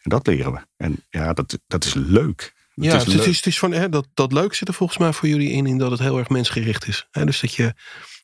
En 0.02 0.10
dat 0.10 0.26
leren 0.26 0.52
we. 0.52 0.58
En 0.76 0.96
ja, 1.10 1.32
dat, 1.32 1.58
dat 1.66 1.84
is 1.84 1.94
leuk. 1.94 2.58
Ja, 2.80 2.96
het 2.96 3.12
het 3.12 3.26
is 3.26 3.44
het 3.44 3.58
van, 3.58 3.72
hè, 3.72 3.88
dat, 3.88 4.06
dat 4.14 4.32
leuk 4.32 4.54
zit 4.54 4.68
er 4.68 4.74
volgens 4.74 4.98
mij 4.98 5.12
voor 5.12 5.28
jullie 5.28 5.50
in, 5.50 5.66
in 5.66 5.78
dat 5.78 5.90
het 5.90 6.00
heel 6.00 6.18
erg 6.18 6.28
mensgericht 6.28 6.88
is. 6.88 7.06
Hè, 7.10 7.24
dus 7.24 7.40
dat 7.40 7.54
je, 7.54 7.74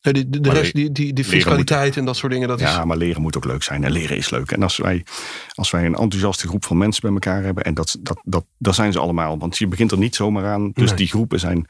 hè, 0.06 0.12
de, 0.12 0.40
de, 0.40 0.50
rest, 0.50 0.74
die, 0.74 0.92
die, 0.92 1.12
die 1.12 1.24
fiscaliteit 1.24 1.96
en 1.96 2.04
dat 2.04 2.16
soort 2.16 2.32
dingen, 2.32 2.48
dat 2.48 2.60
is... 2.60 2.66
Ja, 2.70 2.84
maar 2.84 2.96
leren 2.96 3.22
moet 3.22 3.36
ook 3.36 3.44
leuk 3.44 3.62
zijn. 3.62 3.84
En 3.84 3.92
leren 3.92 4.16
is 4.16 4.30
leuk. 4.30 4.50
En 4.50 4.62
als 4.62 4.76
wij, 4.76 5.04
als 5.54 5.70
wij 5.70 5.84
een 5.84 5.94
enthousiaste 5.94 6.48
groep 6.48 6.64
van 6.64 6.78
mensen 6.78 7.02
bij 7.02 7.12
elkaar 7.12 7.42
hebben, 7.42 7.64
en 7.64 7.74
dat, 7.74 7.96
dat, 8.00 8.20
dat, 8.24 8.44
dat 8.58 8.74
zijn 8.74 8.92
ze 8.92 8.98
allemaal, 8.98 9.38
want 9.38 9.58
je 9.58 9.66
begint 9.66 9.92
er 9.92 9.98
niet 9.98 10.14
zomaar 10.14 10.46
aan. 10.46 10.70
Dus 10.72 10.88
Nee. 10.88 10.98
die 10.98 11.08
groepen 11.08 11.40
zijn 11.40 11.66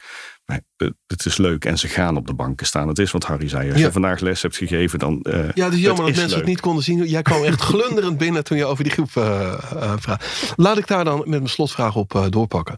het 1.07 1.25
is 1.25 1.37
leuk 1.37 1.65
en 1.65 1.77
ze 1.77 1.87
gaan 1.87 2.17
op 2.17 2.27
de 2.27 2.33
banken 2.33 2.65
staan. 2.65 2.87
Het 2.87 2.99
is 2.99 3.11
wat 3.11 3.23
Harry 3.23 3.49
zei. 3.49 3.71
Als 3.71 3.81
je 3.81 3.91
vandaag 3.91 4.19
les 4.19 4.41
hebt 4.41 4.57
gegeven, 4.57 4.99
dan. 4.99 5.19
Uh, 5.23 5.51
ja, 5.53 5.65
het 5.65 5.73
is 5.73 5.79
jammer 5.79 6.05
dat 6.05 6.15
mensen 6.15 6.37
het 6.37 6.47
niet 6.47 6.59
konden 6.59 6.83
zien. 6.83 7.07
Jij 7.07 7.21
kwam 7.21 7.43
echt 7.43 7.61
glunderend 7.71 8.17
binnen 8.17 8.43
toen 8.43 8.57
je 8.57 8.65
over 8.65 8.83
die 8.83 8.93
groep 8.93 9.09
uh, 9.17 9.53
vraagt. 9.97 10.53
Laat 10.55 10.77
ik 10.77 10.87
daar 10.87 11.03
dan 11.03 11.17
met 11.17 11.27
mijn 11.27 11.47
slotvraag 11.47 11.95
op 11.95 12.27
doorpakken. 12.29 12.75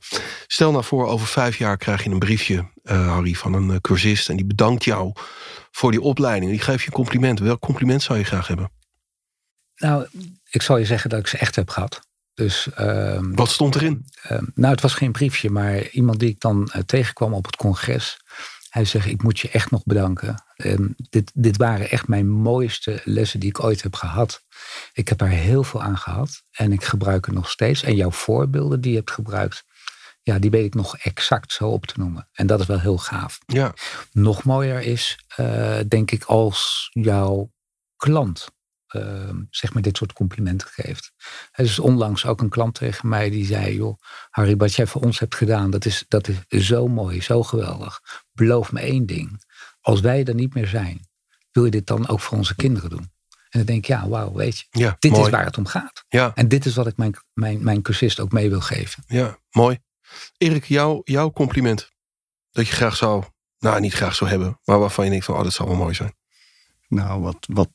Stel 0.48 0.72
nou 0.72 0.84
voor, 0.84 1.08
over 1.08 1.28
vijf 1.28 1.58
jaar 1.58 1.78
krijg 1.78 2.04
je 2.04 2.10
een 2.10 2.20
briefje, 2.20 2.66
Harry, 2.96 3.34
van 3.34 3.54
een 3.54 3.82
cursist. 3.82 4.30
En 4.30 4.36
die 4.36 4.46
bedankt 4.46 4.84
jou 4.84 5.12
voor 5.72 5.92
die 5.92 6.02
opleiding. 6.02 6.52
Die 6.52 6.62
geeft 6.62 6.82
je 6.82 6.88
een 6.88 6.94
compliment. 6.94 7.40
Welk 7.40 7.60
compliment 7.60 8.02
zou 8.02 8.20
je 8.20 8.26
graag 8.26 8.48
hebben? 8.48 8.72
Nou, 9.76 10.08
ik 10.50 10.62
zal 10.62 10.78
je 10.78 10.86
zeggen 10.86 11.10
dat 11.10 11.20
ik 11.20 11.28
ze 11.28 11.38
echt 11.38 11.56
heb 11.56 11.70
gehad. 11.70 12.08
Dus, 12.34 12.68
uh, 12.80 13.20
Wat 13.22 13.50
stond 13.50 13.76
erin? 13.76 14.06
Uh, 14.32 14.42
nou, 14.54 14.72
het 14.74 14.82
was 14.82 14.94
geen 14.94 15.12
briefje, 15.12 15.50
maar 15.50 15.90
iemand 15.90 16.20
die 16.20 16.30
ik 16.30 16.40
dan 16.40 16.72
uh, 16.76 16.82
tegenkwam 16.82 17.34
op 17.34 17.46
het 17.46 17.56
congres. 17.56 18.20
Hij 18.70 18.86
zegt, 18.86 19.06
ik 19.06 19.24
moet 19.24 19.40
je 19.40 19.50
echt 19.50 19.72
nog 19.72 19.84
bedanken. 19.84 20.44
dit, 21.10 21.32
dit 21.34 21.58
waren 21.58 21.90
echt 21.90 22.08
mijn 22.08 22.30
mooiste 22.30 23.02
lessen 23.04 23.40
die 23.40 23.50
ik 23.50 23.64
ooit 23.64 23.82
heb 23.82 23.96
gehad. 23.96 24.44
Ik 24.94 25.08
heb 25.08 25.22
er 25.22 25.28
heel 25.28 25.64
veel 25.64 25.82
aan 25.82 25.98
gehad 25.98 26.44
en 26.52 26.72
ik 26.72 26.84
gebruik 26.84 27.26
het 27.26 27.36
nog 27.36 27.50
steeds. 27.50 27.84
En 27.84 27.96
jouw 27.96 28.12
voorbeelden 28.12 28.82
die 28.82 28.92
je 28.92 28.98
hebt 28.98 29.12
gebruikt, 29.12 29.64
ja, 30.30 30.40
die 30.40 30.50
weet 30.50 30.66
ik 30.66 30.74
nog 30.74 30.98
exact 30.98 31.52
zo 31.52 31.68
op 31.68 31.86
te 31.86 31.94
noemen. 31.98 32.30
En 32.32 32.48
dat 32.48 32.60
is 32.60 32.66
wel 32.66 32.80
heel 32.80 32.98
gaaf. 32.98 33.40
Ja. 33.46 33.74
Nog 34.12 34.44
mooier 34.44 34.82
is, 34.82 35.26
uh, 35.38 35.80
denk 35.88 36.12
ik, 36.12 36.24
als 36.24 36.90
jouw 36.94 37.52
klant 37.96 38.48
uh, 38.96 39.30
zeg 39.50 39.74
maar 39.74 39.82
dit 39.82 39.98
soort 39.98 40.14
complimenten 40.14 40.68
geeft. 40.68 41.12
Er 41.52 41.66
is 41.66 41.80
onlangs 41.80 42.26
ook 42.26 42.42
een 42.42 42.50
klant 42.50 42.76
tegen 42.76 43.10
mij 43.10 43.30
die 43.30 43.46
zei: 43.46 43.76
joh, 43.76 44.00
Harry, 44.30 44.58
wat 44.58 44.74
jij 44.74 44.88
voor 44.88 45.02
ons 45.02 45.20
hebt 45.20 45.36
gedaan, 45.36 45.72
dat 45.72 45.86
is, 45.86 46.06
dat 46.08 46.28
is 46.28 46.66
zo 46.66 46.88
mooi, 46.88 47.22
zo 47.22 47.44
geweldig. 47.44 48.00
Beloof 48.32 48.72
me 48.72 48.80
één 48.80 49.06
ding. 49.06 49.44
Als 49.82 50.00
wij 50.00 50.26
er 50.26 50.34
niet 50.34 50.54
meer 50.54 50.68
zijn, 50.68 51.08
wil 51.52 51.66
je 51.66 51.72
dit 51.72 51.88
dan 51.88 52.08
ook 52.08 52.20
voor 52.20 52.38
onze 52.38 52.56
kinderen 52.56 52.90
doen? 52.90 53.12
En 53.50 53.60
dan 53.60 53.66
denk 53.66 53.80
ik, 53.80 53.86
ja, 53.86 54.08
wauw, 54.08 54.34
weet 54.34 54.60
je. 54.60 54.66
Ja, 54.70 54.96
dit 55.00 55.18
is 55.18 55.30
waar 55.30 55.46
het 55.46 55.58
om 55.58 55.66
gaat. 55.66 56.04
Ja. 56.08 56.32
En 56.36 56.48
dit 56.48 56.66
is 56.66 56.76
wat 56.76 56.88
ik 56.88 56.98
mijn, 56.98 57.14
mijn, 57.34 57.64
mijn 57.64 57.82
cursist 57.82 58.20
ook 58.20 58.32
mee 58.32 58.50
wil 58.50 58.62
geven. 58.62 59.04
Ja, 59.08 59.38
mooi. 59.52 59.80
Erik, 60.38 60.66
jou, 60.66 61.02
jouw 61.04 61.32
compliment. 61.32 61.92
Dat 62.52 62.68
je 62.68 62.74
graag 62.74 62.96
zou, 62.96 63.24
nou 63.60 63.80
niet 63.80 63.94
graag 63.94 64.16
zou 64.16 64.30
hebben, 64.30 64.60
maar 64.64 64.80
waarvan 64.80 65.06
je 65.06 65.12
denkt 65.12 65.26
van, 65.26 65.36
oh, 65.36 65.44
dat 65.44 65.54
zou 65.54 65.70
wel 65.70 65.78
mooi 65.78 65.94
zijn. 65.94 66.18
Nou, 66.88 67.22
wat, 67.22 67.48
wat, 67.54 67.72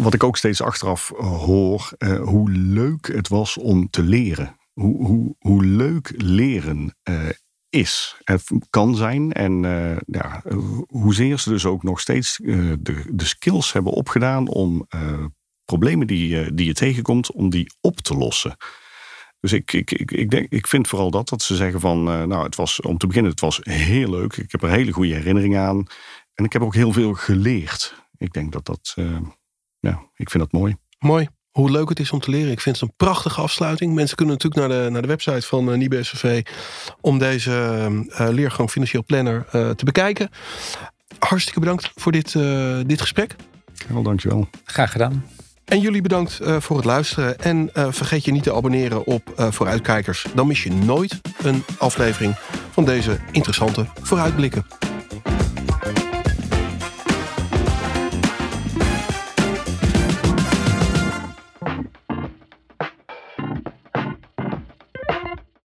wat 0.00 0.14
ik 0.14 0.22
ook 0.22 0.36
steeds 0.36 0.62
achteraf 0.62 1.10
eh, 1.10 1.38
hoor, 1.38 1.92
uh, 1.98 2.20
hoe 2.20 2.50
leuk 2.50 3.06
het 3.06 3.28
was 3.28 3.58
om 3.58 3.90
te 3.90 4.02
leren. 4.02 4.56
Hoe, 4.72 5.06
hoe, 5.06 5.34
hoe 5.38 5.64
leuk 5.64 6.12
leren 6.16 6.96
uh, 7.10 7.28
is. 7.68 8.16
Het 8.24 8.44
kan 8.70 8.96
zijn. 8.96 9.32
En 9.32 9.62
ja, 10.06 10.42
hoezeer 10.86 11.38
ze 11.38 11.48
dus 11.48 11.64
ook 11.64 11.82
nog 11.82 12.00
steeds 12.00 12.36
de, 12.36 13.04
de 13.10 13.24
skills 13.24 13.72
hebben 13.72 13.92
opgedaan 13.92 14.48
om 14.48 14.88
problemen 15.64 16.06
die, 16.06 16.54
die 16.54 16.66
je 16.66 16.72
tegenkomt, 16.72 17.32
om 17.32 17.50
die 17.50 17.72
op 17.80 18.00
te 18.00 18.14
lossen. 18.14 18.56
Dus 19.40 19.52
ik, 19.52 19.72
ik, 19.72 19.90
ik, 19.90 20.10
ik, 20.10 20.30
denk, 20.30 20.46
ik 20.52 20.66
vind 20.66 20.88
vooral 20.88 21.10
dat, 21.10 21.28
dat 21.28 21.42
ze 21.42 21.56
zeggen 21.56 21.80
van, 21.80 22.02
nou, 22.02 22.42
het 22.42 22.56
was 22.56 22.80
om 22.80 22.98
te 22.98 23.06
beginnen, 23.06 23.30
het 23.30 23.40
was 23.40 23.60
heel 23.62 24.10
leuk. 24.10 24.36
Ik 24.36 24.52
heb 24.52 24.62
er 24.62 24.70
hele 24.70 24.92
goede 24.92 25.14
herinneringen 25.14 25.60
aan. 25.60 25.86
En 26.34 26.44
ik 26.44 26.52
heb 26.52 26.62
ook 26.62 26.74
heel 26.74 26.92
veel 26.92 27.14
geleerd 27.14 27.94
ik 28.18 28.32
denk 28.32 28.52
dat 28.52 28.66
dat, 28.66 28.94
uh, 28.98 29.18
ja, 29.80 30.02
ik 30.16 30.30
vind 30.30 30.42
dat 30.42 30.60
mooi. 30.60 30.76
Mooi. 30.98 31.28
Hoe 31.50 31.70
leuk 31.70 31.88
het 31.88 32.00
is 32.00 32.10
om 32.10 32.20
te 32.20 32.30
leren. 32.30 32.52
Ik 32.52 32.60
vind 32.60 32.80
het 32.80 32.88
een 32.88 32.96
prachtige 32.96 33.40
afsluiting. 33.40 33.94
Mensen 33.94 34.16
kunnen 34.16 34.34
natuurlijk 34.34 34.68
naar 34.68 34.82
de, 34.82 34.90
naar 34.90 35.02
de 35.02 35.08
website 35.08 35.46
van 35.46 35.82
uh, 35.82 35.98
eh, 35.98 36.04
SVV 36.04 36.46
om 37.00 37.18
deze 37.18 37.50
uh, 37.50 38.28
leergang 38.28 38.70
financieel 38.70 39.04
planner 39.04 39.46
te 39.50 39.84
bekijken. 39.84 40.30
Hartstikke 41.18 41.60
bedankt 41.60 41.92
voor 41.94 42.12
dit, 42.12 42.32
dit 42.86 43.00
gesprek. 43.00 43.36
Wel, 43.88 44.02
dankjewel. 44.02 44.48
Graag 44.64 44.92
gedaan. 44.92 45.24
En 45.68 45.80
jullie 45.80 46.02
bedankt 46.02 46.38
uh, 46.42 46.56
voor 46.60 46.76
het 46.76 46.84
luisteren. 46.84 47.38
En 47.38 47.70
uh, 47.74 47.86
vergeet 47.90 48.24
je 48.24 48.32
niet 48.32 48.42
te 48.42 48.54
abonneren 48.54 49.06
op 49.06 49.32
uh, 49.38 49.50
Vooruitkijkers. 49.50 50.26
Dan 50.34 50.46
mis 50.46 50.62
je 50.62 50.72
nooit 50.72 51.20
een 51.42 51.64
aflevering 51.78 52.34
van 52.70 52.84
deze 52.84 53.18
interessante 53.32 53.86
vooruitblikken. 54.02 54.87